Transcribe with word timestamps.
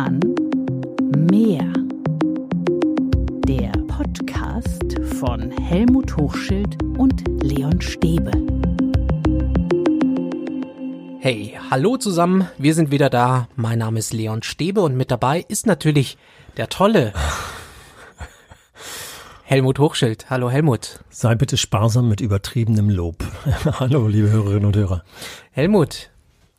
Roman 0.00 0.20
Meer. 1.30 1.70
Der 3.46 3.70
Podcast 3.86 4.98
von 5.18 5.50
Helmut 5.50 6.16
Hochschild 6.16 6.82
und 6.96 7.22
Leon 7.42 7.78
Stäbe. 7.82 8.30
Hey, 11.20 11.58
hallo 11.70 11.98
zusammen, 11.98 12.48
wir 12.56 12.74
sind 12.74 12.90
wieder 12.90 13.10
da. 13.10 13.48
Mein 13.56 13.80
Name 13.80 13.98
ist 13.98 14.14
Leon 14.14 14.42
Stäbe 14.42 14.80
und 14.80 14.96
mit 14.96 15.10
dabei 15.10 15.44
ist 15.48 15.66
natürlich 15.66 16.16
der 16.56 16.70
tolle 16.70 17.12
Helmut 19.44 19.78
Hochschild. 19.78 20.30
Hallo 20.30 20.50
Helmut. 20.50 21.00
Sei 21.10 21.34
bitte 21.34 21.58
sparsam 21.58 22.08
mit 22.08 22.22
übertriebenem 22.22 22.88
Lob. 22.88 23.22
Hallo, 23.80 24.08
liebe 24.08 24.30
Hörerinnen 24.30 24.64
und 24.64 24.76
Hörer. 24.76 25.04
Helmut, 25.50 26.10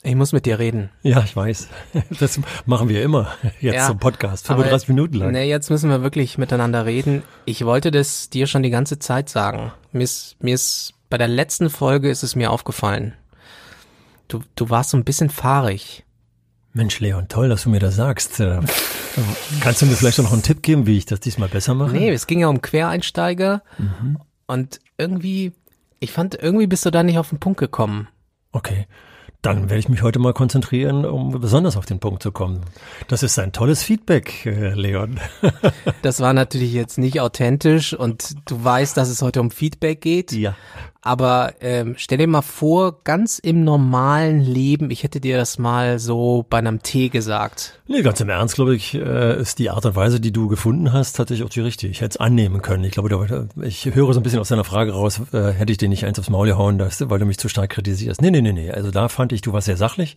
ich 0.04 0.16
muss 0.16 0.34
mit 0.34 0.46
dir 0.46 0.58
reden. 0.60 0.90
Ja, 1.04 1.24
ich 1.24 1.36
weiß. 1.36 1.68
Das 2.20 2.40
machen 2.66 2.90
wir 2.90 3.04
immer 3.04 3.32
jetzt 3.60 3.76
Ja, 3.76 3.88
zum 3.88 4.00
Podcast. 4.00 4.48
35 4.48 4.90
Minuten 4.90 5.16
lang. 5.16 5.32
Nee, 5.32 5.50
jetzt 5.50 5.70
müssen 5.70 5.90
wir 5.90 6.02
wirklich 6.02 6.38
miteinander 6.38 6.86
reden. 6.86 7.24
Ich 7.46 7.66
wollte 7.66 7.92
das 7.92 8.30
dir 8.30 8.48
schon 8.48 8.64
die 8.64 8.70
ganze 8.70 9.00
Zeit 9.00 9.30
sagen. 9.30 9.72
Mir 9.92 10.04
ist, 10.04 10.36
mir 10.40 10.56
ist, 10.56 10.94
bei 11.10 11.18
der 11.18 11.28
letzten 11.28 11.70
Folge 11.70 12.10
ist 12.10 12.24
es 12.24 12.36
mir 12.36 12.52
aufgefallen. 12.52 13.14
Du, 14.28 14.42
du 14.56 14.70
warst 14.70 14.92
so 14.92 14.98
ein 14.98 15.04
bisschen 15.04 15.30
fahrig. 15.30 16.04
Mensch, 16.74 17.00
Leon, 17.02 17.28
toll, 17.28 17.50
dass 17.50 17.64
du 17.64 17.70
mir 17.70 17.80
das 17.80 17.96
sagst. 17.96 18.40
Äh, 18.40 18.62
Kannst 19.60 19.82
du 19.82 19.86
mir 19.86 19.96
vielleicht 19.96 20.20
auch 20.22 20.24
noch 20.24 20.32
einen 20.34 20.42
Tipp 20.44 20.64
geben, 20.64 20.88
wie 20.88 20.98
ich 20.98 21.06
das 21.06 21.20
diesmal 21.20 21.50
besser 21.50 21.74
mache? 21.74 21.92
Nee, 21.92 22.10
es 22.12 22.28
ging 22.28 22.40
ja 22.40 22.48
um 22.48 22.62
Quereinsteiger. 22.62 23.62
Mhm. 23.78 24.18
Und 24.48 24.80
irgendwie, 24.98 25.52
ich 26.00 26.12
fand, 26.14 26.36
irgendwie 26.36 26.68
bist 26.68 26.86
du 26.86 26.92
da 26.92 27.04
nicht 27.04 27.18
auf 27.18 27.30
den 27.30 27.40
Punkt 27.40 27.60
gekommen. 27.60 28.08
Okay. 28.54 28.88
Dann 29.42 29.64
werde 29.72 29.80
ich 29.80 29.90
mich 29.90 30.04
heute 30.04 30.20
mal 30.20 30.34
konzentrieren, 30.34 31.04
um 31.04 31.32
besonders 31.40 31.76
auf 31.76 31.88
den 31.88 32.00
Punkt 32.00 32.22
zu 32.22 32.32
kommen. 32.32 32.62
Das 33.08 33.24
ist 33.24 33.40
ein 33.40 33.52
tolles 33.52 33.82
Feedback, 33.84 34.46
äh, 34.46 34.74
Leon. 34.74 35.20
Das 36.04 36.20
war 36.20 36.34
natürlich 36.34 36.74
jetzt 36.74 36.98
nicht 36.98 37.20
authentisch 37.22 37.94
und 37.94 38.34
du 38.50 38.64
weißt, 38.64 38.98
dass 38.98 39.10
es 39.10 39.22
heute 39.22 39.40
um 39.42 39.52
Feedback 39.52 40.02
geht. 40.02 40.32
Ja. 40.32 40.56
Aber 41.04 41.54
ähm, 41.62 41.96
stell 41.98 42.20
dir 42.20 42.28
mal 42.28 42.42
vor, 42.44 43.04
ganz 43.04 43.40
im 43.40 43.64
normalen 43.64 44.40
Leben, 44.42 44.92
ich 44.92 45.02
hätte 45.04 45.20
dir 45.20 45.38
das 45.38 45.58
mal 45.58 45.98
so 45.98 46.46
bei 46.48 46.60
einem 46.60 46.84
Tee 46.84 47.10
gesagt. 47.10 47.80
Nee, 47.88 48.04
ganz 48.04 48.20
im 48.22 48.30
Ernst, 48.30 48.54
glaube 48.56 48.76
ich, 48.76 48.94
äh, 48.94 49.40
ist 49.42 49.58
die 49.58 49.72
Art 49.72 49.84
und 49.86 49.96
Weise, 49.96 50.20
die 50.20 50.32
du 50.32 50.48
gefunden 50.48 50.94
hast, 50.94 51.14
tatsächlich 51.14 51.46
auch 51.46 51.50
die 51.52 51.62
richtige. 51.62 51.92
Ich 51.92 52.02
hätte 52.02 52.12
es 52.12 52.18
annehmen 52.18 52.62
können. 52.62 52.84
Ich 52.84 52.92
glaube, 52.92 53.10
da- 53.28 53.48
ich 53.64 53.86
höre 53.86 54.14
so 54.14 54.20
ein 54.20 54.24
bisschen 54.24 54.40
aus 54.40 54.50
deiner 54.50 54.64
Frage 54.64 54.92
raus, 54.94 55.22
äh, 55.34 55.52
hätte 55.52 55.72
ich 55.72 55.80
dir 55.80 55.90
nicht 55.90 56.06
eins 56.06 56.20
aufs 56.20 56.30
Maul 56.30 56.48
gehauen, 56.48 56.80
weil 56.80 57.20
du 57.20 57.26
mich 57.26 57.40
zu 57.40 57.50
stark 57.50 57.72
kritisierst. 57.72 58.22
Nee, 58.22 58.30
nee, 58.32 58.42
nee, 58.42 58.54
nee. 58.54 58.70
Also 58.72 58.92
da 58.92 59.10
fand 59.10 59.31
ich, 59.36 59.42
du 59.42 59.54
warst 59.54 59.66
sehr 59.66 59.78
sachlich, 59.78 60.16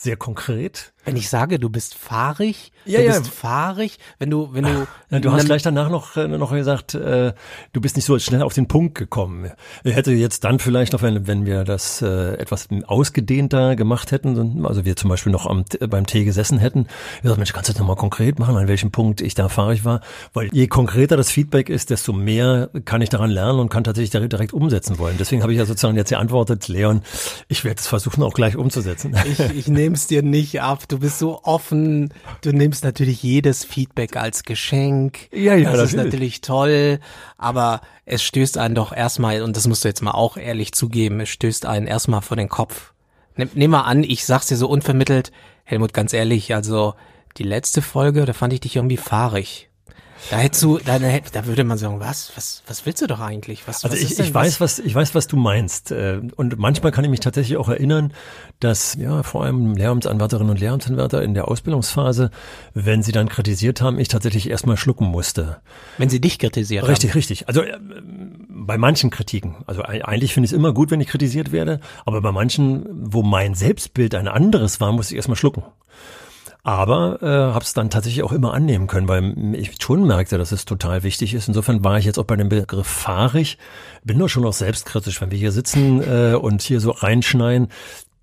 sehr 0.00 0.16
konkret. 0.16 0.92
Wenn 1.04 1.16
ich 1.16 1.30
sage, 1.30 1.58
du 1.58 1.70
bist 1.70 1.94
fahrig, 1.94 2.72
Ja, 2.84 2.98
du 3.00 3.06
ja. 3.06 3.18
bist 3.18 3.32
fahrig, 3.32 3.98
wenn 4.18 4.28
du, 4.28 4.52
wenn 4.52 4.64
du, 4.64 4.86
Ja, 5.10 5.18
du 5.18 5.32
hast 5.32 5.46
gleich 5.46 5.62
danach 5.62 5.88
noch, 5.88 6.16
äh, 6.16 6.28
noch 6.28 6.52
gesagt, 6.52 6.94
äh, 6.94 7.32
du 7.72 7.80
bist 7.80 7.96
nicht 7.96 8.04
so 8.04 8.18
schnell 8.18 8.42
auf 8.42 8.52
den 8.52 8.68
Punkt 8.68 8.96
gekommen. 8.96 9.50
Ich 9.82 9.94
hätte 9.94 10.12
jetzt 10.12 10.44
dann 10.44 10.58
vielleicht 10.58 10.92
noch, 10.92 11.00
wenn, 11.00 11.26
wenn 11.26 11.46
wir 11.46 11.64
das 11.64 12.02
äh, 12.02 12.34
etwas 12.34 12.68
ausgedehnter 12.86 13.76
gemacht 13.76 14.12
hätten, 14.12 14.64
also 14.66 14.84
wir 14.84 14.94
zum 14.96 15.08
Beispiel 15.08 15.32
noch 15.32 15.46
am, 15.46 15.64
beim 15.88 16.06
Tee 16.06 16.24
gesessen 16.24 16.58
hätten, 16.58 16.86
gesagt, 17.22 17.38
Mensch, 17.38 17.52
kannst 17.54 17.70
du 17.70 17.72
das 17.72 17.80
nochmal 17.80 17.96
konkret 17.96 18.38
machen, 18.38 18.56
an 18.56 18.68
welchem 18.68 18.90
Punkt 18.90 19.22
ich 19.22 19.34
da 19.34 19.48
fahrig 19.48 19.84
war? 19.86 20.02
Weil 20.34 20.50
je 20.52 20.66
konkreter 20.66 21.16
das 21.16 21.30
Feedback 21.30 21.70
ist, 21.70 21.88
desto 21.90 22.12
mehr 22.12 22.68
kann 22.84 23.00
ich 23.00 23.08
daran 23.08 23.30
lernen 23.30 23.58
und 23.58 23.70
kann 23.70 23.84
tatsächlich 23.84 24.10
direkt, 24.10 24.32
direkt 24.32 24.52
umsetzen 24.52 24.98
wollen. 24.98 25.16
Deswegen 25.18 25.42
habe 25.42 25.52
ich 25.52 25.58
ja 25.58 25.64
sozusagen 25.64 25.96
jetzt 25.96 26.10
geantwortet, 26.10 26.68
Leon, 26.68 27.02
ich 27.48 27.64
werde 27.64 27.80
es 27.80 27.86
versuchen, 27.86 28.22
auch 28.22 28.34
gleich 28.34 28.56
umzusetzen. 28.56 29.16
ich, 29.24 29.40
ich 29.40 29.68
nehme 29.68 29.89
es 29.94 30.06
dir 30.06 30.22
nicht 30.22 30.60
ab. 30.60 30.88
Du 30.88 30.98
bist 30.98 31.18
so 31.18 31.42
offen. 31.44 32.12
Du 32.42 32.52
nimmst 32.52 32.84
natürlich 32.84 33.22
jedes 33.22 33.64
Feedback 33.64 34.16
als 34.16 34.42
Geschenk. 34.42 35.28
Ja, 35.32 35.54
ja, 35.54 35.72
Das 35.72 35.90
ist 35.90 35.96
natürlich. 35.96 36.40
toll. 36.40 37.00
Aber 37.38 37.80
es 38.04 38.22
stößt 38.22 38.58
einen 38.58 38.74
doch 38.74 38.92
erstmal, 38.92 39.42
und 39.42 39.56
das 39.56 39.66
musst 39.66 39.84
du 39.84 39.88
jetzt 39.88 40.02
mal 40.02 40.10
auch 40.12 40.36
ehrlich 40.36 40.72
zugeben, 40.72 41.20
es 41.20 41.28
stößt 41.30 41.64
einen 41.66 41.86
erstmal 41.86 42.22
vor 42.22 42.36
den 42.36 42.48
Kopf. 42.48 42.92
Nimm, 43.36 43.50
nimm 43.54 43.70
mal 43.70 43.82
an, 43.82 44.02
ich 44.02 44.26
sag's 44.26 44.46
dir 44.46 44.56
so 44.56 44.68
unvermittelt. 44.68 45.32
Helmut, 45.64 45.94
ganz 45.94 46.12
ehrlich, 46.12 46.54
also 46.54 46.94
die 47.36 47.44
letzte 47.44 47.80
Folge, 47.80 48.24
da 48.24 48.32
fand 48.32 48.52
ich 48.52 48.60
dich 48.60 48.76
irgendwie 48.76 48.96
fahrig. 48.96 49.69
Da 50.28 50.36
hättest 50.36 50.62
du, 50.62 50.78
da, 50.78 50.98
da 50.98 51.46
würde 51.46 51.64
man 51.64 51.78
sagen, 51.78 51.98
was, 51.98 52.30
was, 52.36 52.62
was 52.66 52.84
willst 52.84 53.00
du 53.00 53.06
doch 53.06 53.20
eigentlich? 53.20 53.66
Was, 53.66 53.84
Also 53.84 53.96
was 53.96 54.02
ich, 54.02 54.18
ich 54.18 54.34
weiß, 54.34 54.60
was 54.60 54.78
ich 54.78 54.94
weiß, 54.94 55.14
was 55.14 55.26
du 55.26 55.36
meinst. 55.36 55.90
Äh, 55.92 56.20
Und 56.36 56.58
manchmal 56.58 56.92
kann 56.92 57.04
ich 57.04 57.10
mich 57.10 57.20
tatsächlich 57.20 57.56
auch 57.56 57.68
erinnern, 57.68 58.12
dass 58.60 58.94
ja 58.94 59.22
vor 59.22 59.44
allem 59.44 59.74
Lehramtsanwärterinnen 59.74 60.50
und 60.50 60.60
Lehramtsanwärter 60.60 61.22
in 61.22 61.32
der 61.34 61.48
Ausbildungsphase, 61.48 62.30
wenn 62.74 63.02
sie 63.02 63.12
dann 63.12 63.28
kritisiert 63.30 63.80
haben, 63.80 63.98
ich 63.98 64.08
tatsächlich 64.08 64.50
erstmal 64.50 64.76
schlucken 64.76 65.06
musste. 65.06 65.62
wenn 65.96 66.10
sie 66.10 66.20
dich 66.20 66.38
kritisiert 66.38 66.86
Richtig, 66.86 67.14
richtig. 67.14 67.48
Also 67.48 67.62
äh, 67.62 67.78
bei 68.48 68.76
manchen 68.76 69.08
Kritiken. 69.10 69.56
Also 69.66 69.82
ei- 69.84 70.04
eigentlich 70.04 70.34
finde 70.34 70.44
ich 70.46 70.52
es 70.52 70.56
immer 70.56 70.74
gut, 70.74 70.90
wenn 70.90 71.00
ich 71.00 71.08
kritisiert 71.08 71.50
werde, 71.50 71.80
aber 72.04 72.20
bei 72.20 72.30
manchen, 72.32 72.84
wo 72.90 73.22
mein 73.22 73.54
Selbstbild 73.54 74.14
ein 74.14 74.28
anderes 74.28 74.80
war, 74.80 74.92
musste 74.92 75.14
ich 75.14 75.16
erstmal 75.16 75.36
schlucken. 75.36 75.62
Aber 76.62 77.22
äh, 77.22 77.26
habe 77.26 77.64
es 77.64 77.72
dann 77.72 77.90
tatsächlich 77.90 78.22
auch 78.22 78.32
immer 78.32 78.52
annehmen 78.52 78.86
können, 78.86 79.08
weil 79.08 79.54
ich 79.54 79.76
schon 79.80 80.06
merkte, 80.06 80.36
dass 80.36 80.52
es 80.52 80.64
total 80.64 81.02
wichtig 81.02 81.34
ist. 81.34 81.48
Insofern 81.48 81.82
war 81.82 81.98
ich 81.98 82.04
jetzt 82.04 82.18
auch 82.18 82.24
bei 82.24 82.36
dem 82.36 82.48
Begriff 82.48 82.86
fahrig, 82.86 83.58
bin 84.04 84.18
doch 84.18 84.28
schon 84.28 84.44
auch 84.44 84.52
selbstkritisch, 84.52 85.20
wenn 85.20 85.30
wir 85.30 85.38
hier 85.38 85.52
sitzen 85.52 86.02
äh, 86.02 86.34
und 86.34 86.62
hier 86.62 86.80
so 86.80 86.90
reinschneien. 86.90 87.68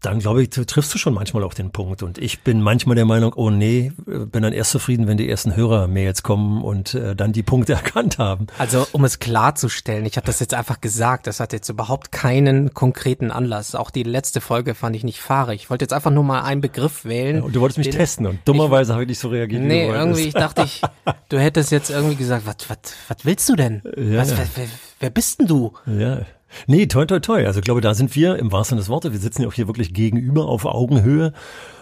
Dann 0.01 0.19
glaube 0.19 0.43
ich, 0.43 0.49
triffst 0.51 0.93
du 0.93 0.99
schon 0.99 1.15
manchmal 1.15 1.43
auf 1.43 1.55
den 1.55 1.71
Punkt. 1.71 2.03
Und 2.03 2.19
ich 2.19 2.41
bin 2.41 2.61
manchmal 2.61 2.95
der 2.95 3.05
Meinung, 3.05 3.33
oh 3.35 3.49
nee, 3.49 3.91
bin 4.05 4.43
dann 4.43 4.53
erst 4.53 4.69
zufrieden, 4.71 5.07
wenn 5.07 5.17
die 5.17 5.27
ersten 5.27 5.55
Hörer-Mails 5.55 6.21
kommen 6.21 6.61
und 6.61 6.93
äh, 6.93 7.15
dann 7.15 7.33
die 7.33 7.41
Punkte 7.41 7.73
erkannt 7.73 8.19
haben. 8.19 8.45
Also 8.59 8.85
um 8.91 9.03
es 9.05 9.17
klarzustellen, 9.17 10.05
ich 10.05 10.15
habe 10.15 10.27
das 10.27 10.39
jetzt 10.39 10.53
einfach 10.53 10.81
gesagt, 10.81 11.25
das 11.25 11.39
hat 11.39 11.51
jetzt 11.51 11.69
überhaupt 11.69 12.11
keinen 12.11 12.75
konkreten 12.75 13.31
Anlass. 13.31 13.73
Auch 13.73 13.89
die 13.89 14.03
letzte 14.03 14.39
Folge 14.39 14.75
fand 14.75 14.95
ich 14.95 15.03
nicht 15.03 15.19
fahrig. 15.19 15.63
Ich 15.63 15.69
wollte 15.71 15.83
jetzt 15.83 15.93
einfach 15.93 16.11
nur 16.11 16.23
mal 16.23 16.41
einen 16.41 16.61
Begriff 16.61 17.03
wählen. 17.03 17.41
Und 17.41 17.55
du 17.55 17.61
wolltest 17.61 17.79
mich 17.79 17.89
testen 17.89 18.27
und 18.27 18.39
dummerweise 18.45 18.93
habe 18.93 19.03
ich 19.03 19.09
nicht 19.09 19.19
so 19.19 19.29
reagiert. 19.29 19.63
Nee, 19.63 19.89
irgendwie, 19.89 20.27
ich 20.27 20.33
dachte, 20.35 20.61
ich, 20.63 20.81
du 21.29 21.39
hättest 21.39 21.71
jetzt 21.71 21.89
irgendwie 21.89 22.15
gesagt, 22.15 22.45
was, 22.45 22.69
was, 22.69 22.77
was 23.07 23.25
willst 23.25 23.49
du 23.49 23.55
denn? 23.55 23.81
Ja, 23.97 24.19
was, 24.19 24.29
ja. 24.29 24.37
Wer, 24.37 24.47
wer, 24.55 24.67
wer 24.99 25.09
bist 25.09 25.39
denn 25.39 25.47
du? 25.47 25.73
Ja. 25.87 26.21
Nee, 26.67 26.87
toi, 26.87 27.05
toi, 27.05 27.19
toi. 27.19 27.45
Also 27.45 27.59
ich 27.59 27.65
glaube, 27.65 27.81
da 27.81 27.93
sind 27.93 28.15
wir 28.15 28.37
im 28.37 28.51
wahrsten 28.51 28.75
Sinne 28.75 28.81
des 28.81 28.89
Wortes. 28.89 29.11
Wir 29.11 29.19
sitzen 29.19 29.43
ja 29.43 29.47
auch 29.47 29.53
hier 29.53 29.67
wirklich 29.67 29.93
gegenüber 29.93 30.47
auf 30.47 30.65
Augenhöhe. 30.65 31.33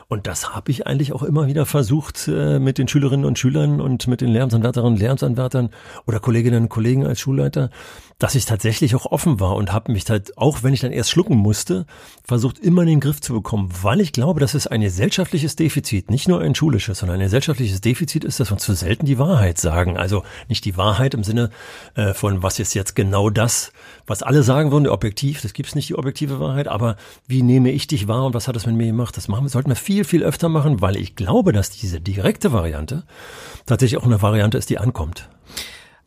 Und 0.08 0.28
das 0.28 0.54
habe 0.54 0.72
ich 0.72 0.86
eigentlich 0.86 1.14
auch 1.14 1.24
immer 1.24 1.48
wieder 1.48 1.66
versucht 1.66 2.28
äh, 2.28 2.60
mit 2.60 2.78
den 2.78 2.88
Schülerinnen 2.88 3.26
und 3.26 3.40
Schülern 3.40 3.82
und 3.82 4.08
mit 4.08 4.22
den 4.22 4.30
Lehramtsanwärterinnen 4.30 4.94
und 4.94 5.00
Lehramtsanwärtern 5.00 5.70
oder 6.06 6.20
Kolleginnen 6.20 6.64
und 6.64 6.70
Kollegen 6.70 7.08
als 7.08 7.20
Schulleiter, 7.20 7.72
dass 8.20 8.36
ich 8.36 8.46
tatsächlich 8.46 8.96
auch 8.96 9.08
offen 9.08 9.40
war 9.40 9.56
und 9.56 9.74
habe 9.74 9.92
mich 9.92 10.10
halt, 10.10 10.38
auch 10.38 10.64
wenn 10.64 10.74
ich 10.74 10.80
dann 10.80 10.94
erst 10.94 11.10
schlucken 11.10 11.36
musste, 11.36 11.86
versucht 12.24 12.60
immer 12.60 12.84
in 12.84 12.88
den 12.88 13.00
Griff 13.02 13.20
zu 13.20 13.34
bekommen, 13.34 13.70
weil 13.82 14.00
ich 14.00 14.14
glaube, 14.14 14.40
dass 14.40 14.54
es 14.54 14.68
ein 14.68 14.82
gesellschaftliches 14.82 15.56
Defizit, 15.56 16.10
nicht 16.10 16.28
nur 16.28 16.40
ein 16.40 16.56
schulisches, 16.56 17.00
sondern 17.00 17.18
ein 17.18 17.26
gesellschaftliches 17.26 17.82
Defizit 17.82 18.24
ist, 18.24 18.40
dass 18.40 18.52
wir 18.52 18.58
zu 18.58 18.74
selten 18.74 19.06
die 19.06 19.20
Wahrheit 19.20 19.58
sagen. 19.58 19.98
Also 19.98 20.24
nicht 20.48 20.64
die 20.66 20.78
Wahrheit 20.78 21.14
im 21.14 21.24
Sinne 21.24 21.50
äh, 21.96 22.14
von, 22.14 22.42
was 22.42 22.60
ist 22.60 22.74
jetzt 22.74 22.96
genau 22.96 23.30
das, 23.30 23.74
was 24.08 24.24
alle 24.24 24.44
sagen 24.44 24.72
würden, 24.72 24.88
objektiv, 24.88 25.42
das 25.42 25.54
gibt's 25.54 25.76
nicht 25.76 25.90
die 25.90 25.96
objektive 25.96 26.40
Wahrheit, 26.40 26.68
aber 26.68 26.96
wie 27.28 27.42
nehme 27.42 27.72
ich 27.72 27.88
dich 27.88 28.08
wahr 28.08 28.26
und 28.26 28.34
was 28.34 28.48
hat 28.48 28.56
das 28.56 28.66
mit 28.66 28.76
mir 28.76 28.88
gemacht? 28.88 29.18
Das 29.18 29.28
machen 29.28 29.46
wir, 29.46 29.50
sollten 29.50 29.70
wir 29.70 29.76
viel, 29.76 29.95
viel 30.04 30.24
öfter 30.24 30.50
machen, 30.50 30.82
weil 30.82 30.98
ich 30.98 31.16
glaube, 31.16 31.54
dass 31.54 31.70
diese 31.70 32.02
direkte 32.02 32.52
Variante 32.52 33.04
tatsächlich 33.66 34.02
auch 34.02 34.06
eine 34.06 34.22
Variante 34.22 34.58
ist, 34.58 34.70
die 34.70 34.78
ankommt. 34.78 35.30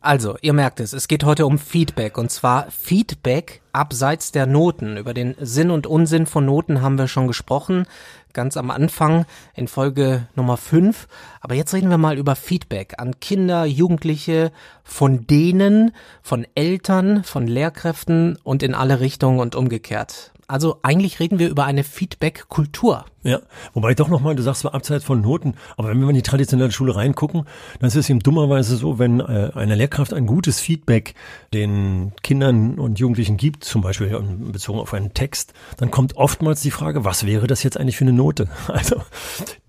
Also, 0.01 0.37
ihr 0.41 0.53
merkt 0.53 0.79
es, 0.79 0.93
es 0.93 1.09
geht 1.09 1.25
heute 1.25 1.45
um 1.45 1.59
Feedback 1.59 2.17
und 2.17 2.31
zwar 2.31 2.71
Feedback 2.71 3.61
abseits 3.73 4.31
der 4.31 4.45
Noten. 4.45 4.95
Über 4.95 5.13
den 5.13 5.35
Sinn 5.41 5.71
und 5.71 5.87
Unsinn 5.87 6.25
von 6.25 6.45
Noten 6.45 6.81
haben 6.81 6.97
wir 6.97 7.09
schon 7.09 7.27
gesprochen, 7.27 7.85
ganz 8.31 8.55
am 8.55 8.71
Anfang 8.71 9.25
in 9.55 9.67
Folge 9.67 10.25
Nummer 10.35 10.55
5. 10.55 11.09
Aber 11.41 11.53
jetzt 11.55 11.73
reden 11.73 11.89
wir 11.89 11.97
mal 11.97 12.17
über 12.17 12.37
Feedback 12.37 12.95
an 12.97 13.19
Kinder, 13.19 13.65
Jugendliche, 13.65 14.53
von 14.85 15.27
denen, 15.27 15.91
von 16.21 16.47
Eltern, 16.55 17.25
von 17.25 17.45
Lehrkräften 17.45 18.37
und 18.41 18.63
in 18.63 18.75
alle 18.75 19.01
Richtungen 19.01 19.39
und 19.41 19.55
umgekehrt. 19.57 20.31
Also 20.47 20.79
eigentlich 20.81 21.19
reden 21.19 21.39
wir 21.39 21.49
über 21.49 21.65
eine 21.65 21.83
Feedback-Kultur. 21.83 23.05
Ja, 23.23 23.41
wobei 23.73 23.93
doch 23.95 24.07
nochmal, 24.07 24.35
du 24.35 24.43
sagst 24.43 24.61
zwar 24.61 24.73
abseits 24.73 25.03
von 25.03 25.19
Noten, 25.19 25.55
aber 25.75 25.89
wenn 25.89 25.99
wir 25.99 26.07
in 26.07 26.15
die 26.15 26.21
traditionelle 26.21 26.71
Schule 26.71 26.95
reingucken, 26.95 27.43
dann 27.79 27.87
ist 27.89 27.95
es 27.95 28.09
eben 28.09 28.21
dummerweise 28.21 28.77
so, 28.77 28.97
wenn 28.97 29.19
äh, 29.19 29.51
eine 29.55 29.75
Lehrkraft 29.75 30.13
ein 30.13 30.25
gutes 30.25 30.61
Feedback 30.61 31.15
den 31.53 32.13
Kindern 32.23 32.79
und 32.79 32.97
Jugendlichen 32.97 33.35
gibt, 33.35 33.65
zum 33.65 33.81
Beispiel 33.81 34.17
bezogen 34.51 34.79
auf 34.79 34.93
einen 34.93 35.13
Text, 35.13 35.53
dann 35.75 35.91
kommt 35.91 36.15
oftmals 36.15 36.61
die 36.61 36.71
Frage, 36.71 37.03
was 37.03 37.25
wäre 37.25 37.47
das 37.47 37.61
jetzt 37.63 37.77
eigentlich 37.77 37.97
für 37.97 38.05
eine 38.05 38.13
Note? 38.13 38.47
Also 38.79 39.01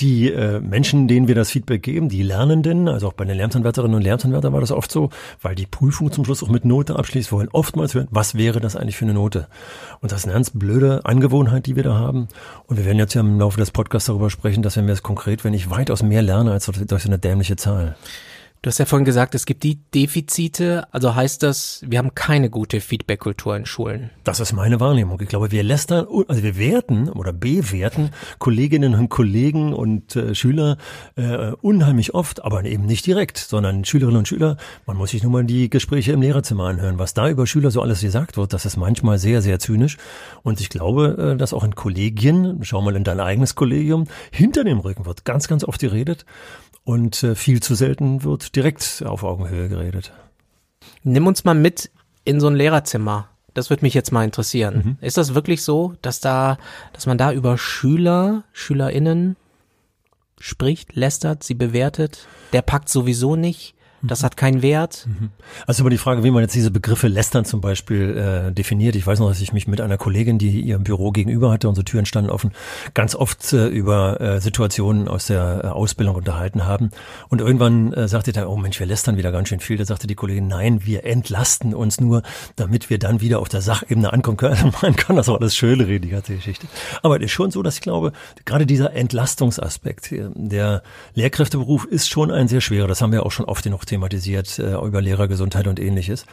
die 0.00 0.30
äh, 0.30 0.60
Menschen, 0.60 1.08
denen 1.08 1.26
wir 1.26 1.34
das 1.34 1.50
Feedback 1.50 1.82
geben, 1.82 2.08
die 2.08 2.22
Lernenden, 2.22 2.86
also 2.86 3.08
auch 3.08 3.12
bei 3.12 3.24
den 3.24 3.36
Lernanwärterinnen 3.36 3.96
und 3.96 4.02
Lernanwärtern 4.02 4.52
war 4.52 4.60
das 4.60 4.70
oft 4.70 4.92
so, 4.92 5.10
weil 5.42 5.56
die 5.56 5.66
Prüfung 5.66 6.12
zum 6.12 6.24
Schluss 6.24 6.44
auch 6.44 6.48
mit 6.48 6.64
Note 6.64 6.96
abschließt, 6.96 7.32
wollen 7.32 7.48
oftmals 7.50 7.94
hören, 7.94 8.06
was 8.10 8.36
wäre 8.36 8.60
das 8.60 8.76
eigentlich 8.76 8.96
für 8.96 9.04
eine 9.04 9.14
Note? 9.14 9.48
Und 10.00 10.12
das 10.12 10.20
ist 10.20 10.24
eine 10.26 10.34
ganz 10.34 10.50
blöde 10.50 11.04
Angewohnheit, 11.04 11.66
die 11.66 11.74
wir 11.74 11.82
da 11.82 11.94
haben. 11.94 12.28
Und 12.68 12.76
wir 12.76 12.84
werden 12.84 12.98
jetzt 12.98 13.14
ja 13.14 13.20
im 13.20 13.36
Laufe 13.40 13.58
des 13.58 13.70
Podcasts 13.70 14.06
darüber 14.06 14.30
sprechen, 14.30 14.62
dass 14.62 14.76
wenn 14.76 14.86
wir 14.86 14.92
es 14.92 15.02
konkret, 15.02 15.44
wenn 15.44 15.54
ich 15.54 15.70
weitaus 15.70 16.02
mehr 16.02 16.22
lerne 16.22 16.52
als 16.52 16.66
durch 16.66 17.02
so 17.02 17.08
eine 17.08 17.18
dämliche 17.18 17.56
Zahl. 17.56 17.96
Du 18.62 18.68
hast 18.68 18.76
ja 18.76 18.84
vorhin 18.84 19.06
gesagt, 19.06 19.34
es 19.34 19.46
gibt 19.46 19.62
die 19.62 19.76
Defizite, 19.94 20.86
also 20.92 21.14
heißt 21.14 21.42
das, 21.42 21.82
wir 21.86 21.96
haben 21.96 22.14
keine 22.14 22.50
gute 22.50 22.82
Feedback-Kultur 22.82 23.56
in 23.56 23.64
Schulen. 23.64 24.10
Das 24.22 24.38
ist 24.38 24.52
meine 24.52 24.80
Wahrnehmung. 24.80 25.18
Ich 25.22 25.30
glaube, 25.30 25.50
wir 25.50 25.62
lästern, 25.62 26.06
also 26.28 26.42
wir 26.42 26.58
werten 26.58 27.08
oder 27.08 27.32
bewerten 27.32 28.10
Kolleginnen 28.38 28.94
und 28.94 29.08
Kollegen 29.08 29.72
und 29.72 30.14
äh, 30.14 30.34
Schüler 30.34 30.76
äh, 31.16 31.52
unheimlich 31.62 32.12
oft, 32.12 32.44
aber 32.44 32.62
eben 32.66 32.84
nicht 32.84 33.06
direkt, 33.06 33.38
sondern 33.38 33.86
Schülerinnen 33.86 34.18
und 34.18 34.28
Schüler, 34.28 34.58
man 34.84 34.98
muss 34.98 35.12
sich 35.12 35.22
nur 35.22 35.32
mal 35.32 35.44
die 35.44 35.70
Gespräche 35.70 36.12
im 36.12 36.20
Lehrerzimmer 36.20 36.64
anhören. 36.64 36.98
Was 36.98 37.14
da 37.14 37.30
über 37.30 37.46
Schüler 37.46 37.70
so 37.70 37.80
alles 37.80 38.02
gesagt 38.02 38.36
wird, 38.36 38.52
das 38.52 38.66
ist 38.66 38.76
manchmal 38.76 39.18
sehr, 39.18 39.40
sehr 39.40 39.58
zynisch. 39.58 39.96
Und 40.42 40.60
ich 40.60 40.68
glaube, 40.68 41.32
äh, 41.32 41.36
dass 41.38 41.54
auch 41.54 41.64
in 41.64 41.74
Kollegien, 41.74 42.58
schau 42.60 42.82
mal 42.82 42.94
in 42.94 43.04
dein 43.04 43.20
eigenes 43.20 43.54
Kollegium, 43.54 44.04
hinter 44.30 44.64
dem 44.64 44.80
Rücken 44.80 45.06
wird 45.06 45.24
ganz, 45.24 45.48
ganz 45.48 45.64
oft 45.64 45.80
geredet. 45.80 46.26
Und 46.84 47.22
äh, 47.22 47.34
viel 47.34 47.62
zu 47.62 47.74
selten 47.74 48.24
wird 48.24 48.56
direkt 48.56 49.02
auf 49.06 49.22
Augenhöhe 49.22 49.68
geredet. 49.68 50.12
Nimm 51.02 51.26
uns 51.26 51.44
mal 51.44 51.54
mit 51.54 51.90
in 52.24 52.40
so 52.40 52.48
ein 52.48 52.56
Lehrerzimmer. 52.56 53.28
Das 53.54 53.70
würde 53.70 53.84
mich 53.84 53.94
jetzt 53.94 54.12
mal 54.12 54.24
interessieren. 54.24 54.82
Mhm. 55.00 55.04
Ist 55.04 55.16
das 55.16 55.34
wirklich 55.34 55.62
so, 55.62 55.94
dass 56.02 56.20
da, 56.20 56.58
dass 56.92 57.06
man 57.06 57.18
da 57.18 57.32
über 57.32 57.58
Schüler, 57.58 58.44
SchülerInnen 58.52 59.36
spricht, 60.38 60.94
lästert, 60.94 61.42
sie 61.42 61.54
bewertet? 61.54 62.28
Der 62.52 62.62
packt 62.62 62.88
sowieso 62.88 63.36
nicht. 63.36 63.74
Das 64.02 64.24
hat 64.24 64.36
keinen 64.36 64.62
Wert. 64.62 65.06
Mhm. 65.06 65.30
Also 65.66 65.82
über 65.82 65.90
die 65.90 65.98
Frage, 65.98 66.24
wie 66.24 66.30
man 66.30 66.42
jetzt 66.42 66.54
diese 66.54 66.70
Begriffe 66.70 67.08
lästern 67.08 67.44
zum 67.44 67.60
Beispiel 67.60 68.16
äh, 68.16 68.52
definiert. 68.52 68.96
Ich 68.96 69.06
weiß 69.06 69.18
noch, 69.18 69.28
dass 69.28 69.40
ich 69.40 69.52
mich 69.52 69.68
mit 69.68 69.80
einer 69.80 69.98
Kollegin, 69.98 70.38
die 70.38 70.60
ihr 70.60 70.78
Büro 70.78 71.10
gegenüber 71.10 71.50
hatte, 71.50 71.68
unsere 71.68 71.84
Türen 71.84 72.06
standen 72.06 72.30
offen, 72.30 72.52
ganz 72.94 73.14
oft 73.14 73.52
äh, 73.52 73.66
über 73.68 74.20
äh, 74.20 74.40
Situationen 74.40 75.06
aus 75.06 75.26
der 75.26 75.64
äh, 75.64 75.66
Ausbildung 75.68 76.16
unterhalten 76.16 76.64
haben. 76.64 76.90
Und 77.28 77.40
irgendwann 77.40 77.92
äh, 77.92 78.08
sagte 78.08 78.32
da, 78.32 78.46
oh 78.46 78.56
Mensch, 78.56 78.80
wir 78.80 78.86
lästern 78.86 79.18
wieder 79.18 79.32
ganz 79.32 79.48
schön 79.48 79.60
viel. 79.60 79.76
Da 79.76 79.84
sagte 79.84 80.06
die 80.06 80.14
Kollegin, 80.14 80.48
nein, 80.48 80.86
wir 80.86 81.04
entlasten 81.04 81.74
uns 81.74 82.00
nur, 82.00 82.22
damit 82.56 82.88
wir 82.88 82.98
dann 82.98 83.20
wieder 83.20 83.40
auf 83.40 83.50
der 83.50 83.60
Sachebene 83.60 84.12
ankommen 84.12 84.38
können. 84.38 84.72
Man 84.82 84.96
kann 84.96 85.16
das 85.16 85.28
auch 85.28 85.38
alles 85.38 85.54
schön 85.54 85.80
reden, 85.80 86.02
die 86.02 86.10
ganze 86.10 86.34
Geschichte. 86.34 86.66
Aber 87.02 87.16
es 87.16 87.24
ist 87.24 87.32
schon 87.32 87.50
so, 87.50 87.62
dass 87.62 87.74
ich 87.74 87.82
glaube, 87.82 88.12
gerade 88.46 88.64
dieser 88.64 88.94
Entlastungsaspekt, 88.94 90.12
äh, 90.12 90.30
der 90.34 90.82
Lehrkräfteberuf 91.14 91.84
ist 91.84 92.08
schon 92.08 92.30
ein 92.30 92.48
sehr 92.48 92.62
schwerer. 92.62 92.88
Das 92.88 93.02
haben 93.02 93.12
wir 93.12 93.26
auch 93.26 93.32
schon 93.32 93.44
oft 93.44 93.62
genug 93.62 93.84
thematisiert 93.90 94.58
äh, 94.58 94.74
über 94.74 95.00
Lehrergesundheit 95.00 95.66
und 95.66 95.78
ähnliches. 95.78 96.26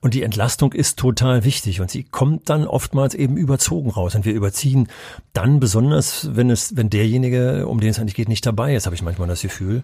Und 0.00 0.14
die 0.14 0.22
Entlastung 0.22 0.72
ist 0.72 0.98
total 0.98 1.44
wichtig 1.44 1.80
und 1.80 1.90
sie 1.90 2.02
kommt 2.02 2.50
dann 2.50 2.66
oftmals 2.66 3.14
eben 3.14 3.36
überzogen 3.36 3.90
raus. 3.90 4.14
Und 4.14 4.24
wir 4.24 4.34
überziehen 4.34 4.88
dann 5.32 5.58
besonders, 5.60 6.36
wenn 6.36 6.50
es, 6.50 6.76
wenn 6.76 6.90
derjenige, 6.90 7.66
um 7.66 7.80
den 7.80 7.90
es 7.90 7.98
eigentlich 7.98 8.14
geht, 8.14 8.28
nicht 8.28 8.44
dabei 8.44 8.74
ist, 8.74 8.86
habe 8.86 8.94
ich 8.94 9.02
manchmal 9.02 9.28
das 9.28 9.42
Gefühl. 9.42 9.82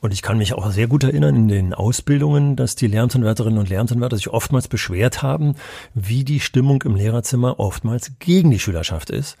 Und 0.00 0.12
ich 0.12 0.22
kann 0.22 0.38
mich 0.38 0.54
auch 0.54 0.70
sehr 0.70 0.86
gut 0.86 1.04
erinnern 1.04 1.36
in 1.36 1.48
den 1.48 1.74
Ausbildungen, 1.74 2.56
dass 2.56 2.74
die 2.74 2.86
Lehramtsanwärterinnen 2.86 3.58
und 3.58 3.68
Lehramtsanwärter 3.68 4.16
sich 4.16 4.28
oftmals 4.28 4.68
beschwert 4.68 5.22
haben, 5.22 5.56
wie 5.94 6.24
die 6.24 6.40
Stimmung 6.40 6.82
im 6.82 6.94
Lehrerzimmer 6.94 7.60
oftmals 7.60 8.12
gegen 8.18 8.50
die 8.50 8.58
Schülerschaft 8.58 9.10
ist. 9.10 9.36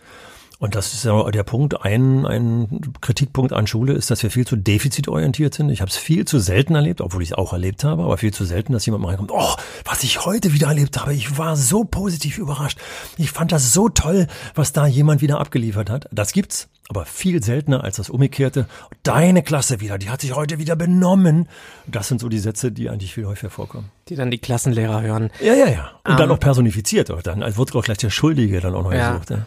Und 0.60 0.74
das 0.74 0.92
ist 0.92 1.06
ja 1.06 1.30
der 1.30 1.42
Punkt. 1.42 1.80
Ein, 1.86 2.26
ein 2.26 2.82
Kritikpunkt 3.00 3.54
an 3.54 3.66
Schule 3.66 3.94
ist, 3.94 4.10
dass 4.10 4.22
wir 4.22 4.30
viel 4.30 4.46
zu 4.46 4.56
defizitorientiert 4.56 5.54
sind. 5.54 5.70
Ich 5.70 5.80
habe 5.80 5.90
es 5.90 5.96
viel 5.96 6.26
zu 6.26 6.38
selten 6.38 6.74
erlebt, 6.74 7.00
obwohl 7.00 7.22
ich 7.22 7.30
es 7.30 7.34
auch 7.38 7.54
erlebt 7.54 7.82
habe, 7.82 8.02
aber 8.04 8.18
viel 8.18 8.32
zu 8.34 8.44
selten, 8.44 8.74
dass 8.74 8.84
jemand 8.84 9.02
mal 9.02 9.08
reinkommt, 9.08 9.30
oh, 9.32 9.54
was 9.86 10.04
ich 10.04 10.26
heute 10.26 10.52
wieder 10.52 10.66
erlebt 10.68 11.00
habe, 11.00 11.14
ich 11.14 11.38
war 11.38 11.56
so 11.56 11.84
positiv 11.84 12.36
überrascht. 12.36 12.78
Ich 13.16 13.30
fand 13.30 13.52
das 13.52 13.72
so 13.72 13.88
toll, 13.88 14.26
was 14.54 14.74
da 14.74 14.86
jemand 14.86 15.22
wieder 15.22 15.40
abgeliefert 15.40 15.88
hat. 15.88 16.08
Das 16.12 16.34
gibt's, 16.34 16.68
aber 16.90 17.06
viel 17.06 17.42
seltener 17.42 17.82
als 17.82 17.96
das 17.96 18.10
Umgekehrte. 18.10 18.66
Deine 19.02 19.42
Klasse 19.42 19.80
wieder, 19.80 19.96
die 19.96 20.10
hat 20.10 20.20
sich 20.20 20.34
heute 20.34 20.58
wieder 20.58 20.76
benommen. 20.76 21.48
Das 21.86 22.08
sind 22.08 22.20
so 22.20 22.28
die 22.28 22.38
Sätze, 22.38 22.70
die 22.70 22.90
eigentlich 22.90 23.14
viel 23.14 23.24
häufiger 23.24 23.48
vorkommen. 23.48 23.90
Die 24.10 24.14
dann 24.14 24.30
die 24.30 24.38
Klassenlehrer 24.38 25.00
hören. 25.00 25.30
Ja, 25.40 25.54
ja, 25.54 25.70
ja. 25.70 25.90
Und 26.04 26.10
um, 26.10 26.16
dann 26.18 26.28
ähm. 26.28 26.36
auch 26.36 26.40
personifiziert. 26.40 27.10
Dann 27.24 27.40
wird 27.56 27.74
auch 27.74 27.84
gleich 27.84 27.96
der 27.96 28.10
Schuldige 28.10 28.60
dann 28.60 28.74
auch 28.74 28.82
noch 28.82 28.92
ja. 28.92 29.12
gesucht. 29.12 29.30
Ja. 29.30 29.46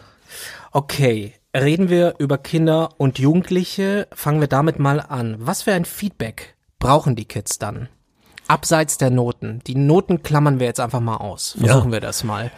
Okay, 0.72 1.34
reden 1.54 1.88
wir 1.88 2.14
über 2.18 2.38
Kinder 2.38 2.90
und 2.98 3.18
Jugendliche. 3.18 4.08
Fangen 4.12 4.40
wir 4.40 4.48
damit 4.48 4.78
mal 4.78 5.00
an. 5.00 5.36
Was 5.38 5.62
für 5.62 5.72
ein 5.72 5.84
Feedback 5.84 6.54
brauchen 6.78 7.16
die 7.16 7.26
Kids 7.26 7.58
dann? 7.58 7.88
Abseits 8.46 8.98
der 8.98 9.10
Noten. 9.10 9.62
Die 9.66 9.74
Noten 9.74 10.22
klammern 10.22 10.60
wir 10.60 10.66
jetzt 10.66 10.80
einfach 10.80 11.00
mal 11.00 11.16
aus. 11.16 11.56
Versuchen 11.58 11.88
ja. 11.88 11.92
wir 11.92 12.00
das 12.00 12.24
mal. 12.24 12.50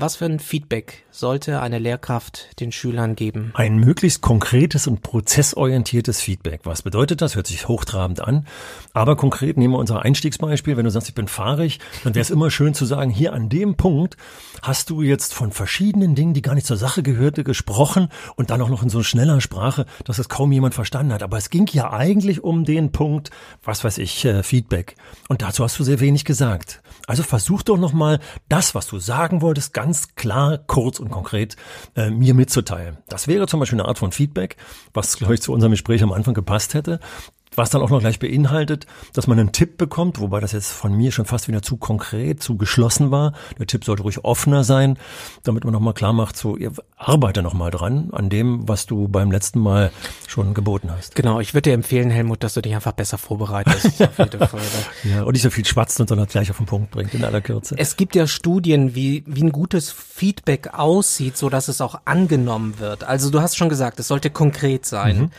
Was 0.00 0.14
für 0.14 0.26
ein 0.26 0.38
Feedback 0.38 1.04
sollte 1.10 1.60
eine 1.60 1.80
Lehrkraft 1.80 2.60
den 2.60 2.70
Schülern 2.70 3.16
geben? 3.16 3.50
Ein 3.54 3.78
möglichst 3.78 4.20
konkretes 4.20 4.86
und 4.86 5.02
prozessorientiertes 5.02 6.20
Feedback. 6.20 6.60
Was 6.62 6.82
bedeutet 6.82 7.20
das? 7.20 7.34
Hört 7.34 7.48
sich 7.48 7.66
hochtrabend 7.66 8.20
an. 8.20 8.46
Aber 8.92 9.16
konkret 9.16 9.56
nehmen 9.56 9.74
wir 9.74 9.78
unser 9.78 10.02
Einstiegsbeispiel. 10.02 10.76
Wenn 10.76 10.84
du 10.84 10.92
sagst, 10.92 11.08
ich 11.08 11.16
bin 11.16 11.26
fahrig, 11.26 11.80
dann 12.04 12.14
wäre 12.14 12.22
es 12.22 12.30
immer 12.30 12.52
schön 12.52 12.74
zu 12.74 12.84
sagen, 12.84 13.10
hier 13.10 13.32
an 13.32 13.48
dem 13.48 13.74
Punkt 13.74 14.16
hast 14.62 14.90
du 14.90 15.02
jetzt 15.02 15.34
von 15.34 15.50
verschiedenen 15.50 16.14
Dingen, 16.14 16.32
die 16.32 16.42
gar 16.42 16.54
nicht 16.54 16.68
zur 16.68 16.76
Sache 16.76 17.02
gehörte, 17.02 17.42
gesprochen 17.42 18.08
und 18.36 18.50
dann 18.50 18.62
auch 18.62 18.68
noch 18.68 18.84
in 18.84 18.90
so 18.90 19.02
schneller 19.02 19.40
Sprache, 19.40 19.84
dass 20.04 20.20
es 20.20 20.28
kaum 20.28 20.52
jemand 20.52 20.74
verstanden 20.74 21.12
hat. 21.12 21.24
Aber 21.24 21.38
es 21.38 21.50
ging 21.50 21.66
ja 21.72 21.92
eigentlich 21.92 22.44
um 22.44 22.64
den 22.64 22.92
Punkt, 22.92 23.30
was 23.64 23.82
weiß 23.82 23.98
ich, 23.98 24.24
äh, 24.24 24.44
Feedback. 24.44 24.94
Und 25.26 25.42
dazu 25.42 25.64
hast 25.64 25.76
du 25.76 25.82
sehr 25.82 25.98
wenig 25.98 26.24
gesagt. 26.24 26.82
Also 27.08 27.22
versuch 27.22 27.62
doch 27.62 27.78
nochmal 27.78 28.20
das, 28.48 28.74
was 28.74 28.86
du 28.86 29.00
sagen 29.00 29.42
wolltest, 29.42 29.72
ganz 29.72 29.87
klar, 30.16 30.58
kurz 30.58 31.00
und 31.00 31.10
konkret 31.10 31.56
äh, 31.96 32.10
mir 32.10 32.34
mitzuteilen. 32.34 32.98
Das 33.08 33.28
wäre 33.28 33.46
zum 33.46 33.60
Beispiel 33.60 33.80
eine 33.80 33.88
Art 33.88 33.98
von 33.98 34.12
Feedback, 34.12 34.56
was, 34.92 35.16
glaube 35.16 35.34
ich, 35.34 35.42
zu 35.42 35.52
unserem 35.52 35.72
Gespräch 35.72 36.02
am 36.02 36.12
Anfang 36.12 36.34
gepasst 36.34 36.74
hätte 36.74 37.00
was 37.58 37.70
dann 37.70 37.82
auch 37.82 37.90
noch 37.90 38.00
gleich 38.00 38.18
beinhaltet, 38.18 38.86
dass 39.12 39.26
man 39.26 39.38
einen 39.38 39.52
Tipp 39.52 39.76
bekommt, 39.76 40.20
wobei 40.20 40.40
das 40.40 40.52
jetzt 40.52 40.72
von 40.72 40.94
mir 40.94 41.12
schon 41.12 41.26
fast 41.26 41.48
wieder 41.48 41.60
zu 41.60 41.76
konkret, 41.76 42.42
zu 42.42 42.56
geschlossen 42.56 43.10
war. 43.10 43.32
Der 43.58 43.66
Tipp 43.66 43.84
sollte 43.84 44.02
ruhig 44.04 44.24
offener 44.24 44.64
sein, 44.64 44.96
damit 45.42 45.64
man 45.64 45.72
nochmal 45.72 45.94
klar 45.94 46.12
macht, 46.12 46.36
so, 46.36 46.56
ihr 46.56 46.72
arbeite 46.96 47.42
nochmal 47.42 47.70
dran 47.70 48.08
an 48.12 48.30
dem, 48.30 48.68
was 48.68 48.86
du 48.86 49.08
beim 49.08 49.30
letzten 49.30 49.60
Mal 49.60 49.90
schon 50.26 50.54
geboten 50.54 50.90
hast. 50.90 51.14
Genau, 51.14 51.40
ich 51.40 51.52
würde 51.54 51.70
dir 51.70 51.74
empfehlen, 51.74 52.10
Helmut, 52.10 52.42
dass 52.42 52.54
du 52.54 52.62
dich 52.62 52.74
einfach 52.74 52.92
besser 52.92 53.18
vorbereitest 53.18 53.98
ja, 55.04 55.22
und 55.22 55.32
nicht 55.32 55.42
so 55.42 55.50
viel 55.50 55.64
schwatzt 55.64 56.00
und 56.00 56.08
sondern 56.08 56.26
gleich 56.26 56.50
auf 56.50 56.56
den 56.56 56.66
Punkt 56.66 56.90
bringt 56.90 57.12
in 57.14 57.24
aller 57.24 57.40
Kürze. 57.40 57.74
Es 57.76 57.96
gibt 57.96 58.14
ja 58.14 58.26
Studien, 58.26 58.94
wie, 58.94 59.24
wie 59.26 59.42
ein 59.42 59.52
gutes 59.52 59.90
Feedback 59.90 60.74
aussieht, 60.74 61.36
so 61.36 61.48
dass 61.48 61.68
es 61.68 61.80
auch 61.80 62.00
angenommen 62.04 62.78
wird. 62.78 63.04
Also 63.04 63.30
du 63.30 63.40
hast 63.40 63.56
schon 63.56 63.68
gesagt, 63.68 63.98
es 64.00 64.08
sollte 64.08 64.30
konkret 64.30 64.86
sein. 64.86 65.18
Mhm. 65.18 65.30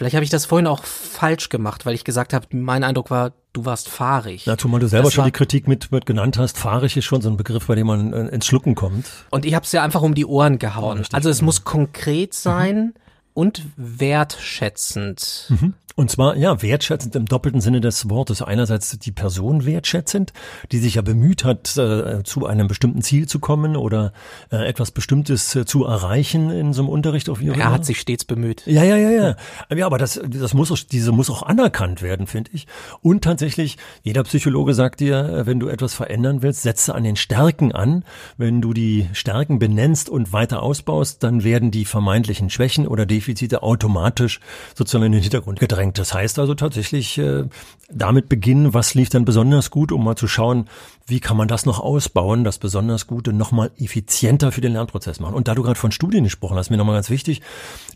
Vielleicht 0.00 0.14
habe 0.14 0.24
ich 0.24 0.30
das 0.30 0.46
vorhin 0.46 0.66
auch 0.66 0.82
falsch 0.84 1.50
gemacht, 1.50 1.84
weil 1.84 1.94
ich 1.94 2.04
gesagt 2.04 2.32
habe, 2.32 2.46
mein 2.52 2.84
Eindruck 2.84 3.10
war, 3.10 3.34
du 3.52 3.66
warst 3.66 3.90
fahrig. 3.90 4.46
Ja, 4.46 4.56
zumal 4.56 4.80
du 4.80 4.88
selber 4.88 5.08
das 5.08 5.12
schon 5.12 5.26
die 5.26 5.30
Kritik 5.30 5.68
mit, 5.68 5.92
mit 5.92 6.06
genannt 6.06 6.38
hast. 6.38 6.56
Fahrig 6.56 6.96
ist 6.96 7.04
schon 7.04 7.20
so 7.20 7.28
ein 7.28 7.36
Begriff, 7.36 7.66
bei 7.66 7.74
dem 7.74 7.88
man 7.88 8.14
äh, 8.14 8.28
ins 8.28 8.46
Schlucken 8.46 8.74
kommt. 8.74 9.04
Und 9.28 9.44
ich 9.44 9.52
habe 9.52 9.66
es 9.66 9.72
ja 9.72 9.82
einfach 9.82 10.00
um 10.00 10.14
die 10.14 10.24
Ohren 10.24 10.58
gehauen. 10.58 11.00
Ja, 11.00 11.04
also 11.12 11.28
es 11.28 11.42
muss 11.42 11.64
konkret 11.64 12.32
sein 12.32 12.76
mhm. 12.76 12.92
und 13.34 13.62
wertschätzend. 13.76 15.48
Mhm. 15.50 15.74
Und 16.00 16.10
zwar, 16.10 16.34
ja, 16.38 16.62
wertschätzend 16.62 17.14
im 17.14 17.26
doppelten 17.26 17.60
Sinne 17.60 17.82
des 17.82 18.08
Wortes. 18.08 18.40
Einerseits 18.40 18.98
die 18.98 19.12
Person 19.12 19.66
wertschätzend, 19.66 20.32
die 20.72 20.78
sich 20.78 20.94
ja 20.94 21.02
bemüht 21.02 21.44
hat, 21.44 21.76
äh, 21.76 22.22
zu 22.24 22.46
einem 22.46 22.68
bestimmten 22.68 23.02
Ziel 23.02 23.28
zu 23.28 23.38
kommen 23.38 23.76
oder 23.76 24.14
äh, 24.50 24.66
etwas 24.66 24.92
Bestimmtes 24.92 25.54
äh, 25.56 25.66
zu 25.66 25.84
erreichen 25.84 26.50
in 26.50 26.72
so 26.72 26.80
einem 26.80 26.88
Unterricht 26.88 27.28
auf 27.28 27.42
ihre 27.42 27.60
Er 27.60 27.70
hat 27.70 27.84
sich 27.84 28.00
stets 28.00 28.24
bemüht. 28.24 28.62
Ja, 28.64 28.82
ja, 28.82 28.96
ja, 28.96 29.10
ja. 29.10 29.36
Ja, 29.76 29.84
aber 29.84 29.98
das, 29.98 30.18
das 30.26 30.54
muss 30.54 30.72
auch, 30.72 30.78
diese 30.78 31.12
muss 31.12 31.28
auch 31.28 31.42
anerkannt 31.42 32.00
werden, 32.00 32.26
finde 32.26 32.50
ich. 32.54 32.66
Und 33.02 33.22
tatsächlich, 33.22 33.76
jeder 34.02 34.22
Psychologe 34.22 34.72
sagt 34.72 35.00
dir, 35.00 35.42
wenn 35.44 35.60
du 35.60 35.68
etwas 35.68 35.92
verändern 35.92 36.40
willst, 36.40 36.62
setze 36.62 36.94
an 36.94 37.04
den 37.04 37.16
Stärken 37.16 37.72
an. 37.72 38.06
Wenn 38.38 38.62
du 38.62 38.72
die 38.72 39.10
Stärken 39.12 39.58
benennst 39.58 40.08
und 40.08 40.32
weiter 40.32 40.62
ausbaust, 40.62 41.22
dann 41.22 41.44
werden 41.44 41.70
die 41.70 41.84
vermeintlichen 41.84 42.48
Schwächen 42.48 42.88
oder 42.88 43.04
Defizite 43.04 43.62
automatisch 43.62 44.40
sozusagen 44.74 45.04
in 45.04 45.12
den 45.12 45.20
Hintergrund 45.20 45.60
gedrängt 45.60 45.89
anstrengend. 45.90 45.98
Das 45.98 46.14
heißt 46.14 46.38
also 46.38 46.54
tatsächlich 46.54 47.18
äh, 47.18 47.44
damit 47.90 48.28
beginnen, 48.28 48.74
was 48.74 48.94
lief 48.94 49.08
denn 49.08 49.24
besonders 49.24 49.70
gut, 49.70 49.92
um 49.92 50.04
mal 50.04 50.16
zu 50.16 50.28
schauen, 50.28 50.68
wie 51.06 51.20
kann 51.20 51.36
man 51.36 51.48
das 51.48 51.66
noch 51.66 51.80
ausbauen, 51.80 52.44
das 52.44 52.58
besonders 52.58 53.06
Gute 53.06 53.32
nochmal 53.32 53.70
effizienter 53.78 54.52
für 54.52 54.60
den 54.60 54.72
Lernprozess 54.72 55.20
machen. 55.20 55.34
Und 55.34 55.48
da 55.48 55.54
du 55.54 55.62
gerade 55.62 55.78
von 55.78 55.92
Studien 55.92 56.24
gesprochen 56.24 56.56
hast, 56.56 56.70
mir 56.70 56.76
nochmal 56.76 56.96
ganz 56.96 57.10
wichtig, 57.10 57.42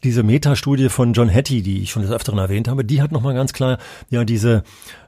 diese 0.03 0.23
Metastudie 0.23 0.89
von 0.89 1.13
John 1.13 1.33
Hattie, 1.33 1.63
die 1.63 1.83
ich 1.83 1.91
schon 1.91 2.03
des 2.03 2.11
Öfteren 2.11 2.39
erwähnt 2.39 2.69
habe, 2.69 2.85
die 2.85 3.01
hat 3.01 3.13
nochmal 3.13 3.35
ganz 3.35 3.53
klar 3.53 3.79
ja 4.11 4.25
diese 4.25 4.65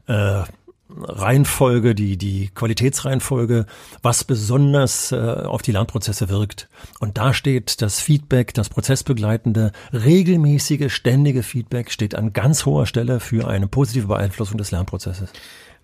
äh, 0.06 0.42
Reihenfolge, 0.88 1.94
die, 1.94 2.16
die 2.16 2.50
Qualitätsreihenfolge, 2.54 3.66
was 4.02 4.24
besonders 4.24 5.10
äh, 5.10 5.16
auf 5.16 5.62
die 5.62 5.72
Lernprozesse 5.72 6.28
wirkt. 6.28 6.68
Und 7.00 7.18
da 7.18 7.34
steht 7.34 7.82
das 7.82 8.00
Feedback, 8.00 8.54
das 8.54 8.68
prozessbegleitende, 8.68 9.72
regelmäßige, 9.92 10.92
ständige 10.92 11.42
Feedback 11.42 11.90
steht 11.90 12.14
an 12.14 12.32
ganz 12.32 12.66
hoher 12.66 12.86
Stelle 12.86 13.18
für 13.20 13.48
eine 13.48 13.66
positive 13.66 14.06
Beeinflussung 14.06 14.58
des 14.58 14.70
Lernprozesses. 14.70 15.32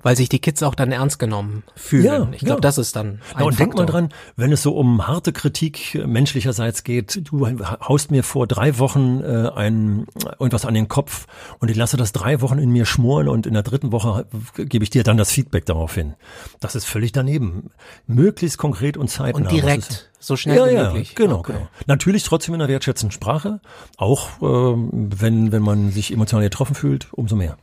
Weil 0.03 0.17
sich 0.17 0.29
die 0.29 0.41
Kids 0.41 0.63
auch 0.63 0.75
dann 0.75 0.93
ernst 0.93 1.19
genommen 1.19 1.63
fühlen. 1.77 2.05
Ja, 2.05 2.29
ich 2.33 2.41
glaube, 2.41 2.55
ja. 2.57 2.61
das 2.61 2.79
ist 2.79 2.97
dann 2.97 3.21
ein 3.35 3.41
Ja, 3.41 3.45
und 3.45 3.59
denk 3.59 3.75
mal 3.75 3.87
dran, 3.87 4.09
wenn 4.37 4.53
es 4.53 4.63
so 4.63 4.75
um 4.75 5.07
harte 5.07 5.33
Kritik 5.33 5.95
äh, 5.95 6.07
menschlicherseits 6.07 6.85
geht, 6.85 7.21
du 7.31 7.47
haust 7.47 8.11
mir 8.11 8.23
vor 8.25 8.47
drei 8.47 8.79
Wochen 8.79 9.21
äh, 9.23 9.51
ein, 9.55 10.07
irgendwas 10.39 10.65
an 10.65 10.75
den 10.75 10.89
Kopf 10.89 11.27
und 11.59 11.71
ich 11.71 11.77
lasse 11.77 11.97
das 11.97 12.13
drei 12.13 12.41
Wochen 12.41 12.59
in 12.59 12.71
mir 12.71 12.87
schmoren 12.87 13.29
und 13.29 13.47
in 13.47 13.55
der 13.55 13.63
dritten 13.63 13.93
Woche 13.93 14.27
gebe 14.57 14.83
ich 14.83 14.91
dir 14.91 15.05
dann 15.05 15.17
das 15.17 15.31
Feedback 15.31 15.67
darauf 15.67 15.95
hin. 15.95 16.15
Das 16.61 16.75
ist 16.75 16.85
völlig 16.85 17.13
daneben. 17.13 17.71
Möglichst 18.07 18.59
konkret 18.59 18.97
und 18.97 19.09
zeitnah. 19.09 19.43
Und 19.43 19.51
direkt, 19.51 20.11
so 20.19 20.37
schnell 20.37 20.57
ja, 20.57 20.67
wie 20.67 20.75
ja, 20.75 20.85
möglich. 20.85 21.15
genau, 21.15 21.39
Okay. 21.39 21.53
genau. 21.53 21.69
Natürlich 21.87 22.23
trotzdem 22.23 22.55
in 22.55 22.61
einer 22.61 22.69
wertschätzenden 22.69 23.13
Sprache, 23.13 23.61
auch 23.97 24.29
ähm, 24.43 24.91
wenn, 24.93 25.51
wenn 25.53 25.63
man 25.63 25.91
sich 25.91 26.13
emotional 26.13 26.45
getroffen 26.45 26.75
fühlt, 26.75 27.13
umso 27.13 27.37
mehr. 27.37 27.57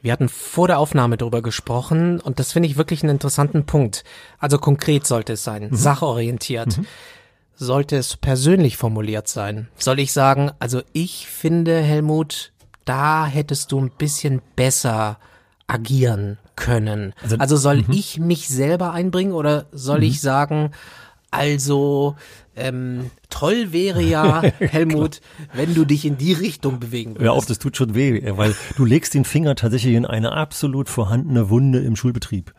Wir 0.00 0.12
hatten 0.12 0.28
vor 0.28 0.68
der 0.68 0.78
Aufnahme 0.78 1.16
darüber 1.16 1.42
gesprochen 1.42 2.20
und 2.20 2.38
das 2.38 2.52
finde 2.52 2.68
ich 2.68 2.76
wirklich 2.76 3.02
einen 3.02 3.10
interessanten 3.10 3.66
Punkt. 3.66 4.04
Also 4.38 4.58
konkret 4.58 5.06
sollte 5.06 5.32
es 5.34 5.44
sein, 5.44 5.68
sachorientiert. 5.72 6.78
Sollte 7.56 7.96
es 7.96 8.16
persönlich 8.16 8.76
formuliert 8.76 9.26
sein? 9.26 9.68
Soll 9.76 9.98
ich 9.98 10.12
sagen, 10.12 10.52
also 10.60 10.82
ich 10.92 11.26
finde, 11.26 11.80
Helmut, 11.80 12.52
da 12.84 13.26
hättest 13.26 13.72
du 13.72 13.80
ein 13.80 13.90
bisschen 13.90 14.40
besser 14.54 15.18
agieren 15.66 16.38
können. 16.54 17.12
Also, 17.22 17.36
Also- 17.38 17.56
soll 17.56 17.84
ich 17.90 18.18
mich 18.20 18.48
selber 18.48 18.92
einbringen 18.92 19.32
oder 19.32 19.66
soll 19.72 20.04
ich 20.04 20.20
sagen, 20.20 20.70
also 21.32 22.14
ähm, 22.58 23.10
toll 23.30 23.72
wäre 23.72 24.02
ja, 24.02 24.42
Helmut, 24.58 25.20
wenn 25.52 25.74
du 25.74 25.84
dich 25.84 26.04
in 26.04 26.18
die 26.18 26.32
Richtung 26.32 26.80
bewegen 26.80 27.10
würdest. 27.12 27.24
Hör 27.24 27.32
auf, 27.32 27.46
das 27.46 27.58
tut 27.58 27.76
schon 27.76 27.94
weh, 27.94 28.22
weil 28.36 28.54
du 28.76 28.84
legst 28.84 29.14
den 29.14 29.24
Finger 29.24 29.54
tatsächlich 29.54 29.94
in 29.94 30.06
eine 30.06 30.32
absolut 30.32 30.88
vorhandene 30.88 31.50
Wunde 31.50 31.80
im 31.80 31.96
Schulbetrieb. 31.96 32.52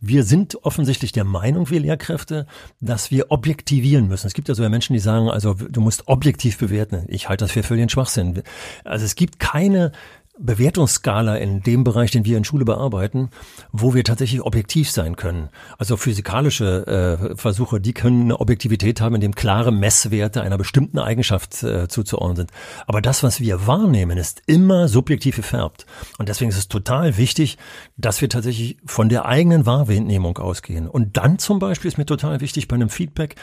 Wir 0.00 0.24
sind 0.24 0.64
offensichtlich 0.64 1.12
der 1.12 1.24
Meinung, 1.24 1.70
wir 1.70 1.80
Lehrkräfte, 1.80 2.46
dass 2.80 3.10
wir 3.10 3.30
objektivieren 3.30 4.08
müssen. 4.08 4.26
Es 4.26 4.34
gibt 4.34 4.48
ja 4.48 4.54
so 4.54 4.68
Menschen, 4.68 4.94
die 4.94 5.00
sagen, 5.00 5.28
also 5.28 5.54
du 5.54 5.80
musst 5.80 6.08
objektiv 6.08 6.58
bewerten. 6.58 7.04
Ich 7.08 7.28
halte 7.28 7.44
das 7.44 7.52
für 7.52 7.62
völligen 7.62 7.88
Schwachsinn. 7.88 8.42
Also 8.84 9.04
es 9.04 9.14
gibt 9.14 9.38
keine 9.38 9.92
Bewertungsskala 10.38 11.36
in 11.36 11.62
dem 11.62 11.84
Bereich, 11.84 12.10
den 12.10 12.24
wir 12.24 12.38
in 12.38 12.44
Schule 12.44 12.64
bearbeiten, 12.64 13.28
wo 13.70 13.92
wir 13.92 14.02
tatsächlich 14.02 14.40
objektiv 14.40 14.90
sein 14.90 15.16
können. 15.16 15.50
Also 15.76 15.98
physikalische 15.98 17.28
äh, 17.32 17.36
Versuche, 17.36 17.80
die 17.80 17.92
können 17.92 18.22
eine 18.22 18.40
Objektivität 18.40 19.02
haben, 19.02 19.14
indem 19.14 19.34
klare 19.34 19.72
Messwerte 19.72 20.40
einer 20.40 20.56
bestimmten 20.56 20.98
Eigenschaft 20.98 21.62
äh, 21.62 21.86
zuzuordnen 21.86 22.36
sind. 22.36 22.50
Aber 22.86 23.02
das, 23.02 23.22
was 23.22 23.40
wir 23.40 23.66
wahrnehmen, 23.66 24.16
ist 24.16 24.42
immer 24.46 24.88
subjektiv 24.88 25.36
gefärbt. 25.36 25.84
Und 26.16 26.30
deswegen 26.30 26.50
ist 26.50 26.56
es 26.56 26.68
total 26.68 27.18
wichtig, 27.18 27.58
dass 27.98 28.22
wir 28.22 28.30
tatsächlich 28.30 28.78
von 28.86 29.10
der 29.10 29.26
eigenen 29.26 29.66
Wahrnehmung 29.66 30.38
ausgehen. 30.38 30.88
Und 30.88 31.18
dann 31.18 31.38
zum 31.38 31.58
Beispiel 31.58 31.88
ist 31.88 31.98
mir 31.98 32.06
total 32.06 32.40
wichtig 32.40 32.68
bei 32.68 32.76
einem 32.76 32.88
Feedback, 32.88 33.36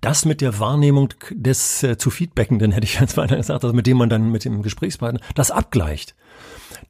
das 0.00 0.24
mit 0.24 0.40
der 0.40 0.60
Wahrnehmung 0.60 1.14
des 1.30 1.82
äh, 1.82 1.98
zu 1.98 2.10
Feedbackenden, 2.10 2.70
hätte 2.70 2.86
ich 2.86 3.00
jetzt 3.00 3.16
weiter 3.16 3.36
gesagt, 3.36 3.64
also 3.64 3.74
mit 3.74 3.88
dem 3.88 3.96
man 3.96 4.08
dann 4.08 4.30
mit 4.30 4.44
dem 4.44 4.62
Gesprächspartner 4.62 5.20
das 5.34 5.50
abgleicht. 5.50 6.14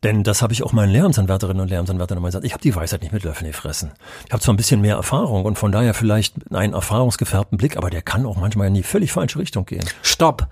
Denn 0.03 0.23
das 0.23 0.43
habe 0.43 0.53
ich 0.53 0.63
auch 0.63 0.73
meinen 0.73 0.91
Lehramtsanwärterinnen 0.91 1.61
und 1.61 1.69
Lehramtsanwärtern 1.69 2.19
immer 2.19 2.29
gesagt. 2.29 2.45
Ich 2.45 2.53
habe 2.53 2.63
die 2.63 2.75
Weisheit 2.75 3.03
nicht 3.03 3.13
mit 3.13 3.25
Löffeln 3.25 3.51
gefressen. 3.51 3.93
Ich 4.27 4.33
habe 4.33 4.43
zwar 4.43 4.55
ein 4.55 4.57
bisschen 4.57 4.81
mehr 4.81 4.97
Erfahrung 4.97 5.45
und 5.45 5.59
von 5.59 5.73
daher 5.73 5.95
vielleicht 5.95 6.35
einen 6.53 6.73
erfahrungsgefärbten 6.73 7.59
Blick, 7.59 7.77
aber 7.77 7.91
der 7.91 8.03
kann 8.03 8.27
auch 8.27 8.37
manchmal 8.37 8.69
in 8.69 8.75
die 8.75 8.83
völlig 8.83 9.13
falsche 9.13 9.39
Richtung 9.39 9.67
gehen. 9.67 9.85
Stopp. 10.03 10.49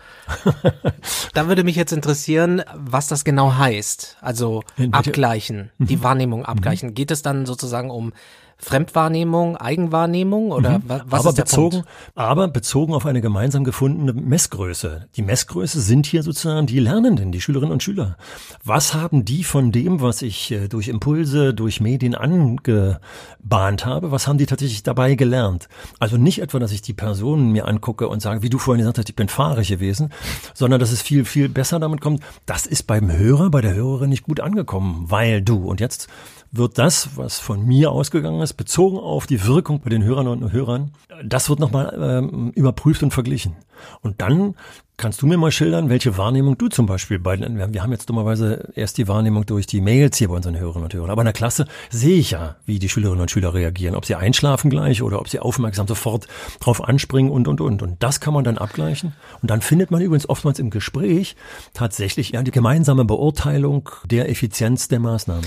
da 1.35 1.49
würde 1.49 1.65
mich 1.65 1.77
jetzt 1.77 1.93
interessieren, 1.93 2.63
was 2.75 3.09
das 3.09 3.25
genau 3.25 3.55
heißt. 3.55 4.19
Also 4.21 4.63
abgleichen, 4.93 5.71
die 5.79 6.03
Wahrnehmung 6.03 6.45
abgleichen. 6.45 6.95
Geht 6.95 7.11
es 7.11 7.23
dann 7.23 7.47
sozusagen 7.47 7.91
um 7.91 8.13
Fremdwahrnehmung, 8.59 9.57
Eigenwahrnehmung 9.57 10.51
oder 10.51 10.81
wa- 10.87 11.03
was 11.07 11.21
aber 11.21 11.29
ist 11.31 11.39
der 11.39 11.43
bezogen, 11.45 11.71
Punkt? 11.71 11.89
aber 12.15 12.49
bezogen 12.49 12.95
auf 12.95 13.05
eine 13.07 13.21
gemeinsam 13.21 13.65
gefundene 13.65 14.13
Messgröße. 14.13 15.09
Die 15.17 15.23
Messgröße 15.23 15.81
sind 15.81 16.07
hier 16.07 16.23
sozusagen 16.23 16.67
die 16.67 16.79
Lernenden, 16.81 17.33
die 17.33 17.41
Schülerinnen 17.41 17.73
und 17.73 17.83
Schüler. 17.83 18.17
Was 18.65 18.95
haben 18.95 19.25
die 19.25 19.45
von 19.45 19.73
dem, 19.73 20.01
was 20.01 20.23
ich 20.23 20.51
äh, 20.53 20.69
durch 20.69 20.89
Impulse, 20.89 21.53
durch 21.55 21.81
Medien 21.81 22.15
angebahnt 22.15 23.85
habe, 23.87 24.11
was 24.11 24.27
haben 24.27 24.39
die 24.39 24.47
tatsächlich 24.47 24.83
dabei 24.83 25.15
gelernt? 25.15 25.69
Also 25.99 26.17
nicht 26.17 26.41
etwa, 26.41 26.59
dass 26.59 26.73
ich 26.73 26.83
die 26.83 26.95
Personen 26.95 27.53
mir 27.53 27.67
angucke 27.69 28.09
und 28.09 28.21
sage, 28.21 28.43
wie 28.43 28.51
du 28.51 28.59
vorhin 28.59 28.81
gesagt 28.81 28.99
hast, 28.99 29.09
ich 29.09 29.17
bin 29.17 29.29
fahrig 29.29 29.69
gewesen, 29.69 30.11
sondern 30.55 30.81
dass 30.81 30.93
es 30.93 31.03
viel, 31.03 31.25
viel 31.25 31.49
besser 31.49 31.79
damit 31.79 32.01
kommt. 32.01 32.23
Das 32.47 32.67
ist 32.67 32.85
beim 32.87 33.11
Hörer, 33.11 33.51
bei 33.51 33.61
der 33.61 33.75
Hörerin 33.75 34.11
nicht 34.11 34.25
gut 34.25 34.41
angekommen, 34.41 35.05
weil 35.09 35.43
du, 35.43 35.65
und 35.69 35.81
jetzt 35.81 36.09
wird 36.57 36.79
das, 36.79 37.17
was 37.17 37.39
von 37.39 37.65
mir 37.65 37.91
ausgegangen 37.93 38.41
ist, 38.41 38.55
bezogen 38.55 38.99
auf 38.99 39.27
die 39.27 39.45
Wirkung 39.47 39.81
bei 39.81 39.91
den 39.91 40.05
Hörern 40.05 40.29
und 40.29 40.53
Hörern, 40.53 40.93
das 41.25 41.49
wird 41.49 41.61
nochmal 41.61 41.97
ähm, 42.01 42.51
überprüft 42.51 43.03
und 43.03 43.13
verglichen. 43.13 43.57
Und 44.01 44.21
dann 44.21 44.55
kannst 44.97 45.21
du 45.21 45.27
mir 45.27 45.37
mal 45.37 45.51
schildern, 45.51 45.91
welche 45.91 46.17
Wahrnehmung 46.17 46.57
du 46.57 46.69
zum 46.69 46.87
Beispiel 46.87 47.19
bei, 47.19 47.39
wir 47.39 47.73
wir 47.75 47.83
haben 47.83 47.93
jetzt 47.93 48.09
dummerweise 48.09 48.73
erst 48.75 48.97
die 48.99 49.09
Wahrnehmung 49.09 49.45
durch 49.45 49.67
die 49.67 49.81
Mails 49.81 50.17
hier 50.17 50.29
bei 50.29 50.35
unseren 50.35 50.59
Hörerinnen 50.59 50.85
und 50.85 50.95
Hörern, 50.95 51.11
aber 51.11 51.23
in 51.23 51.27
der 51.27 51.35
Klasse 51.35 51.67
sehe 51.91 52.17
ich 52.17 52.31
ja, 52.31 52.57
wie 52.65 52.79
die 52.79 52.89
Schülerinnen 52.89 53.21
und 53.21 53.31
Schüler 53.31 53.53
reagieren, 53.53 53.95
ob 53.95 54.07
sie 54.07 54.15
einschlafen 54.15 54.71
gleich 54.71 55.03
oder 55.03 55.21
ob 55.21 55.29
sie 55.29 55.41
aufmerksam 55.41 55.87
sofort 55.87 56.27
drauf 56.61 56.83
anspringen 56.83 57.31
und, 57.31 57.49
und, 57.49 57.61
und. 57.61 57.83
Und 57.83 58.03
das 58.03 58.21
kann 58.21 58.33
man 58.33 58.45
dann 58.45 58.59
abgleichen. 58.59 59.13
Und 59.43 59.51
dann 59.51 59.61
findet 59.61 59.91
man 59.91 60.01
übrigens 60.01 60.29
oftmals 60.29 60.59
im 60.59 60.71
Gespräch 60.71 61.37
tatsächlich 61.75 62.31
ja 62.31 62.43
die 62.43 62.51
gemeinsame 62.51 63.05
Beurteilung 63.05 63.91
der 64.05 64.31
Effizienz 64.31 64.89
der 64.89 65.01
Maßnahme. 65.01 65.47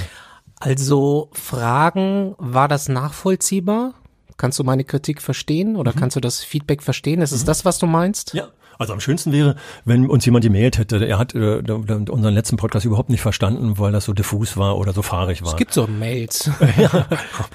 Also 0.59 1.29
Fragen, 1.31 2.35
war 2.37 2.67
das 2.67 2.89
nachvollziehbar? 2.89 3.93
Kannst 4.37 4.59
du 4.59 4.63
meine 4.63 4.83
Kritik 4.83 5.21
verstehen 5.21 5.75
oder 5.75 5.91
kannst 5.91 6.15
du 6.15 6.21
das 6.21 6.43
Feedback 6.43 6.81
verstehen? 6.81 7.21
Ist 7.21 7.33
es 7.33 7.43
das, 7.43 7.65
was 7.65 7.77
du 7.77 7.87
meinst? 7.87 8.33
Ja. 8.33 8.49
Also 8.79 8.93
am 8.93 9.01
schönsten 9.01 9.33
wäre, 9.33 9.57
wenn 9.83 10.09
uns 10.09 10.25
jemand 10.25 10.45
gemailt 10.45 10.77
hätte, 10.77 11.05
er 11.05 11.19
hat 11.19 11.35
äh, 11.35 11.59
unseren 11.59 12.33
letzten 12.33 12.55
Podcast 12.55 12.85
überhaupt 12.85 13.09
nicht 13.09 13.19
verstanden, 13.19 13.77
weil 13.77 13.91
das 13.91 14.05
so 14.05 14.13
diffus 14.13 14.55
war 14.55 14.77
oder 14.77 14.93
so 14.93 15.01
fahrig 15.01 15.41
war. 15.41 15.49
Es 15.49 15.57
gibt 15.57 15.73
so 15.73 15.85
Mails. 15.85 16.49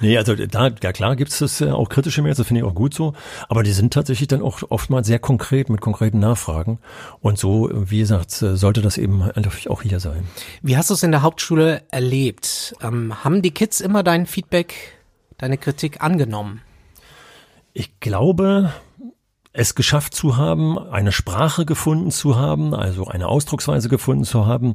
Nee, 0.00 0.18
also 0.18 0.34
da, 0.34 0.70
ja 0.82 0.92
klar 0.92 1.16
gibt's 1.16 1.38
das 1.38 1.62
äh, 1.62 1.70
auch 1.70 1.88
kritische 1.88 2.20
Mails, 2.20 2.36
das 2.36 2.46
finde 2.46 2.60
ich 2.60 2.66
auch 2.66 2.74
gut 2.74 2.92
so, 2.92 3.14
aber 3.48 3.62
die 3.62 3.72
sind 3.72 3.94
tatsächlich 3.94 4.28
dann 4.28 4.42
auch 4.42 4.62
oftmals 4.68 5.06
sehr 5.06 5.18
konkret 5.18 5.70
mit 5.70 5.80
konkreten 5.80 6.18
Nachfragen 6.18 6.78
und 7.20 7.38
so, 7.38 7.70
wie 7.72 8.00
gesagt, 8.00 8.42
äh, 8.42 8.56
sollte 8.56 8.82
das 8.82 8.98
eben 8.98 9.20
natürlich 9.20 9.70
auch 9.70 9.80
hier 9.80 10.00
sein. 10.00 10.24
Wie 10.60 10.76
hast 10.76 10.90
du 10.90 10.94
es 10.94 11.02
in 11.02 11.10
der 11.10 11.22
Hauptschule 11.22 11.82
erlebt? 11.90 12.74
Ähm, 12.82 13.24
haben 13.24 13.40
die 13.40 13.52
Kids 13.52 13.80
immer 13.80 14.02
dein 14.02 14.26
Feedback, 14.26 14.98
deine 15.38 15.56
Kritik 15.56 16.02
angenommen? 16.02 16.60
Ich 17.72 17.98
glaube, 18.00 18.72
es 19.56 19.76
geschafft 19.76 20.14
zu 20.14 20.36
haben, 20.36 20.78
eine 20.78 21.12
Sprache 21.12 21.64
gefunden 21.64 22.10
zu 22.10 22.36
haben, 22.36 22.74
also 22.74 23.06
eine 23.06 23.28
Ausdrucksweise 23.28 23.88
gefunden 23.88 24.24
zu 24.24 24.46
haben, 24.46 24.74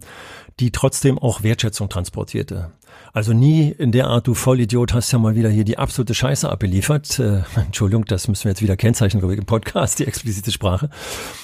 die 0.61 0.71
trotzdem 0.71 1.19
auch 1.19 1.43
Wertschätzung 1.43 1.89
transportierte. 1.89 2.71
Also 3.11 3.33
nie 3.33 3.69
in 3.69 3.91
der 3.91 4.07
Art, 4.07 4.27
du 4.27 4.33
Vollidiot, 4.33 4.93
hast 4.93 5.11
ja 5.11 5.19
mal 5.19 5.35
wieder 5.35 5.49
hier 5.49 5.65
die 5.65 5.77
absolute 5.77 6.13
Scheiße 6.13 6.49
abgeliefert. 6.49 7.19
Äh, 7.19 7.41
Entschuldigung, 7.55 8.05
das 8.05 8.29
müssen 8.29 8.45
wir 8.45 8.51
jetzt 8.51 8.61
wieder 8.61 8.77
kennzeichnen, 8.77 9.19
glaube 9.19 9.33
ich, 9.33 9.39
im 9.39 9.45
Podcast, 9.45 9.99
die 9.99 10.07
explizite 10.07 10.51
Sprache. 10.51 10.89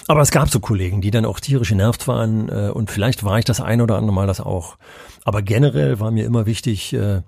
Aber 0.08 0.22
es 0.22 0.32
gab 0.32 0.50
so 0.50 0.62
Kollegen, 0.62 1.02
die 1.02 1.12
dann 1.12 1.26
auch 1.26 1.42
tierisch 1.42 1.70
genervt 1.70 2.08
waren 2.08 2.48
äh, 2.48 2.70
und 2.74 2.90
vielleicht 2.90 3.26
war 3.26 3.38
ich 3.38 3.46
das 3.46 3.60
ein 3.60 3.82
oder 3.82 3.98
andere 3.98 4.14
Mal 4.14 4.28
das 4.28 4.40
auch. 4.40 4.78
Aber 5.26 5.42
generell 5.42 6.00
war 6.00 6.10
mir 6.10 6.26
immer 6.26 6.46
wichtig, 6.46 6.94
äh, 6.94 7.22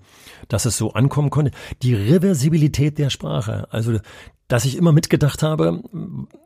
dass 0.48 0.66
es 0.66 0.78
so 0.78 0.94
ankommen 0.94 1.30
konnte. 1.30 1.52
Die 1.82 1.94
Reversibilität 1.94 2.98
der 2.98 3.10
Sprache, 3.10 3.68
also 3.72 4.00
dass 4.48 4.66
ich 4.66 4.78
immer 4.78 4.94
mitgedacht 4.94 5.44
habe, 5.44 5.82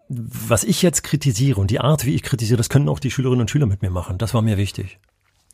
was 0.09 0.63
ich 0.63 0.81
jetzt 0.81 1.03
kritisiere 1.03 1.61
und 1.61 1.69
die 1.69 1.79
Art, 1.79 2.05
wie 2.05 2.15
ich 2.15 2.23
kritisiere, 2.23 2.57
das 2.57 2.69
können 2.69 2.89
auch 2.89 2.99
die 2.99 3.11
Schülerinnen 3.11 3.41
und 3.41 3.51
Schüler 3.51 3.67
mit 3.67 3.81
mir 3.81 3.91
machen. 3.91 4.17
Das 4.17 4.33
war 4.33 4.41
mir 4.41 4.57
wichtig. 4.57 4.99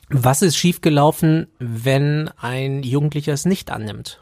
Was 0.09 0.41
ist 0.41 0.55
schiefgelaufen, 0.55 1.47
wenn 1.59 2.29
ein 2.37 2.83
Jugendlicher 2.83 3.33
es 3.33 3.45
nicht 3.45 3.69
annimmt? 3.71 4.21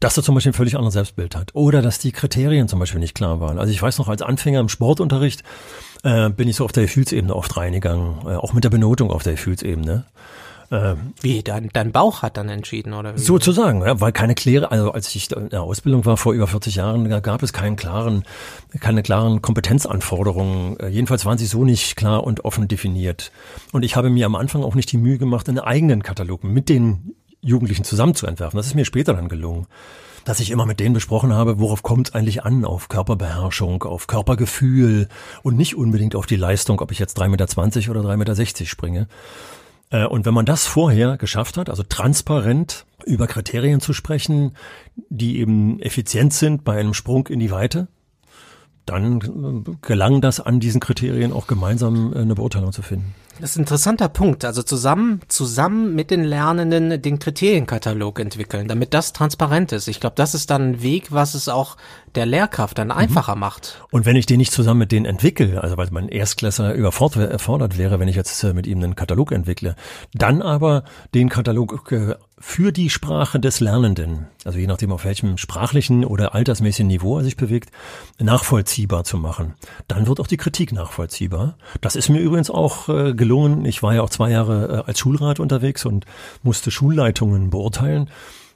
dass 0.00 0.16
er 0.16 0.22
zum 0.22 0.34
Beispiel 0.34 0.50
ein 0.50 0.54
völlig 0.54 0.76
anderes 0.76 0.94
Selbstbild 0.94 1.36
hat 1.36 1.54
oder 1.54 1.82
dass 1.82 1.98
die 1.98 2.10
Kriterien 2.10 2.68
zum 2.68 2.80
Beispiel 2.80 3.00
nicht 3.00 3.14
klar 3.14 3.38
waren. 3.38 3.58
Also 3.58 3.70
ich 3.70 3.80
weiß 3.80 3.98
noch, 3.98 4.08
als 4.08 4.22
Anfänger 4.22 4.58
im 4.58 4.70
Sportunterricht 4.70 5.44
äh, 6.02 6.30
bin 6.30 6.48
ich 6.48 6.56
so 6.56 6.64
auf 6.64 6.72
der 6.72 6.84
Gefühlsebene 6.84 7.34
oft 7.36 7.56
reingegangen, 7.56 8.26
äh, 8.26 8.36
auch 8.36 8.54
mit 8.54 8.64
der 8.64 8.70
Benotung 8.70 9.10
auf 9.10 9.22
der 9.22 9.34
Gefühlsebene. 9.34 10.06
Wie, 11.20 11.42
dein, 11.42 11.68
dein 11.72 11.90
Bauch 11.90 12.22
hat 12.22 12.36
dann 12.36 12.48
entschieden, 12.48 12.92
oder 12.94 13.16
wie? 13.16 13.18
Sozusagen, 13.18 13.82
ja, 13.82 14.00
weil 14.00 14.12
keine 14.12 14.36
Kläre, 14.36 14.70
also 14.70 14.92
als 14.92 15.12
ich 15.16 15.32
in 15.32 15.48
der 15.48 15.62
Ausbildung 15.62 16.04
war 16.06 16.16
vor 16.16 16.32
über 16.32 16.46
40 16.46 16.76
Jahren, 16.76 17.10
da 17.10 17.18
gab 17.18 17.42
es 17.42 17.52
keinen 17.52 17.74
klaren, 17.74 18.22
keine 18.78 19.02
klaren 19.02 19.42
Kompetenzanforderungen. 19.42 20.78
Äh, 20.78 20.88
Jedenfalls 20.88 21.26
waren 21.26 21.38
sie 21.38 21.46
so 21.46 21.64
nicht 21.64 21.96
klar 21.96 22.22
und 22.22 22.44
offen 22.44 22.68
definiert. 22.68 23.32
Und 23.72 23.82
ich 23.82 23.96
habe 23.96 24.10
mir 24.10 24.26
am 24.26 24.36
Anfang 24.36 24.62
auch 24.62 24.76
nicht 24.76 24.92
die 24.92 24.96
Mühe 24.96 25.18
gemacht, 25.18 25.48
einen 25.48 25.58
eigenen 25.58 26.04
Katalog 26.04 26.44
mit 26.44 26.68
den 26.68 27.16
Jugendlichen 27.42 27.82
zusammen 27.82 28.14
zu 28.14 28.28
entwerfen. 28.28 28.56
Das 28.56 28.66
ist 28.66 28.74
mir 28.76 28.84
später 28.84 29.14
dann 29.14 29.28
gelungen. 29.28 29.66
Dass 30.24 30.38
ich 30.38 30.50
immer 30.50 30.66
mit 30.66 30.78
denen 30.78 30.94
besprochen 30.94 31.32
habe, 31.32 31.58
worauf 31.58 31.82
kommt 31.82 32.08
es 32.08 32.14
eigentlich 32.14 32.44
an? 32.44 32.64
Auf 32.64 32.88
Körperbeherrschung, 32.88 33.82
auf 33.82 34.06
Körpergefühl 34.06 35.08
und 35.42 35.56
nicht 35.56 35.74
unbedingt 35.76 36.14
auf 36.14 36.26
die 36.26 36.36
Leistung, 36.36 36.80
ob 36.80 36.92
ich 36.92 36.98
jetzt 37.00 37.18
3,20 37.18 37.28
Meter 37.28 37.90
oder 37.90 38.08
3,60 38.08 38.16
Meter 38.16 38.66
springe. 38.66 39.08
Äh, 39.90 40.06
und 40.06 40.24
wenn 40.24 40.34
man 40.34 40.46
das 40.46 40.66
vorher 40.66 41.16
geschafft 41.16 41.56
hat, 41.56 41.68
also 41.68 41.82
transparent 41.82 42.86
über 43.04 43.26
Kriterien 43.26 43.80
zu 43.80 43.92
sprechen, 43.92 44.56
die 45.08 45.38
eben 45.38 45.80
effizient 45.80 46.32
sind 46.32 46.64
bei 46.64 46.78
einem 46.78 46.94
Sprung 46.94 47.26
in 47.26 47.40
die 47.40 47.50
Weite, 47.50 47.88
dann 48.86 49.64
äh, 49.66 49.76
gelang 49.82 50.20
das 50.20 50.40
an 50.40 50.60
diesen 50.60 50.80
Kriterien 50.80 51.32
auch 51.32 51.46
gemeinsam 51.46 52.12
äh, 52.12 52.18
eine 52.18 52.34
Beurteilung 52.34 52.72
zu 52.72 52.82
finden. 52.82 53.14
Das 53.40 53.52
ist 53.52 53.56
ein 53.56 53.60
interessanter 53.60 54.08
Punkt. 54.08 54.44
Also 54.44 54.62
zusammen, 54.62 55.20
zusammen 55.28 55.94
mit 55.94 56.10
den 56.10 56.24
Lernenden 56.24 57.00
den 57.00 57.18
Kriterienkatalog 57.18 58.20
entwickeln, 58.20 58.68
damit 58.68 58.92
das 58.92 59.14
transparent 59.14 59.72
ist. 59.72 59.88
Ich 59.88 59.98
glaube, 59.98 60.14
das 60.16 60.34
ist 60.34 60.50
dann 60.50 60.72
ein 60.72 60.82
Weg, 60.82 61.10
was 61.10 61.34
es 61.34 61.48
auch 61.48 61.76
der 62.14 62.26
Lehrkraft 62.26 62.76
dann 62.76 62.90
einfacher 62.90 63.36
mhm. 63.36 63.40
macht. 63.40 63.82
Und 63.90 64.04
wenn 64.04 64.16
ich 64.16 64.26
den 64.26 64.38
nicht 64.38 64.52
zusammen 64.52 64.80
mit 64.80 64.92
denen 64.92 65.06
entwickle, 65.06 65.62
also 65.62 65.76
weil 65.76 65.88
mein 65.90 66.08
Erstklässler 66.08 66.74
überfordert 66.74 67.78
wäre, 67.78 67.98
wenn 67.98 68.08
ich 68.08 68.16
jetzt 68.16 68.42
äh, 68.42 68.52
mit 68.52 68.66
ihm 68.66 68.78
einen 68.78 68.94
Katalog 68.94 69.32
entwickle, 69.32 69.74
dann 70.12 70.42
aber 70.42 70.84
den 71.14 71.28
Katalog 71.28 71.90
für 72.42 72.72
die 72.72 72.88
Sprache 72.88 73.38
des 73.38 73.60
Lernenden, 73.60 74.26
also 74.46 74.58
je 74.58 74.66
nachdem 74.66 74.92
auf 74.92 75.04
welchem 75.04 75.36
sprachlichen 75.36 76.06
oder 76.06 76.34
altersmäßigen 76.34 76.88
Niveau 76.88 77.18
er 77.18 77.24
sich 77.24 77.36
bewegt, 77.36 77.70
nachvollziehbar 78.18 79.04
zu 79.04 79.18
machen. 79.18 79.54
Dann 79.88 80.06
wird 80.06 80.20
auch 80.20 80.26
die 80.26 80.38
Kritik 80.38 80.72
nachvollziehbar. 80.72 81.58
Das 81.82 81.96
ist 81.96 82.08
mir 82.08 82.20
übrigens 82.20 82.50
auch 82.50 82.88
äh, 82.88 83.12
gelungen. 83.12 83.66
Ich 83.66 83.82
war 83.82 83.94
ja 83.94 84.00
auch 84.00 84.08
zwei 84.08 84.30
Jahre 84.30 84.84
äh, 84.84 84.88
als 84.88 84.98
Schulrat 84.98 85.38
unterwegs 85.38 85.84
und 85.84 86.06
musste 86.42 86.70
Schulleitungen 86.70 87.50
beurteilen. 87.50 88.08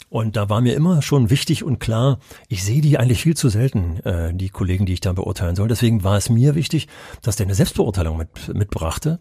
Und 0.09 0.37
da 0.37 0.49
war 0.49 0.63
mir 0.63 0.75
immer 0.75 1.03
schon 1.03 1.29
wichtig 1.29 1.63
und 1.63 1.79
klar, 1.79 2.21
ich 2.49 2.65
sehe 2.65 2.81
die 2.81 2.99
eigentlich 2.99 3.21
viel 3.21 3.37
zu 3.37 3.51
selten, 3.51 4.01
äh, 4.05 4.33
die 4.33 4.49
Kollegen, 4.49 4.87
die 4.87 4.95
ich 4.95 5.01
da 5.01 5.13
beurteilen 5.13 5.57
soll. 5.57 5.69
Deswegen 5.69 6.05
war 6.05 6.17
es 6.17 6.31
mir 6.31 6.55
wichtig, 6.55 6.89
dass 7.21 7.37
der 7.37 7.47
eine 7.47 7.55
Selbstbeurteilung 7.55 8.17
mit, 8.17 8.55
mitbrachte 8.55 9.19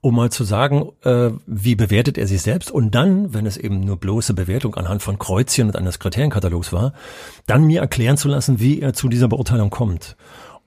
um 0.00 0.16
mal 0.16 0.30
zu 0.30 0.44
sagen, 0.44 0.90
äh, 1.04 1.30
wie 1.46 1.74
bewertet 1.74 2.16
er 2.16 2.26
sich 2.26 2.42
selbst 2.42 2.70
und 2.70 2.94
dann, 2.94 3.34
wenn 3.34 3.46
es 3.46 3.56
eben 3.56 3.80
nur 3.80 3.96
bloße 3.96 4.34
Bewertung 4.34 4.74
anhand 4.74 5.02
von 5.02 5.18
Kreuzchen 5.18 5.68
und 5.68 5.76
eines 5.76 5.98
Kriterienkatalogs 5.98 6.72
war, 6.72 6.94
dann 7.46 7.64
mir 7.64 7.80
erklären 7.80 8.16
zu 8.16 8.28
lassen, 8.28 8.60
wie 8.60 8.80
er 8.80 8.94
zu 8.94 9.08
dieser 9.08 9.28
Beurteilung 9.28 9.70
kommt. 9.70 10.16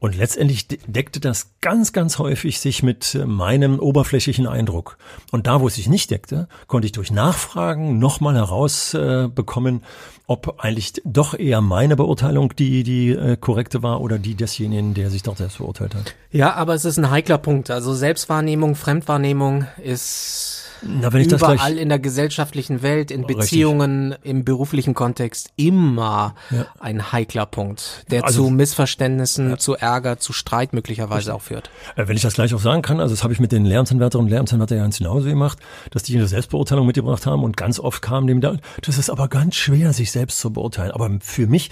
Und 0.04 0.18
letztendlich 0.18 0.68
deckte 0.68 1.22
das 1.22 1.52
ganz, 1.62 1.94
ganz 1.94 2.20
häufig 2.20 2.60
sich 2.60 2.84
mit 2.84 3.16
äh, 3.16 3.26
meinem 3.26 3.80
oberflächlichen 3.80 4.48
Eindruck. 4.48 4.98
Und 5.32 5.48
da, 5.48 5.62
wo 5.62 5.68
es 5.68 5.76
sich 5.76 5.88
nicht 5.88 6.12
deckte, 6.12 6.50
konnte 6.68 6.88
ich 6.88 6.92
durch 6.92 7.10
Nachfragen 7.10 8.00
nochmal 8.00 8.36
herausbekommen, 8.36 9.78
äh, 9.78 9.82
ob 10.28 10.62
eigentlich 10.62 11.02
doch 11.06 11.40
eher 11.40 11.62
meine 11.62 11.96
Beurteilung 11.96 12.54
die, 12.54 12.84
die 12.84 13.12
äh, 13.12 13.38
korrekte 13.38 13.82
war 13.82 14.02
oder 14.02 14.20
die 14.20 14.36
desjenigen, 14.36 14.94
der 14.94 15.10
sich 15.10 15.24
doch 15.24 15.38
selbst 15.38 15.60
beurteilt 15.60 15.96
hat. 15.96 16.16
Ja, 16.32 16.54
aber 16.54 16.74
es 16.74 16.84
ist 16.84 16.98
ein 16.98 17.10
heikler 17.10 17.38
Punkt. 17.38 17.72
Also 17.72 17.94
Selbstwahrnehmung, 17.94 18.76
Fremdwahrnehmung 18.76 19.68
ist 19.82 20.53
na, 20.86 21.14
wenn 21.14 21.22
ich 21.22 21.28
überall 21.28 21.58
das 21.58 21.66
gleich, 21.66 21.78
in 21.82 21.90
der 21.90 22.00
gesellschaftlichen 22.00 22.82
Welt, 22.82 23.12
in 23.12 23.26
Beziehungen, 23.26 24.14
richtig. 24.14 24.32
im 24.32 24.46
beruflichen 24.46 24.94
Kontext 24.94 25.52
immer 25.56 26.36
ja. 26.52 26.66
ein 26.80 27.12
heikler 27.12 27.46
Punkt, 27.46 28.06
der 28.12 28.26
also, 28.26 28.46
zu 28.46 28.50
Missverständnissen, 28.50 29.52
ja. 29.52 29.58
zu 29.58 29.76
Ärger, 29.76 30.20
zu 30.20 30.34
Streit 30.34 30.74
möglicherweise 30.74 31.32
richtig. 31.32 31.34
auch 31.34 31.42
führt. 31.42 31.70
Äh, 31.96 32.08
wenn 32.08 32.16
ich 32.16 32.22
das 32.22 32.34
gleich 32.34 32.54
auch 32.54 32.62
sagen 32.62 32.82
kann, 32.82 33.00
also 33.00 33.14
das 33.14 33.24
habe 33.24 33.34
ich 33.34 33.40
mit 33.40 33.52
den 33.52 33.66
Lehramtsanwärterinnen 33.66 34.26
und 34.26 34.32
Lehramtsanwärtern 34.32 34.78
ja 34.78 34.84
ganz 34.84 34.98
genauso 34.98 35.28
gemacht, 35.28 35.60
dass 35.92 36.04
die 36.04 36.16
eine 36.16 36.28
Selbstbeurteilung 36.28 36.86
mitgebracht 36.86 37.26
haben 37.26 37.44
und 37.44 37.58
ganz 37.58 37.80
oft 37.80 38.02
kam 38.02 38.28
dem 38.28 38.42
da, 38.42 38.58
das 38.82 38.98
ist 38.98 39.10
aber 39.10 39.28
ganz 39.28 39.56
schwer, 39.56 39.94
sich 39.94 40.12
selbst 40.12 40.40
zu 40.40 40.52
beurteilen. 40.52 40.92
Aber 40.92 41.10
für 41.22 41.48
mich 41.48 41.72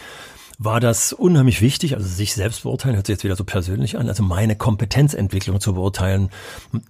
war 0.63 0.79
das 0.79 1.11
unheimlich 1.11 1.61
wichtig, 1.61 1.95
also 1.95 2.07
sich 2.07 2.35
selbst 2.35 2.61
beurteilen, 2.63 2.95
hört 2.95 3.07
sich 3.07 3.15
jetzt 3.15 3.23
wieder 3.23 3.35
so 3.35 3.43
persönlich 3.43 3.97
an, 3.97 4.07
also 4.07 4.21
meine 4.21 4.55
Kompetenzentwicklung 4.55 5.59
zu 5.59 5.73
beurteilen, 5.73 6.29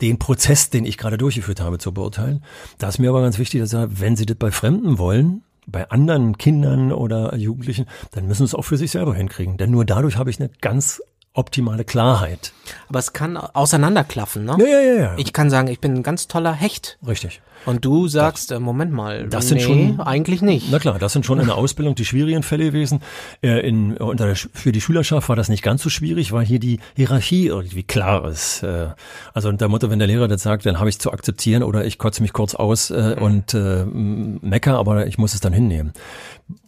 den 0.02 0.20
Prozess, 0.20 0.70
den 0.70 0.84
ich 0.84 0.98
gerade 0.98 1.18
durchgeführt 1.18 1.62
habe, 1.62 1.78
zu 1.78 1.94
beurteilen. 1.94 2.44
Da 2.80 2.90
ist 2.90 3.00
mir 3.00 3.10
aber 3.10 3.22
ganz 3.22 3.38
wichtig, 3.38 3.62
dass 3.62 3.74
wenn 3.74 4.18
Sie 4.18 4.26
das 4.26 4.36
bei 4.36 4.52
Fremden 4.52 4.98
wollen, 4.98 5.44
bei 5.68 5.90
anderen 5.90 6.38
Kindern 6.38 6.92
oder 6.92 7.34
Jugendlichen, 7.38 7.86
dann 8.12 8.28
müssen 8.28 8.46
Sie 8.46 8.52
es 8.52 8.56
auch 8.56 8.66
für 8.66 8.76
sich 8.76 8.92
selber 8.92 9.16
hinkriegen. 9.16 9.56
Denn 9.56 9.72
nur 9.72 9.86
dadurch 9.86 10.18
habe 10.18 10.30
ich 10.30 10.40
eine 10.42 10.50
ganz 10.60 11.02
optimale 11.34 11.86
Klarheit. 11.86 12.54
Aber 12.90 13.00
es 13.00 13.14
kann 13.14 13.38
auseinanderklaffen, 13.38 14.46
ne? 14.46 14.56
Ja, 14.60 14.66
ja, 14.66 14.80
ja, 14.80 15.02
ja. 15.02 15.14
Ich 15.18 15.34
kann 15.34 15.50
sagen, 15.50 15.68
ich 15.68 15.80
bin 15.80 15.96
ein 15.96 16.04
ganz 16.04 16.28
toller 16.28 16.54
Hecht. 16.54 16.98
Richtig. 17.06 17.42
Und 17.66 17.86
du 17.86 18.08
sagst, 18.08 18.52
das, 18.52 18.58
äh, 18.58 18.60
Moment 18.60 18.92
mal, 18.92 19.28
das 19.28 19.46
nee, 19.46 19.60
sind 19.60 19.62
schon 19.62 20.02
eigentlich 20.02 20.42
nicht. 20.42 20.68
Na 20.72 20.80
klar, 20.80 20.98
das 20.98 21.14
sind 21.14 21.26
schon 21.26 21.40
in 21.40 21.46
der 21.46 21.56
Ausbildung 21.56 21.96
die 21.96 22.06
schwierigen 22.06 22.44
Fälle 22.44 22.66
gewesen. 22.66 23.02
Äh, 23.44 23.68
in, 23.68 23.98
unter 23.98 24.26
der, 24.26 24.36
für 24.36 24.72
die 24.72 24.82
Schülerschaft 24.82 25.30
war 25.30 25.36
das 25.36 25.48
nicht 25.48 25.64
ganz 25.64 25.84
so 25.84 25.90
schwierig, 25.90 26.32
weil 26.32 26.46
hier 26.46 26.60
die 26.60 26.80
Hierarchie 26.96 27.48
irgendwie 27.48 27.84
klar 27.84 28.28
ist. 28.28 28.64
Äh, 28.64 28.90
also 29.34 29.50
unter 29.50 29.68
Motto, 29.68 29.90
wenn 29.90 30.00
der 30.00 30.08
Lehrer 30.08 30.28
das 30.28 30.42
sagt, 30.42 30.66
dann 30.66 30.80
habe 30.80 30.90
ich 30.90 31.00
zu 31.00 31.12
akzeptieren 31.12 31.62
oder 31.64 31.86
ich 31.86 31.98
kotze 31.98 32.22
mich 32.24 32.34
kurz 32.34 32.56
aus 32.56 32.90
äh, 32.90 33.16
mhm. 33.16 33.22
und 33.22 33.54
äh, 33.54 33.86
mecker, 33.86 34.78
aber 34.78 35.06
ich 35.08 35.18
muss 35.18 35.34
es 35.34 35.40
dann 35.40 35.54
hinnehmen. 35.54 35.94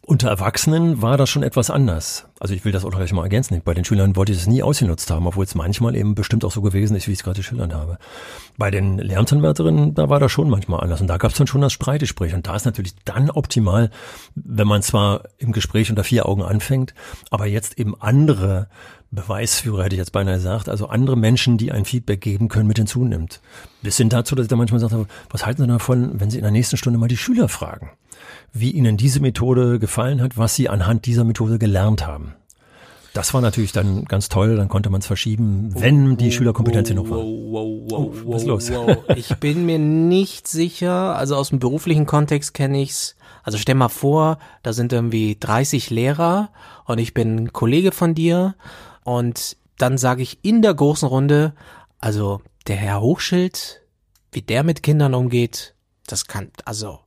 Unter 0.06 0.28
Erwachsenen 0.28 1.02
war 1.02 1.16
das 1.16 1.30
schon 1.30 1.44
etwas 1.44 1.70
anders. 1.70 2.26
Also 2.38 2.54
ich 2.54 2.66
will 2.66 2.74
das 2.74 2.84
auch 2.84 2.92
gleich 2.92 3.14
mal 3.14 3.24
ergänzen. 3.24 3.62
Bei 3.64 3.74
den 3.74 3.86
Schülern 3.86 4.18
wollte 4.18 4.34
ich 4.34 4.38
es 4.38 4.48
nie 4.48 4.62
ausgenutzt 4.62 5.10
haben, 5.10 5.26
obwohl 5.28 5.46
es 5.46 5.56
manchmal 5.56 5.96
eben 5.96 6.14
bestimmt 6.14 6.44
auch 6.44 6.52
so 6.52 6.62
gewesen 6.62 6.98
ist, 6.98 7.08
wie 7.08 7.14
ich 7.14 7.20
es 7.20 7.24
gerade 7.24 7.42
schildern 7.42 7.74
habe. 7.74 7.98
Bei 8.58 8.70
den 8.70 8.98
Lernanwärterinnen, 8.98 9.94
da 9.94 10.10
war 10.10 10.20
das 10.20 10.30
schon 10.30 10.50
manchmal 10.50 10.82
anders. 10.82 11.00
Und 11.00 11.08
da 11.08 11.16
gab 11.16 11.32
es 11.32 11.38
dann 11.38 11.48
schon 11.48 11.62
das 11.62 11.72
Streitgespräch. 11.72 12.34
Und 12.34 12.46
da 12.46 12.54
ist 12.58 12.66
natürlich 12.66 12.96
dann 13.06 13.30
optimal, 13.30 13.92
wenn 14.36 14.68
man 14.68 14.82
zwar 14.82 15.24
im 15.38 15.54
Gespräch 15.54 15.90
unter 15.90 16.04
vier 16.04 16.26
Augen 16.28 16.44
anfängt, 16.44 16.94
aber 17.32 17.46
jetzt 17.46 17.80
eben 17.80 17.96
andere 18.02 18.68
Beweisführer, 19.10 19.86
hätte 19.86 19.96
ich 19.96 20.00
jetzt 20.00 20.12
beinahe 20.12 20.36
gesagt, 20.36 20.68
also 20.68 20.88
andere 20.88 21.16
Menschen, 21.16 21.58
die 21.58 21.72
ein 21.72 21.86
Feedback 21.86 22.20
geben 22.20 22.50
können, 22.50 22.68
mit 22.68 22.78
hinzunimmt. 22.78 23.40
Bis 23.84 23.96
hin 23.96 24.10
dazu, 24.10 24.36
dass 24.36 24.46
ich 24.46 24.50
da 24.50 24.58
manchmal 24.58 24.82
sage, 24.82 25.06
was 25.30 25.46
halten 25.46 25.62
Sie 25.62 25.68
davon, 25.68 26.20
wenn 26.20 26.30
Sie 26.30 26.40
in 26.40 26.44
der 26.44 26.52
nächsten 26.52 26.76
Stunde 26.76 27.00
mal 27.00 27.08
die 27.08 27.16
Schüler 27.16 27.48
fragen? 27.48 27.92
Wie 28.54 28.72
Ihnen 28.72 28.98
diese 28.98 29.20
Methode 29.20 29.80
gefallen 29.80 30.22
hat, 30.22 30.38
was 30.38 30.56
Sie 30.56 30.70
anhand 30.70 31.06
dieser 31.08 31.24
Methode 31.24 31.58
gelernt 31.58 32.06
haben. 32.06 32.36
Das 33.14 33.34
war 33.36 33.42
natürlich 33.42 33.72
dann 33.72 34.06
ganz 34.06 34.28
toll, 34.28 34.56
dann 34.56 34.70
konnte 34.70 34.90
man 34.90 35.02
es 35.02 35.08
verschieben, 35.08 35.70
wenn 35.76 36.18
die 36.18 36.32
Schülerkompetenz 36.32 36.90
noch 36.92 37.10
war. 37.12 37.20
Wow, 37.20 37.92
oh, 37.92 38.12
was 38.26 38.42
ist 38.42 38.48
los? 38.48 38.72
Ich 39.16 39.36
bin 39.36 39.68
mir 39.68 39.78
nicht 39.78 40.48
sicher, 40.48 41.16
also 41.16 41.36
aus 41.36 41.50
dem 41.50 41.60
beruflichen 41.60 42.08
Kontext 42.08 42.56
kenne 42.56 42.82
ich's. 42.82 43.16
Also 43.44 43.60
stell 43.60 43.76
mal 43.76 43.90
vor, 43.90 44.40
da 44.64 44.74
sind 44.74 44.94
irgendwie 44.94 45.38
30 45.40 45.92
Lehrer 45.92 46.50
und 46.86 46.98
ich 46.98 47.14
bin 47.14 47.54
Kollege 47.54 47.92
von 47.92 48.16
dir 48.16 48.56
und 49.04 49.58
dann 49.78 50.00
sage 50.00 50.24
ich 50.24 50.40
in 50.44 50.64
der 50.64 50.74
großen 50.74 51.08
Runde, 51.08 51.54
also 52.00 52.42
der 52.68 52.78
Herr 52.78 53.02
Hochschild, 53.02 53.82
wie 54.32 54.42
der 54.42 54.64
mit 54.64 54.82
Kindern 54.82 55.14
umgeht, 55.14 55.76
das 56.08 56.26
kann, 56.26 56.50
also 56.66 57.00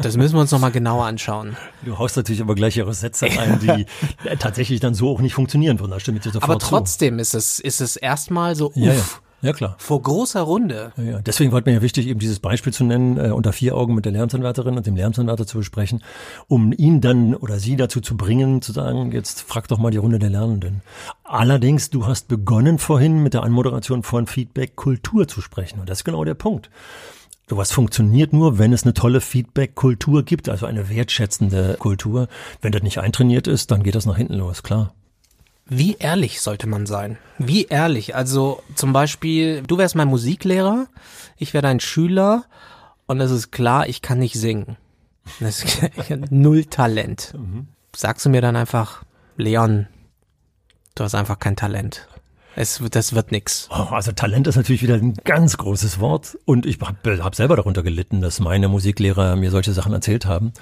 das 0.00 0.16
müssen 0.16 0.34
wir 0.34 0.40
uns 0.40 0.50
nochmal 0.50 0.72
genauer 0.72 1.06
anschauen. 1.06 1.56
Du 1.84 1.98
haust 1.98 2.16
natürlich 2.16 2.40
aber 2.40 2.54
gleich 2.54 2.76
ihre 2.76 2.94
Sätze 2.94 3.26
ein, 3.26 3.58
die 3.62 3.86
tatsächlich 4.38 4.80
dann 4.80 4.94
so 4.94 5.10
auch 5.10 5.20
nicht 5.20 5.34
funktionieren 5.34 5.78
würden. 5.80 5.90
Da 5.90 6.00
stimme 6.00 6.18
ich 6.18 6.24
dir 6.24 6.30
sofort 6.30 6.50
Aber 6.50 6.58
trotzdem 6.58 7.16
zu. 7.16 7.22
ist 7.22 7.34
es, 7.34 7.60
ist 7.60 7.80
es 7.80 7.96
erstmal 7.96 8.54
so, 8.56 8.68
uff, 8.68 8.76
ja, 8.76 8.92
ja. 8.92 9.04
Ja, 9.42 9.52
klar. 9.52 9.74
Vor 9.78 10.00
großer 10.00 10.40
Runde. 10.40 10.92
Ja, 10.96 11.02
ja. 11.02 11.18
Deswegen 11.18 11.50
war 11.50 11.60
mir 11.64 11.72
ja 11.72 11.82
wichtig, 11.82 12.06
eben 12.06 12.20
dieses 12.20 12.38
Beispiel 12.38 12.72
zu 12.72 12.84
nennen, 12.84 13.18
äh, 13.18 13.30
unter 13.32 13.52
vier 13.52 13.76
Augen 13.76 13.96
mit 13.96 14.04
der 14.04 14.12
Lehramtsanwärterin 14.12 14.76
und 14.76 14.86
dem 14.86 14.94
Lehramtsanwärter 14.94 15.48
zu 15.48 15.58
besprechen, 15.58 16.04
um 16.46 16.72
ihn 16.72 17.00
dann 17.00 17.34
oder 17.34 17.58
sie 17.58 17.74
dazu 17.74 18.00
zu 18.00 18.16
bringen, 18.16 18.62
zu 18.62 18.70
sagen, 18.70 19.10
jetzt 19.10 19.42
frag 19.42 19.66
doch 19.66 19.78
mal 19.78 19.90
die 19.90 19.98
Runde 19.98 20.20
der 20.20 20.30
Lernenden. 20.30 20.82
Allerdings, 21.24 21.90
du 21.90 22.06
hast 22.06 22.28
begonnen 22.28 22.78
vorhin 22.78 23.20
mit 23.24 23.34
der 23.34 23.42
Anmoderation 23.42 24.04
von 24.04 24.28
Feedback 24.28 24.76
Kultur 24.76 25.26
zu 25.26 25.40
sprechen. 25.40 25.80
Und 25.80 25.88
das 25.88 25.98
ist 25.98 26.04
genau 26.04 26.24
der 26.24 26.34
Punkt. 26.34 26.70
Sowas 27.48 27.72
funktioniert 27.72 28.32
nur, 28.32 28.58
wenn 28.58 28.72
es 28.72 28.84
eine 28.84 28.94
tolle 28.94 29.20
Feedback-Kultur 29.20 30.22
gibt, 30.22 30.48
also 30.48 30.66
eine 30.66 30.88
wertschätzende 30.88 31.76
Kultur. 31.78 32.28
Wenn 32.60 32.72
das 32.72 32.82
nicht 32.82 32.98
eintrainiert 32.98 33.46
ist, 33.46 33.70
dann 33.70 33.82
geht 33.82 33.94
das 33.94 34.06
nach 34.06 34.16
hinten 34.16 34.34
los, 34.34 34.62
klar. 34.62 34.94
Wie 35.66 35.96
ehrlich 35.98 36.40
sollte 36.40 36.66
man 36.66 36.86
sein? 36.86 37.18
Wie 37.38 37.64
ehrlich? 37.64 38.14
Also 38.14 38.62
zum 38.74 38.92
Beispiel, 38.92 39.62
du 39.62 39.78
wärst 39.78 39.94
mein 39.94 40.08
Musiklehrer, 40.08 40.86
ich 41.36 41.54
wäre 41.54 41.62
dein 41.62 41.80
Schüler 41.80 42.44
und 43.06 43.20
es 43.20 43.30
ist 43.30 43.52
klar, 43.52 43.88
ich 43.88 44.02
kann 44.02 44.18
nicht 44.18 44.34
singen. 44.34 44.76
Das 45.40 45.62
ist 45.62 45.80
null 46.30 46.64
Talent. 46.64 47.34
Mhm. 47.36 47.68
Sagst 47.94 48.26
du 48.26 48.30
mir 48.30 48.40
dann 48.40 48.56
einfach, 48.56 49.04
Leon, 49.36 49.86
du 50.94 51.04
hast 51.04 51.14
einfach 51.14 51.38
kein 51.38 51.56
Talent. 51.56 52.08
Es, 52.54 52.82
das 52.90 53.14
wird 53.14 53.32
nix. 53.32 53.68
Oh, 53.70 53.88
also 53.90 54.12
Talent 54.12 54.46
ist 54.46 54.56
natürlich 54.56 54.82
wieder 54.82 54.94
ein 54.94 55.14
ganz 55.24 55.56
großes 55.56 56.00
Wort 56.00 56.38
und 56.44 56.66
ich 56.66 56.78
habe 56.80 57.22
hab 57.22 57.34
selber 57.34 57.56
darunter 57.56 57.82
gelitten, 57.82 58.20
dass 58.20 58.40
meine 58.40 58.68
Musiklehrer 58.68 59.36
mir 59.36 59.50
solche 59.50 59.72
Sachen 59.72 59.92
erzählt 59.92 60.26
haben. 60.26 60.52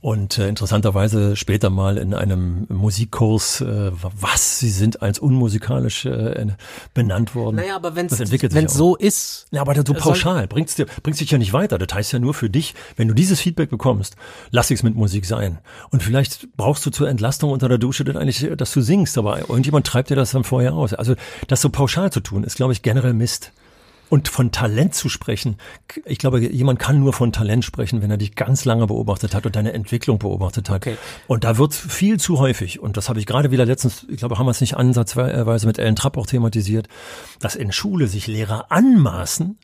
Und 0.00 0.38
äh, 0.38 0.48
interessanterweise 0.48 1.36
später 1.36 1.70
mal 1.70 1.96
in 1.96 2.14
einem 2.14 2.66
Musikkurs, 2.68 3.62
äh, 3.62 3.90
was, 3.92 4.60
sie 4.60 4.70
sind 4.70 5.02
als 5.02 5.18
unmusikalisch 5.18 6.04
äh, 6.04 6.46
benannt 6.94 7.34
worden. 7.34 7.56
Naja, 7.56 7.76
aber 7.76 7.96
wenn 7.96 8.06
es 8.06 8.74
so 8.74 8.94
ist. 8.94 9.46
Ja, 9.50 9.62
aber 9.62 9.74
so 9.74 9.94
pauschal 9.94 10.46
bringt's 10.46 10.74
dir 10.74 10.86
bringt's 11.02 11.18
dich 11.18 11.30
ja 11.30 11.38
nicht 11.38 11.52
weiter. 11.52 11.78
Das 11.78 11.94
heißt 11.94 12.12
ja 12.12 12.18
nur 12.18 12.34
für 12.34 12.50
dich, 12.50 12.74
wenn 12.96 13.08
du 13.08 13.14
dieses 13.14 13.40
Feedback 13.40 13.70
bekommst, 13.70 14.16
lass 14.50 14.70
ich's 14.70 14.82
mit 14.82 14.94
Musik 14.94 15.24
sein. 15.24 15.58
Und 15.90 16.02
vielleicht 16.02 16.54
brauchst 16.56 16.84
du 16.84 16.90
zur 16.90 17.08
Entlastung 17.08 17.50
unter 17.50 17.68
der 17.68 17.78
Dusche 17.78 18.04
dann 18.04 18.16
eigentlich, 18.16 18.46
dass 18.56 18.72
du 18.72 18.82
singst, 18.82 19.16
aber 19.16 19.40
irgendjemand 19.40 19.86
treibt 19.86 20.10
dir 20.10 20.16
das 20.16 20.30
dann 20.30 20.44
vorher 20.44 20.74
aus. 20.74 20.92
Also 20.92 21.14
das 21.48 21.62
so 21.62 21.70
pauschal 21.70 22.12
zu 22.12 22.20
tun, 22.20 22.44
ist, 22.44 22.56
glaube 22.56 22.72
ich, 22.72 22.82
generell 22.82 23.14
Mist. 23.14 23.52
Und 24.08 24.28
von 24.28 24.52
Talent 24.52 24.94
zu 24.94 25.08
sprechen, 25.08 25.56
ich 26.04 26.18
glaube, 26.18 26.40
jemand 26.40 26.78
kann 26.78 27.00
nur 27.00 27.12
von 27.12 27.32
Talent 27.32 27.64
sprechen, 27.64 28.02
wenn 28.02 28.10
er 28.10 28.16
dich 28.16 28.36
ganz 28.36 28.64
lange 28.64 28.86
beobachtet 28.86 29.34
hat 29.34 29.46
und 29.46 29.56
deine 29.56 29.72
Entwicklung 29.72 30.18
beobachtet 30.18 30.70
hat. 30.70 30.86
Okay. 30.86 30.96
Und 31.26 31.42
da 31.42 31.58
wird 31.58 31.74
viel 31.74 32.20
zu 32.20 32.38
häufig, 32.38 32.78
und 32.78 32.96
das 32.96 33.08
habe 33.08 33.18
ich 33.18 33.26
gerade 33.26 33.50
wieder 33.50 33.66
letztens, 33.66 34.06
ich 34.08 34.18
glaube, 34.18 34.38
haben 34.38 34.46
wir 34.46 34.52
es 34.52 34.60
nicht 34.60 34.76
ansatzweise 34.76 35.66
mit 35.66 35.78
Ellen 35.78 35.96
Trapp 35.96 36.16
auch 36.16 36.26
thematisiert, 36.26 36.88
dass 37.40 37.56
in 37.56 37.72
Schule 37.72 38.06
sich 38.06 38.28
Lehrer 38.28 38.70
anmaßen, 38.70 39.58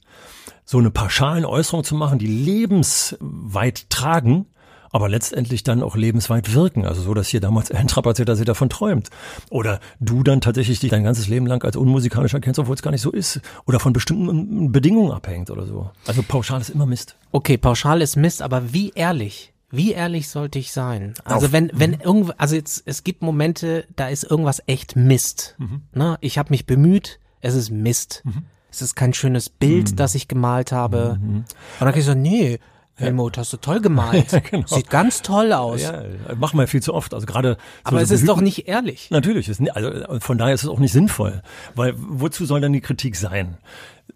so 0.64 0.78
eine 0.78 0.90
pauschalen 0.90 1.44
Äußerung 1.44 1.84
zu 1.84 1.94
machen, 1.94 2.18
die 2.18 2.26
lebensweit 2.26 3.90
tragen, 3.90 4.46
aber 4.92 5.08
letztendlich 5.08 5.62
dann 5.62 5.82
auch 5.82 5.96
lebensweit 5.96 6.54
wirken. 6.54 6.86
Also 6.86 7.02
so, 7.02 7.14
dass 7.14 7.28
hier 7.28 7.40
damals 7.40 7.70
ein 7.70 7.88
erzählt, 7.88 8.28
dass 8.28 8.38
er 8.38 8.44
davon 8.44 8.68
träumt. 8.68 9.08
Oder 9.50 9.80
du 10.00 10.22
dann 10.22 10.40
tatsächlich 10.40 10.78
dich 10.80 10.90
dein 10.90 11.02
ganzes 11.02 11.28
Leben 11.28 11.46
lang 11.46 11.64
als 11.64 11.76
unmusikalisch 11.76 12.34
erkennst, 12.34 12.60
obwohl 12.60 12.74
es 12.74 12.82
gar 12.82 12.90
nicht 12.90 13.00
so 13.00 13.10
ist. 13.10 13.40
Oder 13.66 13.80
von 13.80 13.92
bestimmten 13.92 14.70
Bedingungen 14.70 15.10
abhängt 15.10 15.50
oder 15.50 15.66
so. 15.66 15.90
Also 16.06 16.22
pauschal 16.22 16.60
ist 16.60 16.68
immer 16.68 16.86
Mist. 16.86 17.16
Okay, 17.32 17.56
pauschal 17.56 18.02
ist 18.02 18.16
Mist, 18.16 18.42
aber 18.42 18.72
wie 18.72 18.90
ehrlich? 18.90 19.52
Wie 19.70 19.92
ehrlich 19.92 20.28
sollte 20.28 20.58
ich 20.58 20.70
sein? 20.72 21.14
Also 21.24 21.46
Auf, 21.46 21.52
wenn 21.52 21.70
wenn 21.72 21.92
mhm. 21.92 22.00
irgendwo, 22.02 22.32
also 22.36 22.54
jetzt 22.54 22.82
es 22.84 23.04
gibt 23.04 23.22
Momente, 23.22 23.86
da 23.96 24.08
ist 24.08 24.22
irgendwas 24.22 24.62
echt 24.66 24.96
Mist. 24.96 25.56
Mhm. 25.58 25.82
Ne? 25.94 26.18
Ich 26.20 26.36
habe 26.36 26.50
mich 26.50 26.66
bemüht, 26.66 27.18
es 27.40 27.54
ist 27.54 27.70
Mist. 27.70 28.20
Mhm. 28.24 28.44
Es 28.70 28.82
ist 28.82 28.94
kein 28.94 29.14
schönes 29.14 29.48
Bild, 29.48 29.92
mhm. 29.92 29.96
das 29.96 30.14
ich 30.14 30.28
gemalt 30.28 30.72
habe. 30.72 31.18
Mhm. 31.20 31.36
Und 31.36 31.46
dann 31.80 31.90
kann 31.90 31.98
ich 31.98 32.04
so, 32.04 32.14
nee, 32.14 32.58
Helmut, 32.96 33.38
hast 33.38 33.52
du 33.52 33.56
toll 33.56 33.80
gemalt. 33.82 34.32
Ja, 34.32 34.40
genau. 34.40 34.66
Sieht 34.66 34.90
ganz 34.90 35.22
toll 35.22 35.52
aus. 35.52 35.82
Ja, 35.82 36.02
machen 36.36 36.58
wir 36.58 36.66
viel 36.66 36.82
zu 36.82 36.94
oft. 36.94 37.14
Also 37.14 37.26
gerade. 37.26 37.56
Aber 37.84 37.98
so 37.98 38.04
es 38.04 38.10
ist 38.10 38.28
doch 38.28 38.40
nicht 38.40 38.68
ehrlich. 38.68 39.10
Natürlich, 39.10 39.48
ist, 39.48 39.60
also 39.70 40.20
von 40.20 40.38
daher 40.38 40.54
ist 40.54 40.62
es 40.62 40.68
auch 40.68 40.78
nicht 40.78 40.92
sinnvoll. 40.92 41.42
Weil 41.74 41.94
wozu 41.96 42.44
soll 42.44 42.60
dann 42.60 42.72
die 42.72 42.80
Kritik 42.80 43.16
sein? 43.16 43.56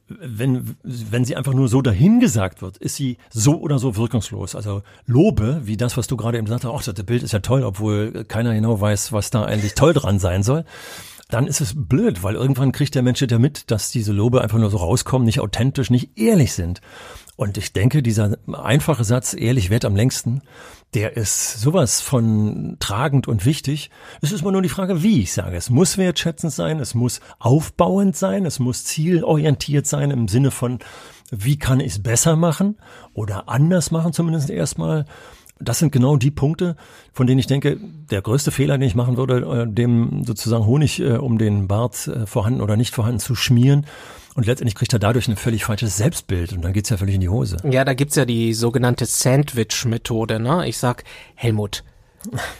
Wenn, 0.08 0.76
wenn 0.82 1.24
sie 1.24 1.34
einfach 1.34 1.54
nur 1.54 1.68
so 1.68 1.82
dahingesagt 1.82 2.62
wird, 2.62 2.76
ist 2.76 2.94
sie 2.94 3.18
so 3.30 3.58
oder 3.60 3.78
so 3.78 3.96
wirkungslos. 3.96 4.54
Also 4.54 4.82
Lobe, 5.06 5.62
wie 5.64 5.76
das, 5.76 5.96
was 5.96 6.06
du 6.06 6.16
gerade 6.16 6.38
eben 6.38 6.44
gesagt 6.44 6.64
hast, 6.64 6.88
ach, 6.88 6.92
das 6.94 7.04
Bild 7.04 7.24
ist 7.24 7.32
ja 7.32 7.40
toll, 7.40 7.64
obwohl 7.64 8.24
keiner 8.24 8.54
genau 8.54 8.80
weiß, 8.80 9.12
was 9.12 9.30
da 9.30 9.44
eigentlich 9.44 9.74
toll 9.74 9.94
dran 9.94 10.18
sein 10.20 10.42
soll 10.44 10.64
dann 11.28 11.46
ist 11.46 11.60
es 11.60 11.74
blöd, 11.74 12.22
weil 12.22 12.36
irgendwann 12.36 12.72
kriegt 12.72 12.94
der 12.94 13.02
Mensch 13.02 13.20
ja 13.20 13.38
mit, 13.38 13.70
dass 13.70 13.90
diese 13.90 14.12
Lobe 14.12 14.42
einfach 14.42 14.58
nur 14.58 14.70
so 14.70 14.76
rauskommen, 14.76 15.26
nicht 15.26 15.40
authentisch, 15.40 15.90
nicht 15.90 16.18
ehrlich 16.18 16.52
sind. 16.52 16.80
Und 17.34 17.58
ich 17.58 17.72
denke, 17.72 18.02
dieser 18.02 18.38
einfache 18.52 19.04
Satz, 19.04 19.34
ehrlich 19.34 19.68
wert 19.68 19.84
am 19.84 19.96
längsten, 19.96 20.42
der 20.94 21.16
ist 21.16 21.60
sowas 21.60 22.00
von 22.00 22.76
tragend 22.78 23.28
und 23.28 23.44
wichtig. 23.44 23.90
Es 24.22 24.32
ist 24.32 24.40
immer 24.40 24.52
nur 24.52 24.62
die 24.62 24.70
Frage, 24.70 25.02
wie 25.02 25.20
ich 25.20 25.32
sage. 25.32 25.56
Es 25.56 25.68
muss 25.68 25.98
wertschätzend 25.98 26.52
sein, 26.52 26.78
es 26.80 26.94
muss 26.94 27.20
aufbauend 27.38 28.16
sein, 28.16 28.46
es 28.46 28.58
muss 28.58 28.84
zielorientiert 28.84 29.86
sein 29.86 30.10
im 30.10 30.28
Sinne 30.28 30.50
von, 30.50 30.78
wie 31.30 31.58
kann 31.58 31.80
ich 31.80 31.92
es 31.92 32.02
besser 32.02 32.36
machen 32.36 32.78
oder 33.12 33.48
anders 33.48 33.90
machen 33.90 34.12
zumindest 34.12 34.48
erstmal. 34.48 35.04
Das 35.58 35.78
sind 35.78 35.90
genau 35.90 36.16
die 36.16 36.30
Punkte, 36.30 36.76
von 37.12 37.26
denen 37.26 37.38
ich 37.38 37.46
denke, 37.46 37.78
der 38.10 38.20
größte 38.20 38.50
Fehler, 38.50 38.76
den 38.76 38.86
ich 38.86 38.94
machen 38.94 39.16
würde, 39.16 39.62
äh, 39.62 39.66
dem 39.66 40.24
sozusagen 40.24 40.66
Honig 40.66 41.00
äh, 41.00 41.16
um 41.16 41.38
den 41.38 41.66
Bart 41.66 42.08
äh, 42.08 42.26
vorhanden 42.26 42.60
oder 42.60 42.76
nicht 42.76 42.94
vorhanden 42.94 43.20
zu 43.20 43.34
schmieren, 43.34 43.86
und 44.36 44.44
letztendlich 44.44 44.74
kriegt 44.74 44.92
er 44.92 44.98
dadurch 44.98 45.28
ein 45.28 45.36
völlig 45.36 45.64
falsches 45.64 45.96
Selbstbild 45.96 46.52
und 46.52 46.62
dann 46.62 46.74
geht's 46.74 46.90
ja 46.90 46.98
völlig 46.98 47.14
in 47.14 47.22
die 47.22 47.30
Hose. 47.30 47.56
Ja, 47.64 47.86
da 47.86 47.94
gibt's 47.94 48.16
ja 48.16 48.26
die 48.26 48.52
sogenannte 48.52 49.06
Sandwich-Methode, 49.06 50.38
ne? 50.38 50.68
Ich 50.68 50.76
sag, 50.76 51.04
Helmut, 51.34 51.84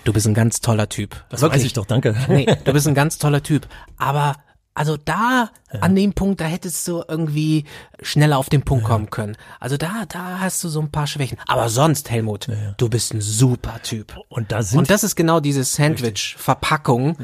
du 0.04 0.14
bist 0.14 0.26
ein 0.26 0.32
ganz 0.32 0.60
toller 0.60 0.88
Typ. 0.88 1.22
Das 1.28 1.42
Wirklich. 1.42 1.60
weiß 1.60 1.66
ich 1.66 1.72
doch, 1.74 1.84
danke. 1.84 2.16
Nee, 2.28 2.46
du 2.64 2.72
bist 2.72 2.88
ein 2.88 2.94
ganz 2.94 3.18
toller 3.18 3.42
Typ. 3.42 3.68
Aber 3.98 4.36
also 4.76 4.96
da, 4.96 5.50
ja. 5.72 5.80
an 5.80 5.96
dem 5.96 6.12
Punkt, 6.12 6.40
da 6.40 6.44
hättest 6.44 6.86
du 6.86 7.02
irgendwie 7.08 7.64
schneller 8.00 8.38
auf 8.38 8.48
den 8.48 8.62
Punkt 8.62 8.84
ja. 8.84 8.90
kommen 8.90 9.10
können. 9.10 9.36
Also 9.58 9.76
da, 9.76 10.04
da 10.08 10.38
hast 10.40 10.62
du 10.62 10.68
so 10.68 10.80
ein 10.80 10.90
paar 10.90 11.06
Schwächen. 11.06 11.38
Aber 11.48 11.68
sonst, 11.68 12.10
Helmut, 12.10 12.46
ja. 12.46 12.74
du 12.76 12.88
bist 12.88 13.12
ein 13.12 13.20
super 13.20 13.82
Typ. 13.82 14.16
Und, 14.28 14.52
da 14.52 14.62
sind 14.62 14.78
und 14.78 14.90
das 14.90 15.02
ist 15.02 15.16
genau 15.16 15.40
diese 15.40 15.64
Sandwich-Verpackung, 15.64 17.16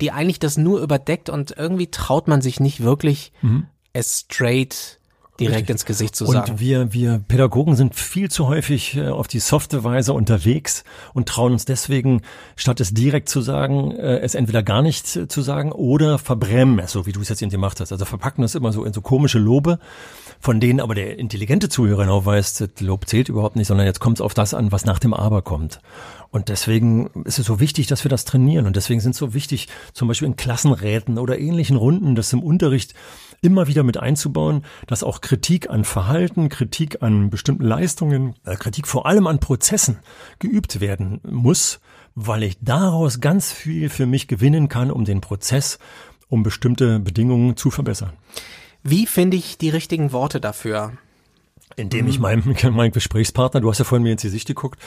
die 0.00 0.10
eigentlich 0.10 0.40
das 0.40 0.56
nur 0.56 0.80
überdeckt 0.80 1.30
und 1.30 1.54
irgendwie 1.56 1.90
traut 1.90 2.26
man 2.26 2.42
sich 2.42 2.58
nicht 2.58 2.82
wirklich 2.82 3.32
mhm 3.42 3.68
es 3.94 4.20
straight 4.20 4.98
direkt 5.40 5.56
Richtig. 5.56 5.70
ins 5.70 5.84
Gesicht 5.84 6.16
zu 6.16 6.26
sagen. 6.26 6.52
Und 6.52 6.60
wir, 6.60 6.92
wir 6.92 7.18
Pädagogen 7.18 7.74
sind 7.74 7.94
viel 7.94 8.30
zu 8.30 8.46
häufig 8.46 8.96
äh, 8.96 9.08
auf 9.08 9.26
die 9.26 9.40
softe 9.40 9.82
Weise 9.82 10.12
unterwegs 10.12 10.84
und 11.12 11.28
trauen 11.28 11.52
uns 11.52 11.64
deswegen, 11.64 12.22
statt 12.56 12.80
es 12.80 12.94
direkt 12.94 13.28
zu 13.28 13.40
sagen, 13.40 13.90
äh, 13.92 14.18
es 14.20 14.34
entweder 14.34 14.62
gar 14.62 14.82
nicht 14.82 15.06
zu 15.06 15.42
sagen 15.42 15.72
oder 15.72 16.18
verbrämen 16.18 16.78
es, 16.78 16.92
so 16.92 17.06
wie 17.06 17.12
du 17.12 17.20
es 17.20 17.28
jetzt 17.28 17.42
eben 17.42 17.50
gemacht 17.50 17.80
hast. 17.80 17.90
Also 17.90 18.04
verpacken 18.04 18.42
das 18.42 18.54
immer 18.54 18.72
so 18.72 18.84
in 18.84 18.92
so 18.92 19.00
komische 19.00 19.38
Lobe, 19.38 19.78
von 20.40 20.60
denen 20.60 20.80
aber 20.80 20.94
der 20.94 21.18
intelligente 21.18 21.68
Zuhörer 21.68 22.04
genau 22.04 22.24
weiß, 22.24 22.68
Lob 22.80 23.08
zählt 23.08 23.28
überhaupt 23.28 23.56
nicht, 23.56 23.66
sondern 23.66 23.86
jetzt 23.86 24.00
kommt 24.00 24.18
es 24.18 24.20
auf 24.20 24.34
das 24.34 24.54
an, 24.54 24.70
was 24.72 24.84
nach 24.84 24.98
dem 24.98 25.14
Aber 25.14 25.42
kommt. 25.42 25.80
Und 26.30 26.48
deswegen 26.48 27.10
ist 27.24 27.38
es 27.38 27.46
so 27.46 27.60
wichtig, 27.60 27.86
dass 27.86 28.04
wir 28.04 28.08
das 28.08 28.24
trainieren. 28.24 28.66
Und 28.66 28.76
deswegen 28.76 29.00
sind 29.00 29.12
es 29.12 29.18
so 29.18 29.34
wichtig, 29.34 29.68
zum 29.92 30.08
Beispiel 30.08 30.26
in 30.26 30.36
Klassenräten 30.36 31.18
oder 31.18 31.38
ähnlichen 31.38 31.76
Runden, 31.76 32.14
das 32.16 32.32
im 32.32 32.42
Unterricht 32.42 32.94
immer 33.44 33.68
wieder 33.68 33.82
mit 33.82 33.98
einzubauen, 33.98 34.64
dass 34.86 35.04
auch 35.04 35.20
Kritik 35.20 35.70
an 35.70 35.84
Verhalten, 35.84 36.48
Kritik 36.48 37.02
an 37.02 37.30
bestimmten 37.30 37.64
Leistungen, 37.64 38.34
äh, 38.44 38.56
Kritik 38.56 38.88
vor 38.88 39.06
allem 39.06 39.26
an 39.26 39.38
Prozessen 39.38 39.98
geübt 40.38 40.80
werden 40.80 41.20
muss, 41.28 41.80
weil 42.14 42.42
ich 42.42 42.56
daraus 42.60 43.20
ganz 43.20 43.52
viel 43.52 43.90
für 43.90 44.06
mich 44.06 44.28
gewinnen 44.28 44.68
kann, 44.68 44.90
um 44.90 45.04
den 45.04 45.20
Prozess, 45.20 45.78
um 46.28 46.42
bestimmte 46.42 46.98
Bedingungen 47.00 47.56
zu 47.56 47.70
verbessern. 47.70 48.12
Wie 48.82 49.06
finde 49.06 49.36
ich 49.36 49.58
die 49.58 49.70
richtigen 49.70 50.12
Worte 50.12 50.40
dafür? 50.40 50.92
Indem 51.76 52.06
ich 52.06 52.18
meinem, 52.18 52.54
meinem 52.72 52.92
Gesprächspartner, 52.92 53.60
du 53.60 53.70
hast 53.70 53.78
ja 53.78 53.84
vorhin 53.84 54.02
mir 54.02 54.12
ins 54.12 54.22
Gesicht 54.22 54.46
geguckt 54.46 54.80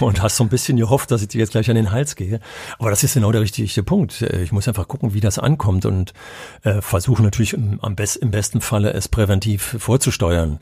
und 0.00 0.22
hast 0.22 0.36
so 0.36 0.44
ein 0.44 0.48
bisschen 0.48 0.76
gehofft, 0.76 1.10
dass 1.10 1.22
ich 1.22 1.28
dir 1.28 1.38
jetzt 1.38 1.50
gleich 1.52 1.68
an 1.68 1.76
den 1.76 1.92
Hals 1.92 2.16
gehe. 2.16 2.40
Aber 2.78 2.90
das 2.90 3.04
ist 3.04 3.14
genau 3.14 3.32
der 3.32 3.40
richtige 3.40 3.82
Punkt. 3.82 4.22
Ich 4.22 4.52
muss 4.52 4.68
einfach 4.68 4.88
gucken, 4.88 5.14
wie 5.14 5.20
das 5.20 5.38
ankommt 5.38 5.84
und 5.86 6.12
äh, 6.62 6.80
versuche 6.80 7.22
natürlich 7.22 7.52
im, 7.52 7.78
am 7.82 7.96
best, 7.96 8.16
im 8.16 8.30
besten 8.30 8.60
Falle 8.60 8.92
es 8.92 9.08
präventiv 9.08 9.76
vorzusteuern 9.78 10.60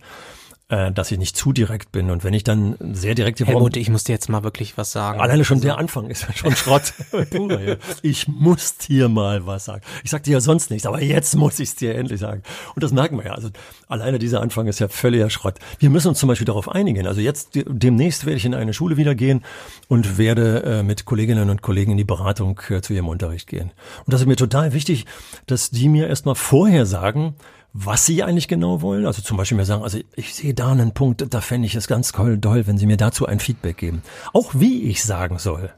äh, 0.68 0.92
dass 0.92 1.10
ich 1.10 1.18
nicht 1.18 1.36
zu 1.36 1.52
direkt 1.52 1.92
bin. 1.92 2.10
Und 2.10 2.24
wenn 2.24 2.34
ich 2.34 2.44
dann 2.44 2.76
sehr 2.92 3.14
direkt 3.14 3.38
geworden 3.38 3.54
Helmut, 3.54 3.76
ich 3.76 3.88
muss 3.88 4.04
dir 4.04 4.12
jetzt 4.12 4.28
mal 4.28 4.44
wirklich 4.44 4.76
was 4.76 4.92
sagen. 4.92 5.20
Alleine 5.20 5.44
schon 5.44 5.58
also. 5.58 5.68
der 5.68 5.78
Anfang 5.78 6.10
ist 6.10 6.26
ja 6.28 6.34
schon 6.34 6.54
Schrott. 6.54 6.92
ich 8.02 8.28
muss 8.28 8.76
dir 8.76 9.08
mal 9.08 9.46
was 9.46 9.64
sagen. 9.64 9.82
Ich 10.04 10.10
sag 10.10 10.24
dir 10.24 10.32
ja 10.32 10.40
sonst 10.40 10.70
nichts, 10.70 10.86
aber 10.86 11.02
jetzt 11.02 11.36
muss 11.36 11.58
ich 11.58 11.70
es 11.70 11.76
dir 11.76 11.94
endlich 11.94 12.20
sagen. 12.20 12.42
Und 12.74 12.82
das 12.82 12.92
merken 12.92 13.16
wir 13.16 13.26
ja. 13.26 13.32
Also 13.32 13.48
alleine 13.88 14.18
dieser 14.18 14.42
Anfang 14.42 14.66
ist 14.66 14.78
ja 14.78 14.88
völliger 14.88 15.30
Schrott. 15.30 15.54
Wir 15.78 15.88
müssen 15.88 16.08
uns 16.08 16.18
zum 16.18 16.28
Beispiel 16.28 16.44
darauf 16.44 16.68
einigen. 16.68 17.06
Also 17.06 17.22
jetzt 17.22 17.50
demnächst 17.66 18.26
werde 18.26 18.36
ich 18.36 18.44
in 18.44 18.54
eine 18.54 18.74
Schule 18.74 18.98
wieder 18.98 19.14
gehen 19.14 19.44
und 19.88 20.18
werde 20.18 20.62
äh, 20.64 20.82
mit 20.82 21.06
Kolleginnen 21.06 21.48
und 21.48 21.62
Kollegen 21.62 21.92
in 21.92 21.96
die 21.96 22.04
Beratung 22.04 22.60
äh, 22.68 22.82
zu 22.82 22.92
ihrem 22.92 23.08
Unterricht 23.08 23.46
gehen. 23.46 23.72
Und 24.04 24.12
das 24.12 24.20
ist 24.20 24.26
mir 24.26 24.36
total 24.36 24.74
wichtig, 24.74 25.06
dass 25.46 25.70
die 25.70 25.88
mir 25.88 26.08
erstmal 26.08 26.34
vorher 26.34 26.84
sagen, 26.84 27.36
was 27.72 28.06
sie 28.06 28.22
eigentlich 28.22 28.48
genau 28.48 28.82
wollen. 28.82 29.06
Also 29.06 29.22
zum 29.22 29.36
Beispiel 29.36 29.56
mir 29.56 29.64
sagen, 29.64 29.82
also 29.82 29.98
ich 30.16 30.34
sehe 30.34 30.54
da 30.54 30.72
einen 30.72 30.92
Punkt, 30.92 31.24
da 31.28 31.40
fände 31.40 31.66
ich 31.66 31.74
es 31.74 31.86
ganz 31.86 32.12
toll, 32.12 32.38
wenn 32.66 32.78
Sie 32.78 32.86
mir 32.86 32.96
dazu 32.96 33.26
ein 33.26 33.40
Feedback 33.40 33.76
geben. 33.76 34.02
Auch 34.32 34.52
wie 34.54 34.82
ich 34.84 35.04
sagen 35.04 35.38
soll 35.38 35.70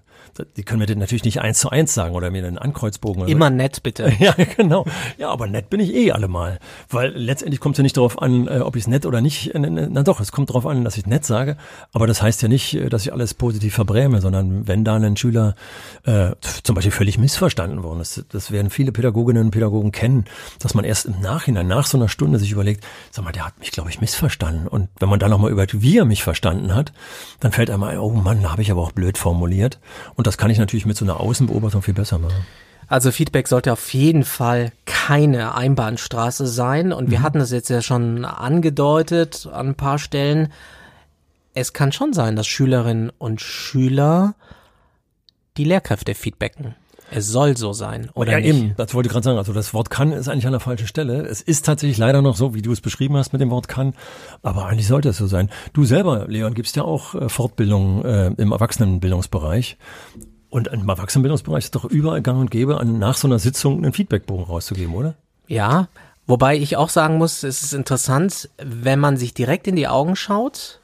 die 0.57 0.63
können 0.63 0.81
mir 0.81 0.87
das 0.87 0.97
natürlich 0.97 1.25
nicht 1.25 1.41
eins 1.41 1.61
zu 1.61 1.71
eins 1.71 1.95
sagen 1.95 2.15
oder 2.15 2.31
mir 2.31 2.45
einen 2.47 2.59
Ankreuzbogen. 2.59 3.23
Oder 3.23 3.31
Immer 3.31 3.49
so. 3.49 3.55
nett, 3.55 3.83
bitte. 3.83 4.13
Ja, 4.21 4.35
genau. 4.57 4.85
Ja, 5.17 5.31
aber 5.31 5.47
nett 5.47 5.71
bin 5.71 5.81
ich 5.81 5.95
eh 5.95 6.13
allemal. 6.13 6.59
Weil 6.91 7.11
letztendlich 7.17 7.59
kommt 7.59 7.77
es 7.77 7.79
ja 7.79 7.83
nicht 7.83 7.97
darauf 7.97 8.21
an, 8.21 8.49
äh, 8.49 8.61
ob 8.61 8.77
ich 8.77 8.83
es 8.83 8.87
nett 8.87 9.07
oder 9.07 9.23
nicht, 9.23 9.55
äh, 9.55 9.59
na 9.59 10.03
doch, 10.03 10.21
es 10.21 10.31
kommt 10.31 10.51
darauf 10.51 10.67
an, 10.67 10.85
dass 10.85 10.99
ich 10.99 11.07
nett 11.07 11.25
sage, 11.25 11.57
aber 11.93 12.07
das 12.07 12.21
heißt 12.21 12.43
ja 12.43 12.49
nicht, 12.49 12.75
äh, 12.75 12.89
dass 12.91 13.03
ich 13.03 13.13
alles 13.13 13.33
positiv 13.33 13.75
verbräme, 13.75 14.21
sondern 14.21 14.69
wenn 14.69 14.85
da 14.85 14.97
ein 14.97 15.17
Schüler 15.17 15.55
äh, 16.05 16.33
zum 16.63 16.75
Beispiel 16.75 16.93
völlig 16.93 17.19
missverstanden 17.19 17.83
worden 17.83 18.01
ist, 18.01 18.25
das 18.31 18.51
werden 18.51 18.71
viele 18.71 18.93
Pädagoginnen 18.93 19.45
und 19.45 19.51
Pädagogen 19.53 19.93
kennen, 19.93 20.27
dass 20.59 20.75
man 20.75 20.85
erst 20.85 21.07
im 21.07 21.21
Nachhinein, 21.21 21.67
nach 21.67 21.87
so 21.87 21.97
einer 21.97 22.09
Stunde 22.09 22.39
sich 22.39 22.53
überlegt, 22.53 22.85
sag 23.11 23.25
mal, 23.25 23.33
der 23.33 23.47
hat 23.47 23.59
mich, 23.59 23.71
glaube 23.71 23.91
ich, 23.91 24.01
missverstanden. 24.01 24.69
Und 24.69 24.89
wenn 24.99 25.09
man 25.09 25.19
dann 25.19 25.31
nochmal 25.31 25.51
über, 25.51 25.67
wie 25.73 25.99
er 25.99 26.05
mich 26.05 26.23
verstanden 26.23 26.75
hat, 26.75 26.93
dann 27.41 27.53
fällt 27.53 27.71
einem 27.71 27.83
ein, 27.85 27.99
oh 27.99 28.11
Mann, 28.11 28.43
da 28.43 28.53
habe 28.53 28.63
ich 28.63 28.71
aber 28.71 28.83
auch 28.83 28.93
blöd 28.93 29.19
formuliert. 29.19 29.81
Und 30.15 30.20
das 30.27 30.39
kann 30.39 30.51
ich 30.51 30.59
natürlich 30.59 30.87
mit 30.87 30.97
so 30.97 31.05
einer 31.05 31.21
Außenbeobachtung 31.21 31.83
viel 31.83 31.95
besser 31.95 32.19
machen. 32.19 32.45
Also 32.89 33.13
Feedback 33.13 33.47
sollte 33.47 33.73
auf 33.73 33.95
jeden 33.95 34.25
Fall 34.25 34.73
keine 34.85 35.55
Einbahnstraße 35.55 36.49
sein. 36.49 36.93
Und 36.93 37.11
wir 37.11 37.21
mhm. 37.21 37.23
hatten 37.23 37.39
das 37.39 37.53
jetzt 37.53 37.71
ja 37.71 37.83
schon 37.83 38.25
angedeutet 38.25 39.49
an 39.51 39.69
ein 39.69 39.75
paar 39.77 39.99
Stellen. 39.99 40.53
Es 41.55 41.73
kann 41.73 41.93
schon 41.93 42.13
sein, 42.13 42.35
dass 42.35 42.49
Schülerinnen 42.49 43.13
und 43.17 43.41
Schüler 43.41 44.35
die 45.57 45.65
Lehrkräfte 45.65 46.15
feedbacken. 46.15 46.75
Es 47.11 47.29
soll 47.29 47.57
so 47.57 47.73
sein, 47.73 48.11
oder 48.15 48.33
ja, 48.33 48.39
nicht? 48.41 48.49
Eben, 48.49 48.75
das 48.77 48.95
wollte 48.95 49.09
ich 49.09 49.13
gerade 49.13 49.25
sagen. 49.25 49.39
Also 49.39 49.53
das 49.53 49.75
Wort 49.75 49.91
kann 49.91 50.13
ist 50.13 50.29
eigentlich 50.29 50.47
an 50.47 50.53
der 50.53 50.61
falschen 50.61 50.87
Stelle. 50.87 51.27
Es 51.27 51.41
ist 51.41 51.67
tatsächlich 51.67 51.99
leider 51.99 52.23
noch 52.23 52.37
so, 52.37 52.55
wie 52.55 52.63
du 52.63 52.73
es 52.73 52.81
beschrieben 52.81 53.17
hast 53.17 53.33
mit 53.33 53.41
dem 53.41 53.51
Wort 53.51 53.69
kann. 53.69 53.95
Aber 54.43 54.67
eigentlich 54.67 54.87
sollte 54.87 55.11
es 55.11 55.17
so 55.17 55.27
sein. 55.27 55.51
Du 55.73 55.85
selber, 55.85 56.27
Leon, 56.29 56.55
gibst 56.55 56.77
ja 56.77 56.85
auch 56.85 57.15
äh, 57.15 57.29
Fortbildung 57.29 58.05
äh, 58.05 58.27
im 58.37 58.53
Erwachsenenbildungsbereich. 58.53 59.77
Und 60.49 60.69
im 60.69 60.89
Erwachsenenbildungsbereich 60.89 61.65
ist 61.65 61.75
doch 61.75 61.85
überall 61.85 62.23
gang 62.23 62.41
und 62.41 62.51
gäbe, 62.51 62.79
an, 62.79 62.99
nach 62.99 63.17
so 63.17 63.29
einer 63.29 63.39
Sitzung 63.39 63.79
einen 63.79 63.93
Feedbackbogen 63.93 64.45
rauszugeben, 64.45 64.95
oder? 64.95 65.15
Ja, 65.47 65.89
Wobei 66.31 66.57
ich 66.57 66.77
auch 66.77 66.91
sagen 66.91 67.19
muss, 67.19 67.43
es 67.43 67.65
ist 67.65 67.73
interessant, 67.73 68.51
wenn 68.63 69.01
man 69.01 69.17
sich 69.17 69.35
direkt 69.35 69.67
in 69.67 69.75
die 69.75 69.89
Augen 69.89 70.15
schaut, 70.15 70.80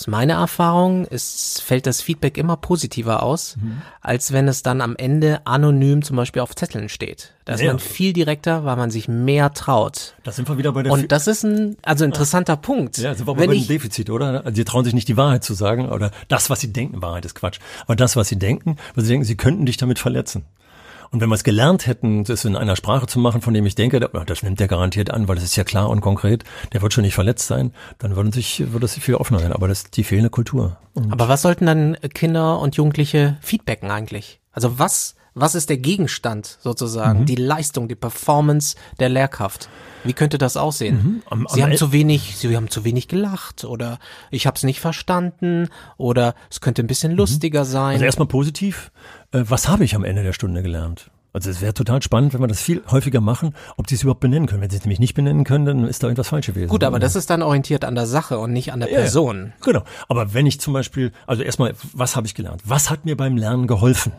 ist 0.00 0.06
meine 0.06 0.34
Erfahrung, 0.34 1.06
es 1.10 1.60
fällt 1.60 1.86
das 1.86 2.00
Feedback 2.00 2.38
immer 2.38 2.56
positiver 2.56 3.22
aus, 3.22 3.56
mhm. 3.56 3.82
als 4.00 4.32
wenn 4.32 4.46
es 4.46 4.62
dann 4.62 4.80
am 4.80 4.94
Ende 4.94 5.44
anonym 5.44 6.02
zum 6.02 6.16
Beispiel 6.16 6.40
auf 6.40 6.54
Zetteln 6.54 6.88
steht. 6.88 7.34
Da 7.44 7.54
ist 7.54 7.62
ja. 7.62 7.72
man 7.72 7.80
viel 7.80 8.12
direkter, 8.12 8.64
weil 8.64 8.76
man 8.76 8.90
sich 8.90 9.08
mehr 9.08 9.52
traut. 9.54 10.14
Das 10.22 10.36
sind 10.36 10.48
wir 10.48 10.56
wieder 10.56 10.72
bei 10.72 10.84
der 10.84 10.92
Und 10.92 11.10
das 11.10 11.26
ist 11.26 11.42
ein 11.42 11.76
also 11.82 12.04
interessanter 12.04 12.52
ah. 12.52 12.56
Punkt. 12.56 12.96
Ja, 12.98 13.14
sind 13.14 13.26
wir 13.26 13.36
wenn 13.36 13.48
bei 13.48 13.56
dem 13.56 13.66
Defizit, 13.66 14.08
oder? 14.10 14.44
Also 14.44 14.54
sie 14.54 14.64
trauen 14.64 14.84
sich 14.84 14.94
nicht 14.94 15.08
die 15.08 15.16
Wahrheit 15.16 15.42
zu 15.42 15.54
sagen 15.54 15.88
oder 15.88 16.12
das, 16.28 16.48
was 16.48 16.60
sie 16.60 16.72
denken, 16.72 17.02
Wahrheit 17.02 17.24
ist 17.24 17.34
Quatsch. 17.34 17.58
Aber 17.84 17.96
das, 17.96 18.14
was 18.14 18.28
sie 18.28 18.38
denken, 18.38 18.76
weil 18.94 19.04
sie 19.04 19.10
denken, 19.10 19.24
sie 19.24 19.36
könnten 19.36 19.66
dich 19.66 19.78
damit 19.78 19.98
verletzen. 19.98 20.44
Und 21.10 21.20
wenn 21.20 21.28
wir 21.28 21.34
es 21.34 21.44
gelernt 21.44 21.86
hätten, 21.86 22.24
das 22.24 22.44
in 22.44 22.56
einer 22.56 22.76
Sprache 22.76 23.06
zu 23.06 23.18
machen, 23.18 23.40
von 23.40 23.54
dem 23.54 23.64
ich 23.66 23.74
denke, 23.74 24.00
das 24.00 24.42
nimmt 24.42 24.60
der 24.60 24.68
garantiert 24.68 25.10
an, 25.10 25.28
weil 25.28 25.36
das 25.36 25.44
ist 25.44 25.56
ja 25.56 25.64
klar 25.64 25.88
und 25.88 26.00
konkret, 26.00 26.44
der 26.72 26.82
wird 26.82 26.92
schon 26.92 27.02
nicht 27.02 27.14
verletzt 27.14 27.46
sein, 27.46 27.72
dann 27.98 28.16
würde 28.16 28.32
sich, 28.32 28.72
würde 28.72 28.86
es 28.86 28.94
viel 28.94 29.14
offener 29.14 29.40
sein. 29.40 29.52
Aber 29.52 29.68
das 29.68 29.84
ist 29.84 29.96
die 29.96 30.04
fehlende 30.04 30.30
Kultur. 30.30 30.76
Und 30.94 31.12
Aber 31.12 31.28
was 31.28 31.42
sollten 31.42 31.66
dann 31.66 31.96
Kinder 32.14 32.60
und 32.60 32.76
Jugendliche 32.76 33.38
feedbacken 33.40 33.90
eigentlich? 33.90 34.40
Also 34.52 34.78
was, 34.78 35.14
was 35.40 35.54
ist 35.54 35.68
der 35.70 35.78
Gegenstand 35.78 36.58
sozusagen? 36.60 37.20
Mhm. 37.20 37.26
Die 37.26 37.36
Leistung, 37.36 37.88
die 37.88 37.94
Performance 37.94 38.76
der 38.98 39.08
Lehrkraft? 39.08 39.68
Wie 40.04 40.12
könnte 40.12 40.38
das 40.38 40.56
aussehen? 40.56 40.96
Mhm. 40.96 41.22
Am, 41.28 41.46
am 41.46 41.54
Sie 41.54 41.62
haben 41.62 41.76
zu 41.76 41.92
wenig, 41.92 42.36
Sie 42.36 42.56
haben 42.56 42.70
zu 42.70 42.84
wenig 42.84 43.08
gelacht 43.08 43.64
oder 43.64 43.98
ich 44.30 44.46
habe 44.46 44.56
es 44.56 44.62
nicht 44.62 44.80
verstanden 44.80 45.68
oder 45.96 46.34
es 46.50 46.60
könnte 46.60 46.82
ein 46.82 46.86
bisschen 46.86 47.12
mhm. 47.12 47.18
lustiger 47.18 47.64
sein. 47.64 47.94
Also 47.94 48.04
erstmal 48.04 48.28
positiv. 48.28 48.90
Äh, 49.32 49.44
was 49.46 49.68
habe 49.68 49.84
ich 49.84 49.94
am 49.94 50.04
Ende 50.04 50.22
der 50.22 50.32
Stunde 50.32 50.62
gelernt? 50.62 51.10
Also 51.38 51.50
es 51.50 51.60
wäre 51.60 51.72
total 51.72 52.02
spannend, 52.02 52.34
wenn 52.34 52.40
wir 52.40 52.48
das 52.48 52.60
viel 52.60 52.82
häufiger 52.90 53.20
machen, 53.20 53.54
ob 53.76 53.86
die 53.86 53.94
es 53.94 54.02
überhaupt 54.02 54.18
benennen 54.18 54.48
können. 54.48 54.60
Wenn 54.60 54.70
sie 54.70 54.76
es 54.76 54.82
nämlich 54.82 54.98
nicht 54.98 55.14
benennen 55.14 55.44
können, 55.44 55.66
dann 55.66 55.84
ist 55.84 56.02
da 56.02 56.08
irgendwas 56.08 56.26
falsch 56.26 56.48
gewesen. 56.48 56.68
Gut, 56.68 56.82
aber 56.82 56.98
das 56.98 57.14
ist 57.14 57.30
dann 57.30 57.42
orientiert 57.42 57.84
an 57.84 57.94
der 57.94 58.06
Sache 58.06 58.40
und 58.40 58.52
nicht 58.52 58.72
an 58.72 58.80
der 58.80 58.88
Person. 58.88 59.52
Ja, 59.60 59.64
genau. 59.64 59.84
Aber 60.08 60.34
wenn 60.34 60.46
ich 60.46 60.60
zum 60.60 60.72
Beispiel, 60.72 61.12
also 61.28 61.44
erstmal, 61.44 61.74
was 61.92 62.16
habe 62.16 62.26
ich 62.26 62.34
gelernt? 62.34 62.62
Was 62.64 62.90
hat 62.90 63.04
mir 63.04 63.16
beim 63.16 63.36
Lernen 63.36 63.68
geholfen? 63.68 64.14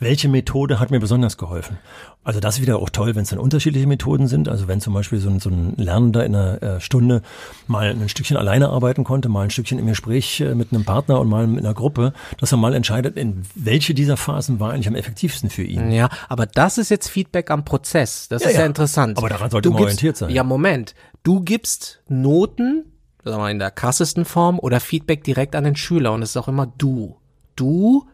Welche 0.00 0.28
Methode 0.28 0.80
hat 0.80 0.90
mir 0.90 0.98
besonders 0.98 1.36
geholfen? 1.36 1.78
Also 2.26 2.40
das 2.40 2.56
ist 2.56 2.60
wieder 2.60 2.80
auch 2.80 2.90
toll, 2.90 3.14
wenn 3.14 3.22
es 3.22 3.30
dann 3.30 3.38
unterschiedliche 3.38 3.86
Methoden 3.86 4.26
sind. 4.26 4.48
Also 4.48 4.66
wenn 4.66 4.80
zum 4.80 4.92
Beispiel 4.92 5.20
so 5.20 5.30
ein, 5.30 5.38
so 5.38 5.48
ein 5.48 5.74
Lernender 5.76 6.26
in 6.26 6.34
einer 6.34 6.60
äh, 6.60 6.80
Stunde 6.80 7.22
mal 7.68 7.88
ein 7.88 8.08
Stückchen 8.08 8.36
alleine 8.36 8.68
arbeiten 8.70 9.04
konnte, 9.04 9.28
mal 9.28 9.42
ein 9.42 9.50
Stückchen 9.50 9.78
im 9.78 9.86
Gespräch 9.86 10.40
äh, 10.40 10.56
mit 10.56 10.72
einem 10.72 10.84
Partner 10.84 11.20
und 11.20 11.28
mal 11.28 11.46
mit 11.46 11.64
einer 11.64 11.72
Gruppe, 11.72 12.12
dass 12.38 12.50
er 12.50 12.58
mal 12.58 12.74
entscheidet, 12.74 13.16
in 13.16 13.44
welche 13.54 13.94
dieser 13.94 14.16
Phasen 14.16 14.58
war 14.58 14.72
eigentlich 14.72 14.88
am 14.88 14.96
effektivsten 14.96 15.50
für 15.50 15.62
ihn. 15.62 15.92
Ja, 15.92 16.08
aber 16.28 16.46
das 16.46 16.78
ist 16.78 16.88
jetzt 16.88 17.08
Feedback 17.08 17.48
am 17.52 17.64
Prozess. 17.64 18.26
Das 18.26 18.42
ja, 18.42 18.48
ist 18.48 18.54
ja, 18.56 18.62
ja 18.62 18.66
interessant. 18.66 19.18
Aber 19.18 19.28
daran 19.28 19.48
sollte 19.48 19.68
du 19.68 19.74
man 19.74 19.82
gibst, 19.82 19.86
orientiert 19.86 20.16
sein. 20.16 20.30
Ja, 20.30 20.42
Moment. 20.42 20.96
Du 21.22 21.42
gibst 21.42 22.02
Noten, 22.08 22.86
sagen 23.22 23.36
wir 23.36 23.38
mal 23.38 23.50
in 23.52 23.60
der 23.60 23.70
krassesten 23.70 24.24
Form, 24.24 24.58
oder 24.58 24.80
Feedback 24.80 25.22
direkt 25.22 25.54
an 25.54 25.62
den 25.62 25.76
Schüler 25.76 26.12
und 26.12 26.22
es 26.22 26.30
ist 26.30 26.36
auch 26.38 26.48
immer 26.48 26.66
du. 26.66 27.18
Du 27.54 28.08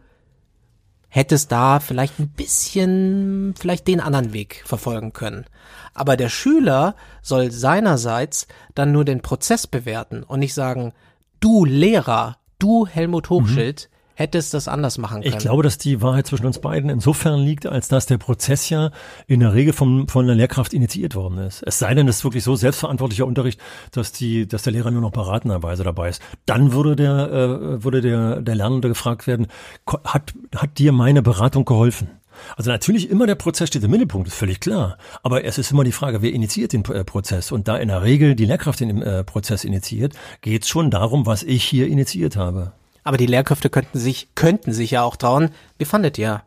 hättest 1.15 1.51
da 1.51 1.79
vielleicht 1.79 2.19
ein 2.19 2.29
bisschen, 2.29 3.53
vielleicht 3.55 3.87
den 3.87 3.99
anderen 3.99 4.33
Weg 4.33 4.63
verfolgen 4.65 5.13
können. 5.13 5.45
Aber 5.93 6.17
der 6.17 6.27
Schüler 6.29 6.95
soll 7.21 7.51
seinerseits 7.51 8.47
dann 8.73 8.91
nur 8.91 9.05
den 9.05 9.21
Prozess 9.21 9.67
bewerten 9.67 10.23
und 10.23 10.39
nicht 10.39 10.55
sagen, 10.55 10.91
du 11.39 11.65
Lehrer, 11.65 12.37
du 12.57 12.87
Helmut 12.87 13.29
Hochschild, 13.29 13.91
hättest 14.15 14.53
das 14.53 14.67
anders 14.67 14.97
machen 14.97 15.21
können. 15.21 15.33
Ich 15.33 15.39
glaube, 15.39 15.63
dass 15.63 15.77
die 15.77 16.01
Wahrheit 16.01 16.27
zwischen 16.27 16.45
uns 16.45 16.59
beiden 16.59 16.89
insofern 16.89 17.39
liegt, 17.39 17.65
als 17.65 17.87
dass 17.87 18.05
der 18.05 18.17
Prozess 18.17 18.69
ja 18.69 18.91
in 19.27 19.39
der 19.39 19.53
Regel 19.53 19.73
vom, 19.73 20.07
von 20.07 20.27
der 20.27 20.35
Lehrkraft 20.35 20.73
initiiert 20.73 21.15
worden 21.15 21.39
ist. 21.39 21.63
Es 21.65 21.79
sei 21.79 21.93
denn, 21.93 22.07
es 22.07 22.17
ist 22.17 22.23
wirklich 22.23 22.43
so 22.43 22.55
selbstverantwortlicher 22.55 23.25
Unterricht, 23.25 23.59
dass 23.91 24.11
die, 24.11 24.47
dass 24.47 24.63
der 24.63 24.73
Lehrer 24.73 24.91
nur 24.91 25.01
noch 25.01 25.11
beratenderweise 25.11 25.83
dabei 25.83 26.09
ist. 26.09 26.21
Dann 26.45 26.73
würde 26.73 26.95
der, 26.95 27.31
äh, 27.31 27.83
würde 27.83 28.01
der, 28.01 28.41
der 28.41 28.55
Lernende 28.55 28.87
gefragt 28.87 29.27
werden, 29.27 29.47
hat, 29.87 30.33
hat 30.55 30.77
dir 30.77 30.91
meine 30.91 31.21
Beratung 31.21 31.65
geholfen? 31.65 32.09
Also 32.55 32.71
natürlich 32.71 33.09
immer 33.09 33.27
der 33.27 33.35
Prozess 33.35 33.69
steht 33.69 33.83
im 33.83 33.91
Mittelpunkt, 33.91 34.27
ist 34.27 34.35
völlig 34.35 34.59
klar. 34.59 34.97
Aber 35.21 35.43
es 35.43 35.57
ist 35.57 35.71
immer 35.71 35.83
die 35.83 35.91
Frage, 35.91 36.21
wer 36.21 36.33
initiiert 36.33 36.73
den 36.73 36.83
äh, 36.85 37.03
Prozess? 37.03 37.51
Und 37.51 37.67
da 37.67 37.77
in 37.77 37.89
der 37.89 38.03
Regel 38.03 38.35
die 38.35 38.45
Lehrkraft 38.45 38.79
den 38.79 39.01
äh, 39.01 39.23
Prozess 39.23 39.63
initiiert, 39.63 40.13
geht 40.41 40.63
es 40.63 40.69
schon 40.69 40.91
darum, 40.91 41.25
was 41.25 41.43
ich 41.43 41.63
hier 41.63 41.87
initiiert 41.87 42.35
habe. 42.35 42.73
Aber 43.03 43.17
die 43.17 43.25
Lehrkräfte 43.25 43.69
könnten 43.69 43.99
sich, 43.99 44.29
könnten 44.35 44.73
sich 44.73 44.91
ja 44.91 45.03
auch 45.03 45.15
trauen, 45.15 45.49
wie 45.77 45.85
fandet 45.85 46.17
ihr 46.17 46.43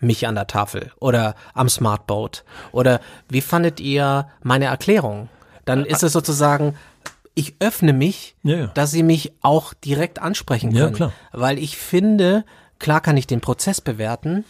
mich 0.00 0.26
an 0.26 0.34
der 0.34 0.46
Tafel 0.46 0.92
oder 0.98 1.34
am 1.54 1.68
Smartboat? 1.68 2.44
Oder 2.72 3.00
wie 3.28 3.42
fandet 3.42 3.80
ihr 3.80 4.28
meine 4.42 4.66
Erklärung? 4.66 5.28
Dann 5.64 5.84
ist 5.84 6.02
es 6.02 6.12
sozusagen, 6.12 6.74
ich 7.34 7.54
öffne 7.60 7.92
mich, 7.92 8.34
ja, 8.42 8.56
ja. 8.56 8.66
dass 8.68 8.90
sie 8.90 9.02
mich 9.02 9.32
auch 9.42 9.74
direkt 9.74 10.20
ansprechen 10.20 10.72
können. 10.72 10.90
Ja, 10.90 10.90
klar. 10.90 11.12
Weil 11.32 11.58
ich 11.58 11.76
finde, 11.76 12.44
klar 12.78 13.00
kann 13.00 13.16
ich 13.16 13.26
den 13.26 13.40
Prozess 13.40 13.80
bewerten, 13.80 14.44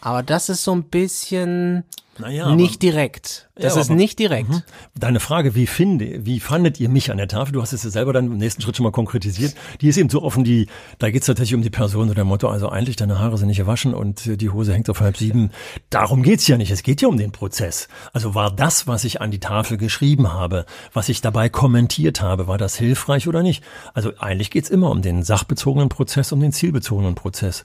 aber 0.00 0.22
das 0.22 0.48
ist 0.48 0.64
so 0.64 0.74
ein 0.74 0.84
bisschen 0.84 1.84
naja, 2.18 2.54
nicht 2.54 2.82
direkt. 2.82 3.48
Das 3.54 3.74
ja, 3.74 3.80
ist 3.80 3.90
aber, 3.90 3.96
nicht 3.96 4.18
direkt. 4.18 4.48
Mhm. 4.48 4.62
Deine 4.94 5.20
Frage, 5.20 5.54
wie 5.54 5.66
finde, 5.66 6.26
wie 6.26 6.40
fandet 6.40 6.80
ihr 6.80 6.88
mich 6.88 7.10
an 7.10 7.18
der 7.18 7.28
Tafel? 7.28 7.52
Du 7.52 7.62
hast 7.62 7.72
es 7.72 7.84
ja 7.84 7.90
selber 7.90 8.12
dann 8.12 8.26
im 8.26 8.36
nächsten 8.36 8.62
Schritt 8.62 8.76
schon 8.76 8.84
mal 8.84 8.90
konkretisiert. 8.90 9.54
Die 9.80 9.88
ist 9.88 9.96
eben 9.96 10.08
so 10.08 10.22
offen, 10.22 10.44
die, 10.44 10.66
da 10.98 11.10
geht 11.10 11.22
es 11.22 11.26
tatsächlich 11.26 11.54
um 11.54 11.62
die 11.62 11.70
Person 11.70 12.10
oder 12.10 12.24
Motto, 12.24 12.48
also 12.48 12.68
eigentlich 12.68 12.96
deine 12.96 13.18
Haare 13.18 13.38
sind 13.38 13.48
nicht 13.48 13.58
gewaschen 13.58 13.94
und 13.94 14.40
die 14.40 14.50
Hose 14.50 14.72
hängt 14.72 14.90
auf 14.90 15.00
halb 15.00 15.16
sieben. 15.16 15.50
Darum 15.90 16.22
geht's 16.22 16.46
ja 16.46 16.56
nicht. 16.56 16.70
Es 16.70 16.82
geht 16.82 17.00
ja 17.00 17.08
um 17.08 17.16
den 17.16 17.32
Prozess. 17.32 17.88
Also 18.12 18.34
war 18.34 18.50
das, 18.50 18.86
was 18.86 19.04
ich 19.04 19.20
an 19.20 19.30
die 19.30 19.40
Tafel 19.40 19.76
geschrieben 19.76 20.32
habe, 20.32 20.66
was 20.92 21.08
ich 21.08 21.20
dabei 21.20 21.48
kommentiert 21.48 22.20
habe, 22.20 22.46
war 22.46 22.58
das 22.58 22.76
hilfreich 22.76 23.28
oder 23.28 23.42
nicht? 23.42 23.62
Also 23.92 24.12
eigentlich 24.18 24.50
geht's 24.50 24.70
immer 24.70 24.90
um 24.90 25.02
den 25.02 25.22
sachbezogenen 25.22 25.88
Prozess, 25.88 26.32
um 26.32 26.40
den 26.40 26.52
zielbezogenen 26.52 27.14
Prozess 27.14 27.64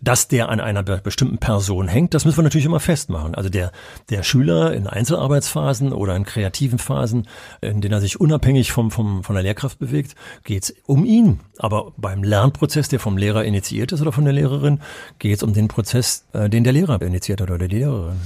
dass 0.00 0.28
der 0.28 0.48
an 0.48 0.60
einer 0.60 0.82
bestimmten 0.82 1.38
Person 1.38 1.88
hängt, 1.88 2.14
das 2.14 2.24
müssen 2.24 2.38
wir 2.38 2.44
natürlich 2.44 2.66
immer 2.66 2.80
festmachen. 2.80 3.34
Also 3.34 3.48
der, 3.48 3.72
der 4.10 4.22
Schüler 4.22 4.72
in 4.72 4.86
Einzelarbeitsphasen 4.86 5.92
oder 5.92 6.14
in 6.14 6.24
kreativen 6.24 6.78
Phasen, 6.78 7.26
in 7.60 7.80
denen 7.80 7.94
er 7.94 8.00
sich 8.00 8.20
unabhängig 8.20 8.72
vom, 8.72 8.90
vom, 8.90 9.24
von 9.24 9.34
der 9.34 9.42
Lehrkraft 9.42 9.78
bewegt, 9.78 10.14
geht 10.44 10.64
es 10.64 10.74
um 10.86 11.04
ihn. 11.04 11.40
Aber 11.58 11.92
beim 11.96 12.22
Lernprozess, 12.22 12.88
der 12.88 13.00
vom 13.00 13.16
Lehrer 13.16 13.44
initiiert 13.44 13.92
ist 13.92 14.00
oder 14.00 14.12
von 14.12 14.24
der 14.24 14.32
Lehrerin, 14.32 14.80
geht 15.18 15.38
es 15.38 15.42
um 15.42 15.52
den 15.52 15.68
Prozess, 15.68 16.26
äh, 16.32 16.48
den 16.48 16.64
der 16.64 16.72
Lehrer 16.72 17.00
initiiert 17.02 17.40
hat 17.40 17.50
oder 17.50 17.66
die 17.66 17.76
Lehrerin. 17.76 18.20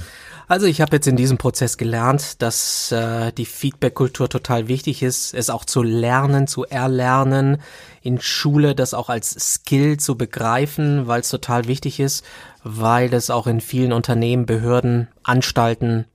Also 0.47 0.65
ich 0.65 0.81
habe 0.81 0.95
jetzt 0.95 1.07
in 1.07 1.15
diesem 1.15 1.37
Prozess 1.37 1.77
gelernt, 1.77 2.41
dass 2.41 2.91
äh, 2.91 3.31
die 3.31 3.45
Feedback-Kultur 3.45 4.29
total 4.29 4.67
wichtig 4.67 5.01
ist, 5.01 5.33
es 5.33 5.49
auch 5.49 5.65
zu 5.65 5.83
lernen, 5.83 6.47
zu 6.47 6.65
erlernen, 6.65 7.57
in 8.01 8.19
Schule 8.19 8.75
das 8.75 8.93
auch 8.93 9.09
als 9.09 9.31
Skill 9.53 9.97
zu 9.97 10.17
begreifen, 10.17 11.07
weil 11.07 11.21
es 11.21 11.29
total 11.29 11.67
wichtig 11.67 11.99
ist, 11.99 12.25
weil 12.63 13.13
es 13.13 13.29
auch 13.29 13.47
in 13.47 13.61
vielen 13.61 13.93
Unternehmen, 13.93 14.45
Behörden, 14.45 15.07
Anstalten 15.23 16.05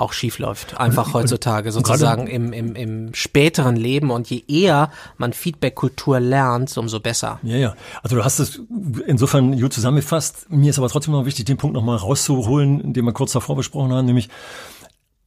auch 0.00 0.12
schief 0.12 0.38
läuft. 0.38 0.78
Einfach 0.78 1.12
heutzutage 1.14 1.72
sozusagen 1.72 2.26
im, 2.26 2.52
im, 2.52 2.74
im 2.74 3.14
späteren 3.14 3.76
Leben. 3.76 4.10
Und 4.10 4.28
je 4.30 4.42
eher 4.48 4.90
man 5.18 5.32
Feedback-Kultur 5.32 6.20
lernt, 6.20 6.76
umso 6.76 7.00
besser. 7.00 7.38
Ja, 7.42 7.56
ja. 7.56 7.74
Also 8.02 8.16
du 8.16 8.24
hast 8.24 8.38
es 8.38 8.60
insofern 9.06 9.58
gut 9.60 9.72
zusammengefasst. 9.72 10.50
Mir 10.50 10.70
ist 10.70 10.78
aber 10.78 10.88
trotzdem 10.88 11.12
noch 11.12 11.26
wichtig, 11.26 11.44
den 11.44 11.56
Punkt 11.56 11.74
nochmal 11.74 11.96
rauszuholen, 11.96 12.92
den 12.92 13.04
wir 13.04 13.12
kurz 13.12 13.32
davor 13.32 13.56
besprochen 13.56 13.92
haben, 13.92 14.06
nämlich 14.06 14.28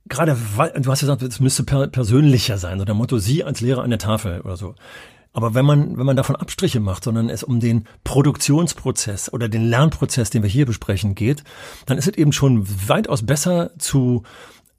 gerade 0.10 0.38
weil, 0.56 0.72
du 0.72 0.92
hast 0.92 1.00
gesagt, 1.00 1.22
es 1.22 1.40
müsste 1.40 1.64
per, 1.64 1.88
persönlicher 1.88 2.58
sein, 2.58 2.80
so 2.80 2.86
der 2.86 2.96
Motto, 2.96 3.18
Sie 3.18 3.44
als 3.44 3.62
Lehrer 3.62 3.84
an 3.84 3.90
der 3.90 4.00
Tafel 4.00 4.42
oder 4.42 4.58
so. 4.58 4.76
Aber 5.34 5.56
wenn 5.56 5.66
man, 5.66 5.98
wenn 5.98 6.06
man 6.06 6.16
davon 6.16 6.36
Abstriche 6.36 6.80
macht, 6.80 7.04
sondern 7.04 7.28
es 7.30 7.44
um 7.44 7.60
den 7.60 7.86
Produktionsprozess 8.04 9.34
oder 9.34 9.50
den 9.50 9.68
Lernprozess, 9.68 10.30
den 10.30 10.44
wir 10.44 10.50
hier 10.50 10.68
besprechen, 10.68 11.16
geht, 11.16 11.44
dann 11.88 11.98
ist 11.98 12.08
es 12.08 12.16
eben 12.16 12.32
schon 12.32 12.68
weitaus 12.88 13.26
besser 13.26 13.72
zu 13.80 14.24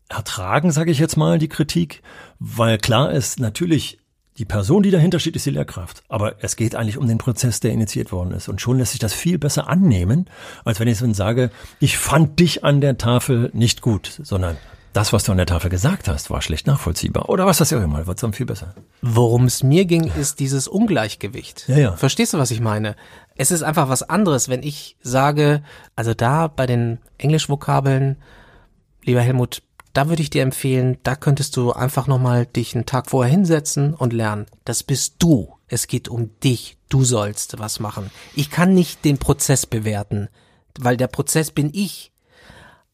ertragen, 0.09 0.71
sage 0.71 0.90
ich 0.90 0.99
jetzt 0.99 1.17
mal, 1.17 1.38
die 1.38 1.49
Kritik, 1.49 2.03
weil 2.38 2.79
klar 2.79 3.11
ist, 3.12 3.40
natürlich, 3.40 3.99
die 4.38 4.45
Person, 4.45 4.83
die 4.83 4.90
dahinter 4.90 5.21
steht, 5.21 5.37
ist 5.37 5.47
die 5.47 5.51
Lehrkraft. 5.51 6.03
Aber 6.09 6.43
es 6.43 6.57
geht 6.57 6.75
eigentlich 6.75 6.99
um 6.99 7.07
den 7.07 7.19
Prozess, 7.19 7.61
der 7.61 7.73
initiiert 7.73 8.12
worden 8.12 8.33
ist. 8.33 8.49
Und 8.49 8.61
schon 8.61 8.79
lässt 8.79 8.93
sich 8.93 9.01
das 9.01 9.14
viel 9.14 9.38
besser 9.38 9.69
annehmen, 9.69 10.29
als 10.64 10.81
wenn 10.81 10.88
ich 10.88 10.99
so 10.99 11.12
sage, 11.14 11.51
ich 11.79 11.99
fand 11.99 12.40
dich 12.40 12.64
an 12.64 12.81
der 12.81 12.99
Tafel 12.99 13.51
nicht 13.53 13.81
gut, 13.81 14.21
sondern 14.23 14.57
das, 14.95 15.12
was 15.12 15.25
du 15.25 15.33
an 15.33 15.38
der 15.38 15.47
Tafel 15.47 15.71
gesagt 15.71 16.09
hast, 16.09 16.31
war 16.31 16.40
schlecht 16.40 16.67
nachvollziehbar. 16.67 17.29
Oder 17.29 17.47
was 17.47 17.59
das 17.59 17.71
ja 17.71 17.83
immer, 17.83 18.07
wird 18.07 18.23
dann 18.23 18.33
viel 18.33 18.47
besser. 18.47 18.75
Worum 19.03 19.45
es 19.45 19.62
mir 19.62 19.85
ging, 19.85 20.11
ist 20.17 20.38
dieses 20.38 20.69
Ungleichgewicht. 20.69 21.69
Ja, 21.69 21.77
ja. 21.77 21.97
Verstehst 21.97 22.33
du, 22.33 22.38
was 22.38 22.53
ich 22.53 22.61
meine? 22.61 22.95
Es 23.37 23.51
ist 23.51 23.62
einfach 23.62 23.88
was 23.88 24.09
anderes, 24.09 24.49
wenn 24.49 24.62
ich 24.62 24.97
sage, 25.03 25.62
also 25.97 26.14
da 26.14 26.47
bei 26.47 26.67
den 26.67 26.99
Englischvokabeln, 27.19 28.17
lieber 29.03 29.21
Helmut, 29.21 29.62
da 29.95 30.09
würde 30.09 30.23
ich 30.23 30.31
dir 30.31 30.43
empfehlen, 30.43 30.99
da 31.03 31.17
könntest 31.17 31.57
du 31.57 31.73
einfach 31.73 32.07
nochmal 32.07 32.45
dich 32.47 32.75
einen 32.75 32.85
Tag 32.85 33.09
vorher 33.09 33.33
hinsetzen 33.33 33.95
und 33.95 34.13
lernen. 34.13 34.47
Das 34.65 34.83
bist 34.83 35.17
du. 35.21 35.55
Es 35.67 35.87
geht 35.87 36.09
um 36.09 36.39
dich. 36.41 36.77
Du 36.91 37.05
sollst 37.05 37.59
was 37.59 37.81
machen. 37.81 38.11
Ich 38.35 38.51
kann 38.51 38.75
nicht 38.75 39.05
den 39.05 39.19
Prozess 39.19 39.65
bewerten, 39.65 40.29
weil 40.79 40.97
der 40.97 41.09
Prozess 41.09 41.51
bin 41.51 41.71
ich. 41.73 42.13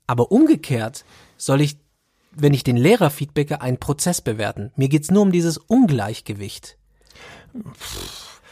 Aber 0.07 0.31
umgekehrt 0.31 1.05
soll 1.37 1.61
ich 1.61 1.79
wenn 2.33 2.55
ich 2.55 2.65
den 2.65 2.77
Lehrer 2.77 3.11
feedbacke, 3.11 3.61
einen 3.61 3.79
Prozess 3.79 4.21
bewerten. 4.21 4.73
Mir 4.77 4.89
geht's 4.89 5.11
nur 5.11 5.23
um 5.23 5.33
dieses 5.33 5.59
Ungleichgewicht. 5.59 6.77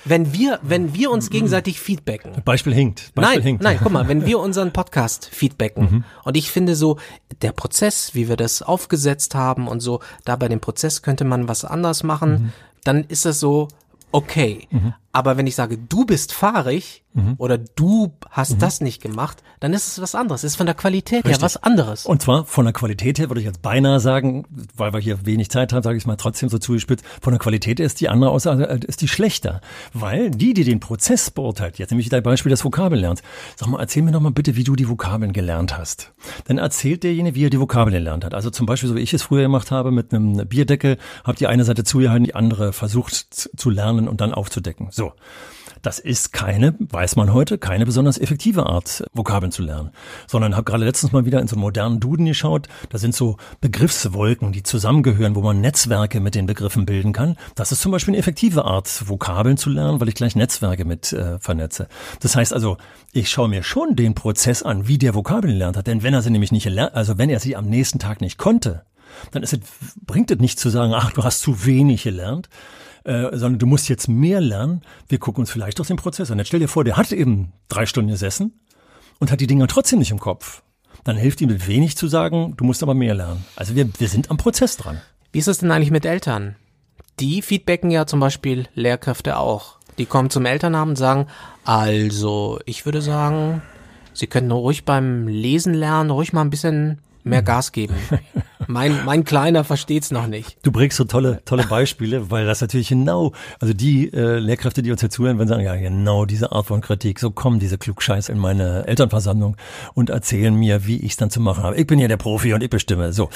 Wenn 0.05 0.33
wir, 0.33 0.61
wenn 0.63 0.95
wir 0.95 1.11
uns 1.11 1.31
gegenseitig 1.31 1.81
feedbacken. 1.81 2.33
Beispiel 2.45 2.73
hinkt. 2.73 3.13
Beispiel 3.15 3.37
nein, 3.37 3.43
hinkt. 3.43 3.63
nein, 3.63 3.79
guck 3.83 3.93
mal, 3.93 4.09
wenn 4.09 4.25
wir 4.25 4.39
unseren 4.39 4.73
Podcast 4.73 5.29
feedbacken 5.33 6.05
und 6.25 6.37
ich 6.37 6.51
finde 6.51 6.77
so, 6.77 6.99
der 7.43 7.53
Prozess, 7.53 8.15
wie 8.15 8.29
wir 8.29 8.37
das 8.37 8.63
aufgesetzt 8.63 9.35
haben 9.35 9.69
und 9.69 9.81
so, 9.81 10.01
da 10.25 10.37
bei 10.37 10.49
dem 10.49 10.61
Prozess 10.61 11.03
könnte 11.03 11.25
man 11.25 11.49
was 11.49 11.65
anders 11.65 12.03
machen, 12.03 12.53
dann 12.85 13.05
ist 13.05 13.25
das 13.25 13.41
so, 13.41 13.69
okay. 14.13 14.69
Aber 15.13 15.37
wenn 15.37 15.47
ich 15.47 15.55
sage, 15.55 15.79
du 15.79 16.05
bist 16.05 16.33
fahrig 16.33 17.05
oder 17.39 17.59
du 17.59 18.13
hast 18.31 18.63
das 18.63 18.81
nicht 18.81 19.03
gemacht, 19.03 19.43
dann 19.61 19.73
ist 19.73 19.89
es 19.89 20.01
was 20.01 20.15
anderes. 20.15 20.45
Es 20.45 20.53
ist 20.53 20.57
von 20.57 20.67
der 20.67 20.75
Qualität 20.75 21.25
her 21.25 21.31
Richtig. 21.31 21.43
was 21.43 21.57
anderes. 21.57 22.07
Und 22.07 22.23
zwar 22.23 22.45
von 22.45 22.65
der 22.65 22.73
Qualität 22.73 23.19
her 23.19 23.29
würde 23.29 23.41
ich 23.41 23.47
jetzt 23.47 23.63
beinahe 23.63 23.99
sagen, 23.99 24.45
weil 24.77 24.93
wir 24.93 25.01
hier 25.01 25.27
wenig 25.27 25.51
Zeit 25.51 25.73
haben, 25.73 25.83
sage 25.83 25.97
ich 25.97 26.05
es 26.05 26.07
mal 26.07 26.17
trotzdem 26.17 26.49
so 26.49 26.59
zugespitzt, 26.59 27.05
von 27.21 27.33
der 27.33 27.41
Qualität 27.41 27.81
her 27.81 27.87
ist 27.87 28.01
die 28.01 28.09
andere 28.09 28.31
Aussage, 28.31 28.69
äh, 28.69 28.79
ist 28.87 29.01
die 29.01 29.09
schlechter. 29.09 29.61
Weil 29.93 30.31
die, 30.31 30.55
die 30.55 30.65
den 30.65 30.81
Prozess 30.81 31.31
beurteilt, 31.31 31.79
jetzt 31.79 31.91
nämlich 31.91 32.09
dein 32.09 32.23
Beispiel 32.23 32.51
des 32.51 32.65
Vokabellernens, 32.65 33.23
sag 33.57 33.69
mal, 33.69 33.81
erzähl 33.81 34.03
mir 34.03 34.13
doch 34.13 34.21
mal 34.21 34.31
bitte, 34.31 34.57
wie 34.57 34.65
du 34.65 34.77
die 34.77 34.89
Vokabeln 34.89 35.33
gelernt 35.33 35.77
hast. 35.77 36.13
Dann 36.45 36.59
erzählt 36.59 37.03
derjenige, 37.03 37.35
wie 37.35 37.47
er 37.47 37.51
die 37.51 37.61
Vokabeln 37.61 37.95
gelernt 37.95 38.25
hat. 38.25 38.35
Also 38.35 38.51
zum 38.51 38.67
Beispiel, 38.67 38.89
so 38.89 38.95
wie 38.95 39.01
ich 39.01 39.13
es 39.13 39.23
früher 39.23 39.43
gemacht 39.43 39.71
habe, 39.71 39.91
mit 39.91 40.15
einem 40.15 40.47
Bierdeckel, 40.47 40.99
habe 41.25 41.37
die 41.37 41.49
eine 41.49 41.65
Seite 41.65 41.83
zugehalten, 41.83 42.25
die 42.25 42.35
andere 42.37 42.73
versucht 42.73 43.35
zu 43.35 43.71
lernen 43.71 44.09
und 44.09 44.21
dann 44.21 44.33
aufzudecken. 44.33 44.89
So. 44.99 45.13
Das 45.81 46.01
ist 46.01 46.33
keine, 46.33 46.75
weiß 46.81 47.15
man 47.15 47.33
heute, 47.33 47.57
keine 47.57 47.87
besonders 47.87 48.19
effektive 48.19 48.67
Art, 48.67 49.05
Vokabeln 49.13 49.53
zu 49.53 49.63
lernen. 49.63 49.93
Sondern 50.27 50.57
habe 50.57 50.65
gerade 50.65 50.85
letztens 50.85 51.13
mal 51.13 51.25
wieder 51.25 51.41
in 51.41 51.47
so 51.47 51.55
einen 51.55 51.63
modernen 51.63 52.01
Duden 52.01 52.27
geschaut. 52.27 52.67
Da 52.89 52.99
sind 52.99 53.15
so 53.15 53.37
Begriffswolken, 53.61 54.51
die 54.51 54.65
zusammengehören, 54.65 55.37
wo 55.37 55.41
man 55.41 55.61
Netzwerke 55.61 56.19
mit 56.19 56.35
den 56.35 56.47
Begriffen 56.47 56.85
bilden 56.85 57.13
kann. 57.13 57.37
Das 57.55 57.71
ist 57.71 57.81
zum 57.81 57.93
Beispiel 57.93 58.15
eine 58.15 58.19
effektive 58.19 58.65
Art, 58.65 59.09
Vokabeln 59.09 59.57
zu 59.57 59.71
lernen, 59.71 60.01
weil 60.01 60.09
ich 60.09 60.17
gleich 60.17 60.35
Netzwerke 60.35 60.85
mit 60.85 61.13
äh, 61.13 61.39
vernetze. 61.39 61.87
Das 62.19 62.35
heißt 62.35 62.53
also, 62.53 62.77
ich 63.13 63.31
schaue 63.31 63.49
mir 63.49 63.63
schon 63.63 63.95
den 63.95 64.17
Prozess 64.17 64.65
an, 64.65 64.89
wie 64.89 64.99
der 64.99 65.15
Vokabeln 65.15 65.53
gelernt 65.53 65.77
hat. 65.77 65.87
Denn 65.87 66.03
wenn 66.03 66.13
er 66.13 66.23
sie 66.23 66.31
nämlich 66.31 66.51
nicht 66.51 66.65
gelernt, 66.65 66.95
also 66.95 67.19
wenn 67.19 67.31
er 67.31 67.39
sie 67.39 67.55
am 67.55 67.67
nächsten 67.67 68.01
Tag 68.01 68.21
nicht 68.21 68.37
konnte, 68.37 68.83
dann 69.31 69.45
ist 69.45 69.53
es, 69.53 69.61
bringt 70.05 70.33
es 70.33 70.39
nicht 70.39 70.59
zu 70.59 70.71
sagen, 70.71 70.93
ach, 70.93 71.13
du 71.13 71.23
hast 71.23 71.41
zu 71.41 71.65
wenig 71.65 72.03
gelernt, 72.03 72.49
äh, 73.09 73.31
sondern 73.33 73.59
du 73.59 73.67
musst 73.67 73.89
jetzt 73.89 74.07
mehr 74.07 74.41
lernen. 74.41 74.83
Wir 75.09 75.19
gucken 75.19 75.41
uns 75.41 75.51
vielleicht 75.51 75.81
auch 75.81 75.87
den 75.87 75.97
Prozess 75.97 76.31
an. 76.31 76.37
Jetzt 76.39 76.49
stell 76.49 76.61
dir 76.61 76.69
vor, 76.69 76.85
der 76.85 76.99
hat 76.99 77.11
eben 77.11 77.53
drei 77.69 77.87
Stunden 77.87 78.11
gesessen 78.11 78.61
und 79.19 79.33
hat 79.33 79.41
die 79.41 79.47
Dinger 79.47 79.67
trotzdem 79.67 79.99
nicht 79.99 80.11
im 80.11 80.19
Kopf. 80.19 80.63
Dann 81.05 81.17
hilft 81.17 81.41
ihm 81.41 81.49
mit 81.49 81.67
wenig 81.67 81.97
zu 81.97 82.07
sagen, 82.07 82.55
du 82.59 82.65
musst 82.65 82.83
aber 82.83 82.93
mehr 82.93 83.15
lernen. 83.15 83.45
Also 83.57 83.75
wir, 83.75 83.89
wir 83.99 84.09
sind 84.09 84.31
am 84.31 84.37
Prozess 84.37 84.77
dran. 84.77 85.01
Wie 85.33 85.39
ist 85.39 85.49
es 85.49 85.59
denn 85.59 85.71
eigentlich 85.71 85.91
mit 85.91 86.05
Eltern? 86.05 86.57
Die 87.19 87.41
feedbacken 87.41 87.91
ja 87.91 88.07
zum 88.07 88.21
Beispiel 88.21 88.67
Lehrkräfte 88.75 89.39
auch. 89.39 89.79
Die 89.97 90.07
kommen 90.07 90.29
zum 90.29 90.45
Elternabend 90.45 90.91
und 90.93 90.97
sagen, 90.97 91.27
also, 91.65 92.61
ich 92.67 92.85
würde 92.85 93.01
sagen, 93.01 93.63
Sie 94.13 94.27
könnten 94.27 94.51
ruhig 94.51 94.85
beim 94.85 95.29
Lesen 95.29 95.73
lernen, 95.73 96.11
ruhig 96.11 96.33
mal 96.33 96.43
ein 96.43 96.51
bisschen 96.51 97.01
mehr 97.29 97.43
Gas 97.43 97.73
geben. 97.73 97.95
Mein, 98.71 99.05
mein 99.07 99.25
Kleiner 99.25 99.65
versteht's 99.65 100.11
noch 100.11 100.27
nicht. 100.27 100.59
Du 100.63 100.71
bringst 100.71 100.99
so 100.99 101.05
tolle, 101.05 101.41
tolle 101.47 101.65
Beispiele, 101.65 102.31
weil 102.31 102.45
das 102.45 102.61
natürlich 102.61 102.89
genau, 102.89 103.33
also 103.61 103.73
die 103.73 104.13
äh, 104.13 104.39
Lehrkräfte, 104.39 104.83
die 104.83 104.91
uns 104.91 105.01
hier 105.01 105.09
zuhören, 105.09 105.39
werden 105.39 105.49
sagen, 105.49 105.63
ja, 105.63 105.75
genau 105.77 106.27
diese 106.27 106.53
Art 106.53 106.67
von 106.67 106.83
Kritik, 106.83 107.19
so 107.19 107.31
kommen 107.31 107.61
diese 107.61 107.79
Klugscheiß 107.79 108.29
in 108.29 108.37
meine 108.37 108.87
Elternversammlung 108.87 109.57
und 109.95 110.11
erzählen 110.11 110.55
mir, 110.55 110.87
wie 110.87 110.99
ich 110.99 111.13
es 111.13 111.17
dann 111.17 111.31
zu 111.31 111.41
machen 111.41 111.63
habe. 111.63 111.77
Ich 111.77 111.87
bin 111.87 111.99
ja 111.99 112.09
der 112.09 112.19
Profi 112.19 112.53
und 112.53 112.63
ich 112.63 112.69
bestimme. 112.69 113.15
So. 113.15 113.31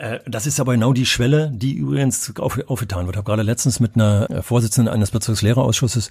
Äh, 0.00 0.18
Das 0.26 0.46
ist 0.46 0.58
aber 0.58 0.72
genau 0.72 0.92
die 0.92 1.06
Schwelle, 1.06 1.52
die 1.54 1.74
übrigens 1.74 2.34
auf, 2.38 2.58
aufgetan 2.66 3.06
wird. 3.06 3.14
Ich 3.14 3.18
habe 3.18 3.26
gerade 3.26 3.42
letztens 3.42 3.78
mit 3.78 3.94
einer 3.94 4.28
äh, 4.28 4.42
Vorsitzenden 4.42 4.92
eines 4.92 5.12
Bezirkslehrerausschusses 5.12 6.10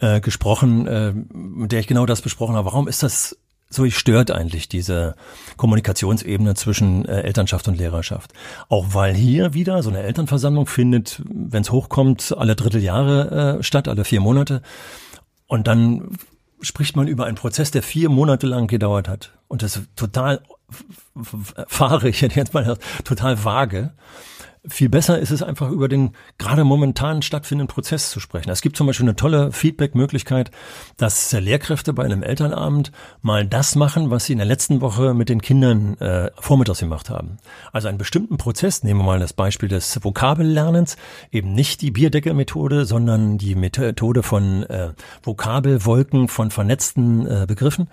äh, 0.00 0.20
gesprochen, 0.20 0.88
äh, 0.88 1.12
mit 1.12 1.70
der 1.70 1.78
ich 1.78 1.86
genau 1.86 2.06
das 2.06 2.22
besprochen 2.22 2.56
habe. 2.56 2.66
Warum 2.66 2.88
ist 2.88 3.04
das 3.04 3.38
so 3.70 3.88
stört 3.90 4.30
eigentlich 4.30 4.68
diese 4.68 5.16
Kommunikationsebene 5.56 6.54
zwischen 6.54 7.04
äh, 7.06 7.22
Elternschaft 7.22 7.66
und 7.68 7.76
Lehrerschaft. 7.76 8.32
Auch 8.68 8.88
weil 8.94 9.14
hier 9.14 9.54
wieder 9.54 9.82
so 9.82 9.90
eine 9.90 10.02
Elternversammlung 10.02 10.66
findet, 10.66 11.22
wenn 11.28 11.62
es 11.62 11.72
hochkommt, 11.72 12.34
alle 12.36 12.56
Dritteljahre 12.56 13.58
äh, 13.58 13.62
statt, 13.62 13.88
alle 13.88 14.04
vier 14.04 14.20
Monate. 14.20 14.62
Und 15.46 15.66
dann 15.66 16.16
spricht 16.60 16.96
man 16.96 17.08
über 17.08 17.26
einen 17.26 17.36
Prozess, 17.36 17.70
der 17.70 17.82
vier 17.82 18.08
Monate 18.08 18.46
lang 18.46 18.66
gedauert 18.66 19.08
hat. 19.08 19.32
Und 19.48 19.62
das 19.62 19.76
ist 19.76 19.88
total 19.96 20.40
fahrig, 21.66 22.16
hätte 22.22 22.32
ich 22.32 22.36
jetzt 22.36 22.54
mal 22.54 22.78
total 23.04 23.44
vage. 23.44 23.92
Viel 24.66 24.88
besser 24.88 25.18
ist 25.18 25.30
es 25.30 25.42
einfach 25.42 25.70
über 25.70 25.88
den 25.88 26.12
gerade 26.38 26.64
momentan 26.64 27.20
stattfindenden 27.20 27.68
Prozess 27.68 28.10
zu 28.10 28.18
sprechen. 28.18 28.48
Es 28.48 28.62
gibt 28.62 28.78
zum 28.78 28.86
Beispiel 28.86 29.04
eine 29.04 29.14
tolle 29.14 29.52
Feedback-Möglichkeit, 29.52 30.50
dass 30.96 31.32
Lehrkräfte 31.32 31.92
bei 31.92 32.02
einem 32.02 32.22
Elternabend 32.22 32.90
mal 33.20 33.46
das 33.46 33.74
machen, 33.74 34.10
was 34.10 34.24
sie 34.24 34.32
in 34.32 34.38
der 34.38 34.46
letzten 34.46 34.80
Woche 34.80 35.12
mit 35.12 35.28
den 35.28 35.42
Kindern 35.42 35.98
äh, 35.98 36.30
vormittags 36.38 36.80
gemacht 36.80 37.10
haben. 37.10 37.36
Also 37.72 37.88
einen 37.88 37.98
bestimmten 37.98 38.38
Prozess, 38.38 38.82
nehmen 38.82 39.00
wir 39.00 39.04
mal 39.04 39.20
das 39.20 39.34
Beispiel 39.34 39.68
des 39.68 40.02
Vokabellernens, 40.02 40.96
eben 41.30 41.52
nicht 41.52 41.82
die 41.82 41.90
Bierdeckelmethode, 41.90 42.86
sondern 42.86 43.36
die 43.36 43.56
Methode 43.56 44.22
von 44.22 44.62
äh, 44.62 44.94
Vokabelwolken, 45.22 46.28
von 46.28 46.50
vernetzten 46.50 47.26
äh, 47.26 47.44
Begriffen 47.46 47.88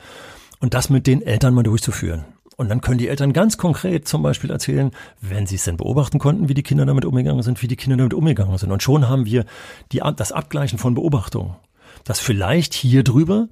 und 0.62 0.74
das 0.74 0.90
mit 0.90 1.06
den 1.06 1.22
Eltern 1.22 1.54
mal 1.54 1.64
durchzuführen. 1.64 2.24
Und 2.62 2.70
dann 2.70 2.82
können 2.82 3.00
die 3.00 3.08
Eltern 3.08 3.34
ganz 3.34 3.58
konkret 3.58 4.08
zum 4.08 4.22
Beispiel 4.22 4.52
erzählen, 4.52 4.92
wenn 5.20 5.48
sie 5.48 5.56
es 5.56 5.64
denn 5.64 5.78
beobachten 5.78 6.20
konnten, 6.20 6.48
wie 6.48 6.54
die 6.54 6.62
Kinder 6.62 6.86
damit 6.86 7.06
umgegangen 7.06 7.42
sind, 7.42 7.60
wie 7.64 7.68
die 7.68 7.76
Kinder 7.76 7.98
damit 7.98 8.14
umgegangen 8.14 8.56
sind. 8.60 8.72
Und 8.72 8.84
schon 8.84 9.10
haben 9.10 9.26
wir 9.26 9.46
die, 9.92 10.04
das 10.16 10.32
Abgleichen 10.32 10.78
von 10.78 10.94
Beobachtungen. 10.94 11.56
Dass 12.04 12.20
vielleicht 12.20 12.76
hier 12.76 13.04
drüber 13.04 13.48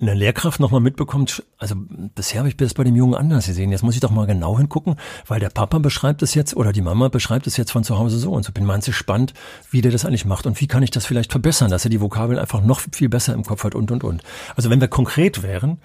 eine 0.00 0.14
Lehrkraft 0.14 0.60
nochmal 0.60 0.80
mitbekommt, 0.80 1.42
also 1.58 1.74
bisher 2.14 2.38
habe 2.38 2.48
ich 2.48 2.56
das 2.56 2.74
bei 2.74 2.84
dem 2.84 2.94
Jungen 2.94 3.16
anders 3.16 3.48
gesehen. 3.48 3.72
Jetzt 3.72 3.82
muss 3.82 3.96
ich 3.96 4.00
doch 4.00 4.12
mal 4.12 4.28
genau 4.28 4.56
hingucken, 4.56 4.94
weil 5.26 5.40
der 5.40 5.50
Papa 5.50 5.78
beschreibt 5.78 6.22
es 6.22 6.34
jetzt 6.34 6.56
oder 6.56 6.72
die 6.72 6.82
Mama 6.82 7.08
beschreibt 7.08 7.48
es 7.48 7.56
jetzt 7.56 7.72
von 7.72 7.82
zu 7.82 7.98
Hause 7.98 8.16
so 8.18 8.30
und 8.30 8.44
so. 8.44 8.52
Bin 8.52 8.64
mal 8.64 8.78
gespannt, 8.78 9.34
wie 9.72 9.80
der 9.80 9.90
das 9.90 10.04
eigentlich 10.04 10.24
macht 10.24 10.46
und 10.46 10.60
wie 10.60 10.68
kann 10.68 10.84
ich 10.84 10.92
das 10.92 11.04
vielleicht 11.04 11.32
verbessern, 11.32 11.68
dass 11.68 11.84
er 11.84 11.90
die 11.90 12.00
Vokabeln 12.00 12.38
einfach 12.38 12.62
noch 12.62 12.80
viel 12.92 13.08
besser 13.08 13.34
im 13.34 13.42
Kopf 13.42 13.64
hat 13.64 13.74
und 13.74 13.90
und 13.90 14.04
und. 14.04 14.22
Also 14.54 14.70
wenn 14.70 14.80
wir 14.80 14.86
konkret 14.86 15.42
wären, 15.42 15.78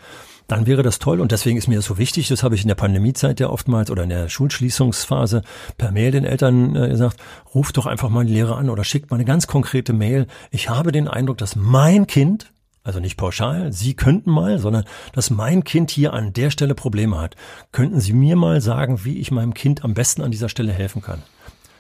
dann 0.48 0.68
wäre 0.68 0.84
das 0.84 1.00
toll 1.00 1.20
und 1.20 1.32
deswegen 1.32 1.58
ist 1.58 1.68
mir 1.68 1.78
das 1.78 1.86
so 1.86 1.98
wichtig, 1.98 2.28
das 2.28 2.44
habe 2.44 2.56
ich 2.56 2.62
in 2.62 2.68
der 2.68 2.76
Pandemiezeit 2.76 3.40
ja 3.40 3.50
oftmals 3.50 3.90
oder 3.90 4.04
in 4.04 4.10
der 4.10 4.30
Schulschließungsphase 4.30 5.42
per 5.78 5.92
Mail 5.92 6.12
den 6.12 6.26
Eltern 6.26 6.76
äh, 6.76 6.90
gesagt, 6.90 7.18
ruft 7.54 7.78
doch 7.78 7.86
einfach 7.86 8.10
mal 8.10 8.26
den 8.26 8.34
Lehrer 8.34 8.58
an 8.58 8.70
oder 8.70 8.84
schickt 8.84 9.10
mal 9.10 9.18
eine 9.18 9.26
ganz 9.26 9.48
konkrete 9.48 9.94
Mail. 9.94 10.28
Ich 10.52 10.70
habe 10.70 10.92
den 10.92 11.08
Eindruck, 11.08 11.38
dass 11.40 11.56
mein 11.56 12.06
Kind, 12.06 12.52
also 12.84 13.00
nicht 13.00 13.18
pauschal, 13.18 13.74
Sie 13.74 13.96
könnten 13.96 14.30
mal, 14.30 14.60
sondern 14.60 14.86
dass 15.14 15.32
mein 15.32 15.64
Kind 15.64 15.90
hier 15.90 16.14
an 16.14 16.34
der 16.34 16.52
Stelle 16.52 16.76
Probleme 16.76 17.20
hat. 17.20 17.36
Könnten 17.72 18.00
Sie 18.00 18.14
mir 18.14 18.36
mal 18.36 18.62
sagen, 18.62 19.04
wie 19.04 19.18
ich 19.18 19.32
meinem 19.32 19.56
Kind 19.56 19.84
am 19.84 19.96
besten 19.96 20.22
an 20.22 20.32
dieser 20.32 20.50
Stelle 20.50 20.72
helfen 20.72 21.02
kann? 21.02 21.24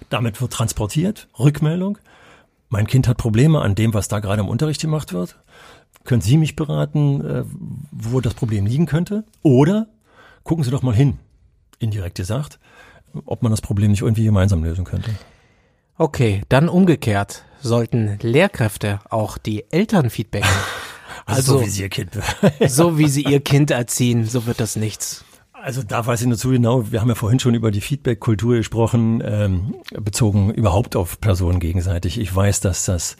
Damit 0.09 0.41
wird 0.41 0.53
transportiert, 0.53 1.27
Rückmeldung. 1.37 1.99
Mein 2.69 2.87
Kind 2.87 3.07
hat 3.07 3.17
Probleme 3.17 3.61
an 3.61 3.75
dem, 3.75 3.93
was 3.93 4.07
da 4.07 4.19
gerade 4.19 4.41
im 4.41 4.49
Unterricht 4.49 4.81
gemacht 4.81 5.13
wird. 5.13 5.37
Können 6.03 6.21
Sie 6.21 6.37
mich 6.37 6.55
beraten, 6.55 7.25
äh, 7.25 7.43
wo 7.91 8.21
das 8.21 8.33
Problem 8.33 8.65
liegen 8.65 8.85
könnte? 8.85 9.23
Oder 9.41 9.87
gucken 10.43 10.63
Sie 10.63 10.71
doch 10.71 10.83
mal 10.83 10.95
hin, 10.95 11.17
indirekt 11.79 12.15
gesagt, 12.15 12.59
ob 13.25 13.41
man 13.41 13.51
das 13.51 13.61
Problem 13.61 13.91
nicht 13.91 14.01
irgendwie 14.01 14.25
gemeinsam 14.25 14.63
lösen 14.63 14.85
könnte. 14.85 15.11
Okay, 15.97 16.41
dann 16.49 16.69
umgekehrt. 16.69 17.45
Sollten 17.61 18.19
Lehrkräfte 18.21 18.99
auch 19.09 19.37
die 19.37 19.65
Eltern 19.71 20.09
feedbacken? 20.09 20.49
Also, 21.27 21.57
so 21.57 21.65
wie 21.65 21.69
Sie 21.69 21.81
Ihr 21.81 21.89
Kind. 21.89 22.11
so 22.67 22.99
wie 22.99 23.07
sie 23.07 23.23
ihr 23.23 23.39
Kind 23.39 23.71
erziehen, 23.71 24.25
so 24.25 24.45
wird 24.45 24.59
das 24.59 24.75
nichts. 24.75 25.25
Also 25.53 25.81
da 25.81 26.05
weiß 26.05 26.21
ich 26.21 26.27
nur 26.27 26.37
zu 26.37 26.51
genau, 26.51 26.91
wir 26.91 27.01
haben 27.01 27.09
ja 27.09 27.15
vorhin 27.15 27.39
schon 27.39 27.55
über 27.55 27.71
die 27.71 27.81
Feedback-Kultur 27.81 28.57
gesprochen, 28.57 29.23
ähm, 29.25 29.73
bezogen 29.89 30.53
überhaupt 30.53 30.95
auf 30.95 31.19
Personen 31.19 31.59
gegenseitig. 31.59 32.19
Ich 32.19 32.35
weiß, 32.35 32.59
dass 32.59 32.85
das 32.85 33.17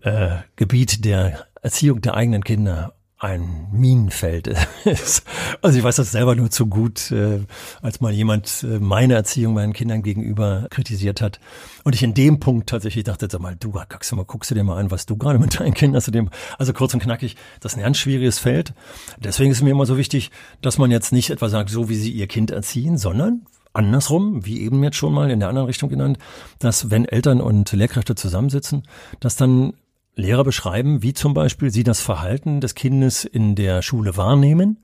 äh, 0.00 0.36
Gebiet 0.56 1.04
der 1.04 1.44
Erziehung 1.62 2.00
der 2.00 2.14
eigenen 2.14 2.44
Kinder 2.44 2.94
ein 3.22 3.68
Minenfeld 3.70 4.48
ist. 4.84 5.22
Also 5.62 5.78
ich 5.78 5.84
weiß 5.84 5.94
das 5.96 6.10
selber 6.10 6.34
nur 6.34 6.50
zu 6.50 6.66
gut, 6.66 7.12
äh, 7.12 7.38
als 7.80 8.00
mal 8.00 8.12
jemand 8.12 8.64
äh, 8.64 8.80
meine 8.80 9.14
Erziehung 9.14 9.54
meinen 9.54 9.72
Kindern 9.72 10.02
gegenüber 10.02 10.66
kritisiert 10.70 11.20
hat. 11.20 11.38
Und 11.84 11.94
ich 11.94 12.02
in 12.02 12.14
dem 12.14 12.40
Punkt 12.40 12.68
tatsächlich 12.68 13.04
dachte, 13.04 13.28
sag 13.30 13.40
mal, 13.40 13.54
du 13.54 13.70
guckst 13.70 14.10
du 14.10 14.16
mal, 14.16 14.24
guckst 14.24 14.50
du 14.50 14.56
dir 14.56 14.64
mal 14.64 14.76
an, 14.76 14.90
was 14.90 15.06
du 15.06 15.16
gerade 15.16 15.38
mit 15.38 15.60
deinen 15.60 15.72
Kindern 15.72 15.96
hast. 15.96 16.12
Dem, 16.12 16.30
also 16.58 16.72
kurz 16.72 16.94
und 16.94 17.02
knackig, 17.02 17.36
das 17.60 17.72
ist 17.72 17.78
ein 17.78 17.84
ganz 17.84 17.98
schwieriges 17.98 18.40
Feld. 18.40 18.74
Deswegen 19.18 19.52
ist 19.52 19.62
mir 19.62 19.70
immer 19.70 19.86
so 19.86 19.96
wichtig, 19.96 20.32
dass 20.60 20.78
man 20.78 20.90
jetzt 20.90 21.12
nicht 21.12 21.30
etwa 21.30 21.48
sagt, 21.48 21.70
so 21.70 21.88
wie 21.88 21.96
sie 21.96 22.10
ihr 22.10 22.26
Kind 22.26 22.50
erziehen, 22.50 22.98
sondern 22.98 23.46
andersrum, 23.72 24.44
wie 24.44 24.62
eben 24.62 24.82
jetzt 24.82 24.96
schon 24.96 25.14
mal 25.14 25.30
in 25.30 25.38
der 25.38 25.48
anderen 25.48 25.66
Richtung 25.66 25.88
genannt, 25.88 26.18
dass 26.58 26.90
wenn 26.90 27.04
Eltern 27.04 27.40
und 27.40 27.72
Lehrkräfte 27.72 28.16
zusammensitzen, 28.16 28.82
dass 29.20 29.36
dann 29.36 29.74
Lehrer 30.14 30.44
beschreiben, 30.44 31.02
wie 31.02 31.14
zum 31.14 31.34
Beispiel 31.34 31.70
sie 31.70 31.84
das 31.84 32.00
Verhalten 32.00 32.60
des 32.60 32.74
Kindes 32.74 33.24
in 33.24 33.54
der 33.54 33.82
Schule 33.82 34.16
wahrnehmen, 34.16 34.78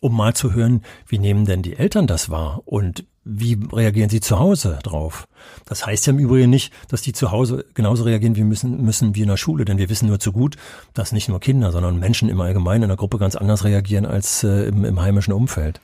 um 0.00 0.16
mal 0.16 0.34
zu 0.34 0.52
hören, 0.52 0.82
wie 1.06 1.18
nehmen 1.18 1.44
denn 1.44 1.62
die 1.62 1.76
Eltern 1.76 2.06
das 2.06 2.30
wahr 2.30 2.62
und 2.64 3.04
wie 3.24 3.56
reagieren 3.72 4.10
sie 4.10 4.20
zu 4.20 4.40
Hause 4.40 4.80
drauf? 4.82 5.28
Das 5.64 5.86
heißt 5.86 6.06
ja 6.06 6.12
im 6.12 6.18
Übrigen 6.18 6.50
nicht, 6.50 6.72
dass 6.88 7.02
die 7.02 7.12
zu 7.12 7.30
Hause 7.30 7.64
genauso 7.74 8.02
reagieren 8.02 8.34
wie 8.34 8.42
müssen, 8.42 8.82
müssen 8.82 9.14
wie 9.14 9.22
in 9.22 9.28
der 9.28 9.36
Schule, 9.36 9.64
denn 9.64 9.78
wir 9.78 9.88
wissen 9.88 10.08
nur 10.08 10.18
zu 10.18 10.32
gut, 10.32 10.56
dass 10.94 11.12
nicht 11.12 11.28
nur 11.28 11.38
Kinder, 11.38 11.70
sondern 11.70 12.00
Menschen 12.00 12.28
im 12.28 12.40
Allgemeinen 12.40 12.82
in 12.82 12.88
der 12.88 12.96
Gruppe 12.96 13.18
ganz 13.18 13.36
anders 13.36 13.62
reagieren 13.62 14.06
als 14.06 14.42
äh, 14.42 14.64
im, 14.66 14.84
im 14.84 15.00
heimischen 15.00 15.32
Umfeld. 15.32 15.80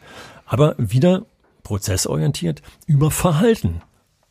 Aber 0.47 0.75
wieder 0.79 1.27
prozessorientiert 1.63 2.63
über 2.87 3.13
Verhalten 3.13 3.83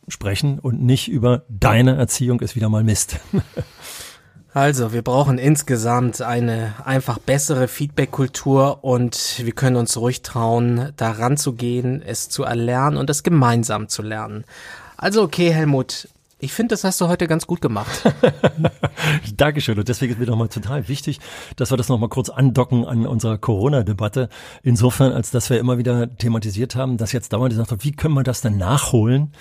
sprechen 0.08 0.58
und 0.58 0.82
nicht 0.82 1.08
über 1.08 1.44
deine 1.48 1.96
Erziehung 1.96 2.40
ist 2.40 2.56
wieder 2.56 2.68
mal 2.68 2.84
Mist. 2.84 3.18
Also, 4.54 4.94
wir 4.94 5.02
brauchen 5.02 5.38
insgesamt 5.38 6.22
eine 6.22 6.74
einfach 6.84 7.18
bessere 7.18 7.68
Feedback-Kultur 7.68 8.82
und 8.82 9.42
wir 9.44 9.52
können 9.52 9.76
uns 9.76 9.96
ruhig 9.98 10.22
trauen, 10.22 10.92
daran 10.96 11.36
zu 11.36 11.52
gehen, 11.52 12.02
es 12.04 12.30
zu 12.30 12.44
erlernen 12.44 12.96
und 12.96 13.10
es 13.10 13.22
gemeinsam 13.22 13.88
zu 13.88 14.00
lernen. 14.02 14.44
Also, 14.96 15.22
okay, 15.22 15.52
Helmut, 15.52 16.08
ich 16.40 16.52
finde, 16.52 16.72
das 16.72 16.84
hast 16.84 17.00
du 17.00 17.08
heute 17.08 17.26
ganz 17.26 17.46
gut 17.46 17.60
gemacht. 17.60 18.04
Dankeschön. 19.36 19.78
Und 19.78 19.88
deswegen 19.88 20.12
ist 20.12 20.20
mir 20.20 20.26
nochmal 20.26 20.48
total 20.48 20.88
wichtig, 20.88 21.18
dass 21.56 21.72
wir 21.72 21.76
das 21.76 21.88
nochmal 21.88 22.08
kurz 22.08 22.28
andocken 22.28 22.84
an 22.84 23.06
unserer 23.06 23.38
Corona-Debatte. 23.38 24.28
Insofern, 24.62 25.12
als 25.12 25.32
dass 25.32 25.50
wir 25.50 25.58
immer 25.58 25.78
wieder 25.78 26.16
thematisiert 26.16 26.76
haben, 26.76 26.96
dass 26.96 27.10
jetzt 27.10 27.32
dauernd 27.32 27.50
gesagt 27.50 27.72
wird, 27.72 27.84
wie 27.84 27.92
können 27.92 28.14
wir 28.14 28.22
das 28.22 28.40
denn 28.40 28.56
nachholen, 28.56 29.32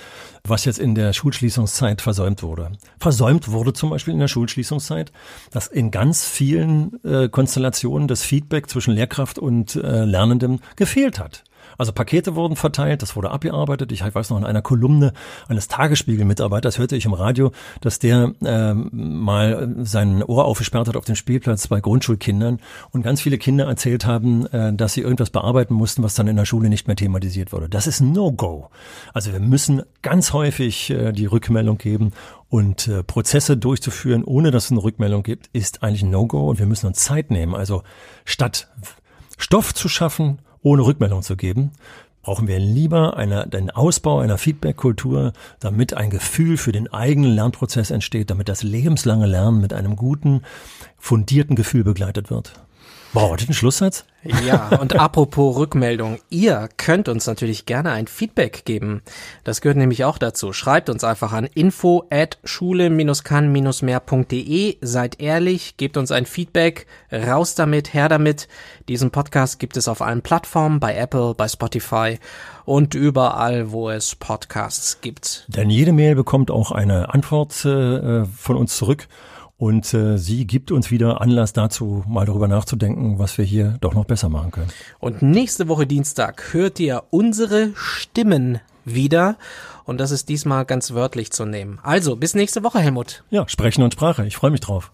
was 0.44 0.66
jetzt 0.66 0.80
in 0.80 0.96
der 0.96 1.14
Schulschließungszeit 1.14 2.02
versäumt 2.02 2.42
wurde. 2.42 2.72
Versäumt 3.00 3.52
wurde 3.52 3.74
zum 3.74 3.92
Beispiel 3.92 4.14
in 4.14 4.20
der 4.20 4.28
Schulschließungszeit, 4.28 5.12
dass 5.52 5.68
in 5.68 5.92
ganz 5.92 6.26
vielen 6.26 7.04
äh, 7.04 7.30
Konstellationen 7.30 8.08
das 8.08 8.24
Feedback 8.24 8.70
zwischen 8.70 8.94
Lehrkraft 8.94 9.38
und 9.38 9.76
äh, 9.76 10.04
Lernendem 10.04 10.62
gefehlt 10.76 11.20
hat. 11.20 11.44
Also 11.78 11.92
Pakete 11.92 12.36
wurden 12.36 12.56
verteilt, 12.56 13.02
das 13.02 13.16
wurde 13.16 13.32
abgearbeitet. 13.32 13.92
Ich 13.92 14.04
weiß 14.04 14.30
noch 14.30 14.38
in 14.38 14.46
einer 14.46 14.62
Kolumne 14.62 15.14
eines 15.48 15.68
Tagesspiegel-Mitarbeiters 15.68 16.78
hörte 16.78 16.96
ich 16.96 17.06
im 17.06 17.14
Radio, 17.14 17.52
dass 17.82 18.00
der 18.00 18.34
äh, 18.44 18.74
mal 18.74 19.76
sein 19.84 20.24
Ohr 20.24 20.46
aufgesperrt 20.46 20.88
hat 20.88 20.96
auf 20.96 21.06
dem 21.06 21.16
Spielplatz 21.16 21.68
bei 21.68 21.80
Grundschulkindern 21.80 22.60
und 22.92 23.02
ganz 23.04 23.22
viele 23.22 23.38
Kinder 23.38 23.66
erzählt 23.66 24.06
haben, 24.06 24.46
äh, 24.48 24.74
dass 24.74 24.94
sie 24.94 25.02
irgendwas 25.02 25.30
bearbeiten 25.30 25.74
mussten, 25.74 26.04
was 26.04 26.16
dann 26.16 26.28
in 26.28 26.36
der 26.36 26.46
Schule 26.46 26.70
nicht 26.70 26.88
mehr 26.88 26.96
thematisiert 26.96 27.54
wurde. 27.54 27.70
Das 27.70 27.88
ist 27.88 28.02
No-Go. 28.02 28.70
Also 29.14 29.32
wir 29.32 29.40
müssen 29.40 29.84
ganz 30.02 30.34
häufig 30.34 30.90
äh, 30.90 31.12
die 31.12 31.26
Rückmeldung 31.26 31.78
geben 31.78 32.12
und 32.50 32.88
äh, 32.88 33.04
Prozesse 33.04 33.58
durchzuführen, 33.58 34.24
ohne 34.24 34.52
dass 34.52 34.66
es 34.66 34.72
eine 34.72 34.84
Rückmeldung 34.84 35.24
gibt, 35.24 35.50
ist 35.54 35.84
eigentlich 35.84 36.04
No-Go 36.04 36.50
und 36.50 36.60
wir 36.60 36.66
müssen 36.66 36.88
uns 36.88 37.04
Zeit 37.04 37.30
nehmen. 37.30 37.56
Also 37.56 37.84
statt 38.26 38.70
Stoff 39.38 39.74
zu 39.74 39.90
schaffen, 39.90 40.40
ohne 40.62 40.86
Rückmeldung 40.86 41.22
zu 41.22 41.36
geben, 41.36 41.72
brauchen 42.22 42.48
wir 42.48 42.60
lieber 42.60 43.16
eine, 43.16 43.48
den 43.48 43.70
Ausbau 43.70 44.20
einer 44.20 44.38
Feedback-Kultur, 44.38 45.32
damit 45.62 45.94
ein 45.94 46.10
Gefühl 46.10 46.58
für 46.58 46.74
den 46.74 46.92
eigenen 46.92 47.32
Lernprozess 47.32 47.90
entsteht, 47.90 48.30
damit 48.30 48.50
das 48.50 48.64
lebenslange 48.64 49.26
Lernen 49.26 49.62
mit 49.62 49.72
einem 49.72 49.96
guten, 49.96 50.42
fundierten 50.98 51.56
Gefühl 51.56 51.86
begleitet 51.86 52.30
wird. 52.30 52.67
Boah, 53.18 53.32
das 53.32 53.46
ist 53.46 53.50
ein 53.50 53.56
Schlusssatz? 53.56 54.06
Ja, 54.46 54.68
und 54.80 55.00
apropos 55.00 55.58
Rückmeldung, 55.58 56.20
ihr 56.30 56.70
könnt 56.78 57.10
uns 57.10 57.26
natürlich 57.26 57.66
gerne 57.66 57.90
ein 57.90 58.06
Feedback 58.06 58.64
geben. 58.64 59.02
Das 59.44 59.60
gehört 59.60 59.80
nämlich 59.80 60.06
auch 60.06 60.20
dazu. 60.20 60.54
Schreibt 60.54 60.88
uns 60.88 61.04
einfach 61.04 61.34
an 61.34 61.46
info 61.46 62.06
at 62.12 62.38
schule-kann-mehr.de. 62.44 64.78
Seid 64.82 65.20
ehrlich, 65.20 65.78
gebt 65.78 65.98
uns 65.98 66.12
ein 66.12 66.28
Feedback. 66.28 66.86
Raus 67.12 67.56
damit, 67.56 67.96
her 67.96 68.08
damit. 68.08 68.48
Diesen 68.88 69.10
Podcast 69.10 69.58
gibt 69.58 69.78
es 69.78 69.88
auf 69.88 70.04
allen 70.04 70.22
Plattformen, 70.22 70.80
bei 70.80 70.96
Apple, 70.96 71.34
bei 71.34 71.48
Spotify 71.48 72.20
und 72.66 72.94
überall, 72.94 73.72
wo 73.72 73.90
es 73.90 74.16
Podcasts 74.16 75.02
gibt. 75.02 75.46
Denn 75.48 75.72
jede 75.72 75.92
Mail 75.92 76.14
bekommt 76.14 76.52
auch 76.52 76.72
eine 76.72 77.16
Antwort 77.16 77.66
äh, 77.66 78.26
von 78.26 78.58
uns 78.58 78.78
zurück. 78.78 79.08
Und 79.58 79.92
äh, 79.96 80.18
sie 80.18 80.46
gibt 80.46 80.72
uns 80.72 80.92
wieder 80.92 81.20
Anlass 81.20 81.52
dazu, 81.52 82.04
mal 82.08 82.26
darüber 82.26 82.48
nachzudenken, 82.48 83.18
was 83.18 83.40
wir 83.40 83.46
hier 83.46 83.78
doch 83.82 83.96
noch 83.96 84.06
besser 84.06 84.30
machen 84.30 84.52
können. 84.52 84.70
Und 85.00 85.24
nächste 85.24 85.68
Woche 85.68 85.88
Dienstag 85.88 86.54
hört 86.54 86.80
ihr 86.80 87.04
unsere 87.10 87.72
Stimmen 87.74 88.60
wieder. 88.86 89.38
Und 89.84 90.00
das 90.00 90.12
ist 90.12 90.30
diesmal 90.30 90.66
ganz 90.66 90.92
wörtlich 90.92 91.32
zu 91.32 91.46
nehmen. 91.46 91.80
Also, 91.82 92.16
bis 92.16 92.36
nächste 92.36 92.64
Woche, 92.64 92.80
Helmut. 92.80 93.24
Ja, 93.32 93.48
Sprechen 93.48 93.84
und 93.84 93.94
Sprache. 93.94 94.28
Ich 94.28 94.36
freue 94.36 94.52
mich 94.52 94.60
drauf. 94.60 94.92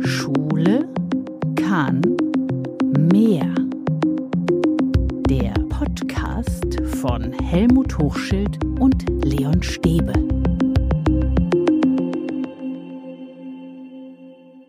Schule 0.00 0.86
kann 1.56 2.02
mehr. 3.10 3.54
Von 7.02 7.32
Helmut 7.32 7.98
Hochschild 7.98 8.64
und 8.78 9.04
Leon 9.24 9.60
Stäbe. 9.60 10.12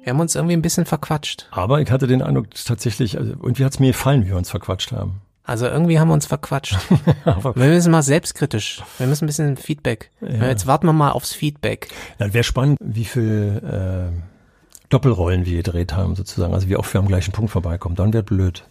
Wir 0.02 0.10
haben 0.10 0.20
uns 0.20 0.34
irgendwie 0.34 0.56
ein 0.56 0.64
bisschen 0.64 0.86
verquatscht. 0.86 1.48
Aber 1.52 1.80
ich 1.80 1.92
hatte 1.92 2.08
den 2.08 2.24
Eindruck, 2.24 2.48
tatsächlich, 2.66 3.20
also 3.20 3.34
irgendwie 3.34 3.64
hat 3.64 3.74
es 3.74 3.80
mir 3.80 3.92
gefallen, 3.92 4.26
wie 4.26 4.30
wir 4.30 4.38
uns 4.38 4.50
verquatscht 4.50 4.92
haben. 4.92 5.22
Also 5.44 5.68
irgendwie 5.68 6.00
haben 6.00 6.08
wir 6.08 6.16
uns 6.16 6.26
verquatscht. 6.26 6.76
wir 7.26 7.54
müssen 7.68 7.92
mal 7.92 8.02
selbstkritisch. 8.02 8.82
Wir 8.98 9.06
müssen 9.06 9.26
ein 9.26 9.28
bisschen 9.28 9.56
Feedback. 9.56 10.10
Ja. 10.22 10.48
Jetzt 10.48 10.66
warten 10.66 10.88
wir 10.88 10.94
mal 10.94 11.12
aufs 11.12 11.34
Feedback. 11.34 11.90
Ja, 12.18 12.34
wäre 12.34 12.44
spannend, 12.44 12.80
wie 12.82 13.06
viel 13.06 13.62
äh, 13.64 14.88
Doppelrollen 14.90 15.46
wir 15.46 15.58
gedreht 15.58 15.94
haben, 15.94 16.16
sozusagen. 16.16 16.56
Also 16.56 16.68
wie 16.68 16.78
oft 16.78 16.92
wir 16.96 17.00
am 17.00 17.08
gleichen 17.08 17.32
Punkt 17.32 17.52
vorbeikommen. 17.52 17.96
Dann 17.96 18.12
wäre 18.12 18.24
blöd. 18.24 18.64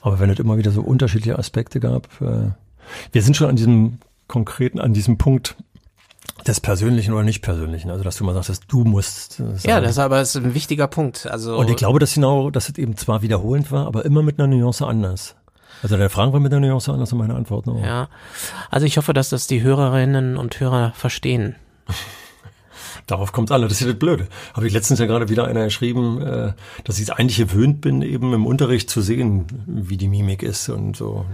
Aber 0.00 0.18
wenn 0.18 0.30
es 0.30 0.40
immer 0.40 0.58
wieder 0.58 0.72
so 0.72 0.82
unterschiedliche 0.82 1.38
Aspekte 1.38 1.78
gab, 1.78 2.08
äh, 2.20 2.50
wir 3.12 3.22
sind 3.22 3.36
schon 3.36 3.48
an 3.48 3.56
diesem 3.56 3.98
konkreten, 4.28 4.80
an 4.80 4.92
diesem 4.92 5.18
Punkt 5.18 5.56
des 6.46 6.60
Persönlichen 6.60 7.12
oder 7.12 7.22
nicht 7.22 7.42
Persönlichen. 7.42 7.90
Also 7.90 8.04
dass 8.04 8.16
du 8.16 8.24
mal 8.24 8.34
sagst, 8.34 8.48
dass 8.48 8.60
du 8.60 8.84
musst. 8.84 9.40
Äh, 9.40 9.56
sagen. 9.56 9.68
Ja, 9.68 9.80
das 9.80 9.92
ist 9.92 9.98
aber 9.98 10.20
ist 10.20 10.36
ein 10.36 10.54
wichtiger 10.54 10.88
Punkt. 10.88 11.26
Also 11.26 11.56
Und 11.56 11.70
ich 11.70 11.76
glaube, 11.76 11.98
dass 11.98 12.14
genau, 12.14 12.50
dass 12.50 12.68
es 12.68 12.78
eben 12.78 12.96
zwar 12.96 13.22
wiederholend 13.22 13.70
war, 13.70 13.86
aber 13.86 14.04
immer 14.04 14.22
mit 14.22 14.38
einer 14.38 14.48
Nuance 14.48 14.86
anders. 14.86 15.36
Also 15.82 15.96
deine 15.96 16.08
Fragen 16.08 16.32
waren 16.32 16.42
mit 16.42 16.52
einer 16.52 16.66
Nuance 16.66 16.92
anders 16.92 17.12
und 17.12 17.18
meine 17.18 17.34
Antworten 17.34 17.70
auch. 17.70 17.84
ja, 17.84 18.08
also 18.70 18.86
ich 18.86 18.96
hoffe, 18.96 19.12
dass 19.12 19.28
das 19.28 19.46
die 19.46 19.62
Hörerinnen 19.62 20.36
und 20.36 20.58
Hörer 20.58 20.92
verstehen. 20.94 21.56
Darauf 23.06 23.32
kommt 23.32 23.50
alle. 23.50 23.64
Das 23.64 23.74
ist 23.74 23.80
ja 23.80 23.86
das 23.88 23.98
Blöde. 23.98 24.28
Habe 24.54 24.66
ich 24.66 24.72
letztens 24.72 25.00
ja 25.00 25.06
gerade 25.06 25.28
wieder 25.28 25.46
einer 25.46 25.64
geschrieben, 25.64 26.20
äh, 26.22 26.52
dass 26.84 26.98
ich 26.98 27.12
eigentlich 27.12 27.38
gewöhnt 27.38 27.80
bin, 27.80 28.02
eben 28.02 28.32
im 28.32 28.46
Unterricht 28.46 28.90
zu 28.90 29.00
sehen, 29.00 29.46
wie 29.66 29.96
die 29.96 30.08
Mimik 30.08 30.42
ist 30.42 30.68
und 30.68 30.96
so. 30.96 31.26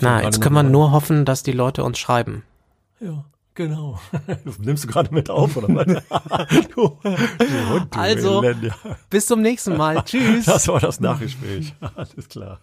Na, 0.00 0.22
jetzt 0.22 0.40
können 0.40 0.54
wir 0.54 0.62
nur 0.62 0.92
hoffen, 0.92 1.24
dass 1.24 1.42
die 1.42 1.52
Leute 1.52 1.84
uns 1.84 1.98
schreiben. 1.98 2.42
Ja, 3.00 3.24
genau. 3.54 3.98
Das 4.44 4.58
nimmst 4.58 4.84
du 4.84 4.88
gerade 4.88 5.14
mit 5.14 5.30
auf, 5.30 5.56
oder 5.56 5.68
was? 5.68 5.86
du, 6.74 6.98
du 7.02 7.70
Hund, 7.70 7.94
du 7.94 7.98
Also, 7.98 8.42
Elend, 8.42 8.64
ja. 8.64 8.74
Bis 9.10 9.26
zum 9.26 9.40
nächsten 9.40 9.76
Mal. 9.76 10.02
Tschüss. 10.04 10.46
Das 10.46 10.66
war 10.68 10.80
das 10.80 11.00
Nachgespräch. 11.00 11.74
Alles 11.94 12.28
klar. 12.28 12.60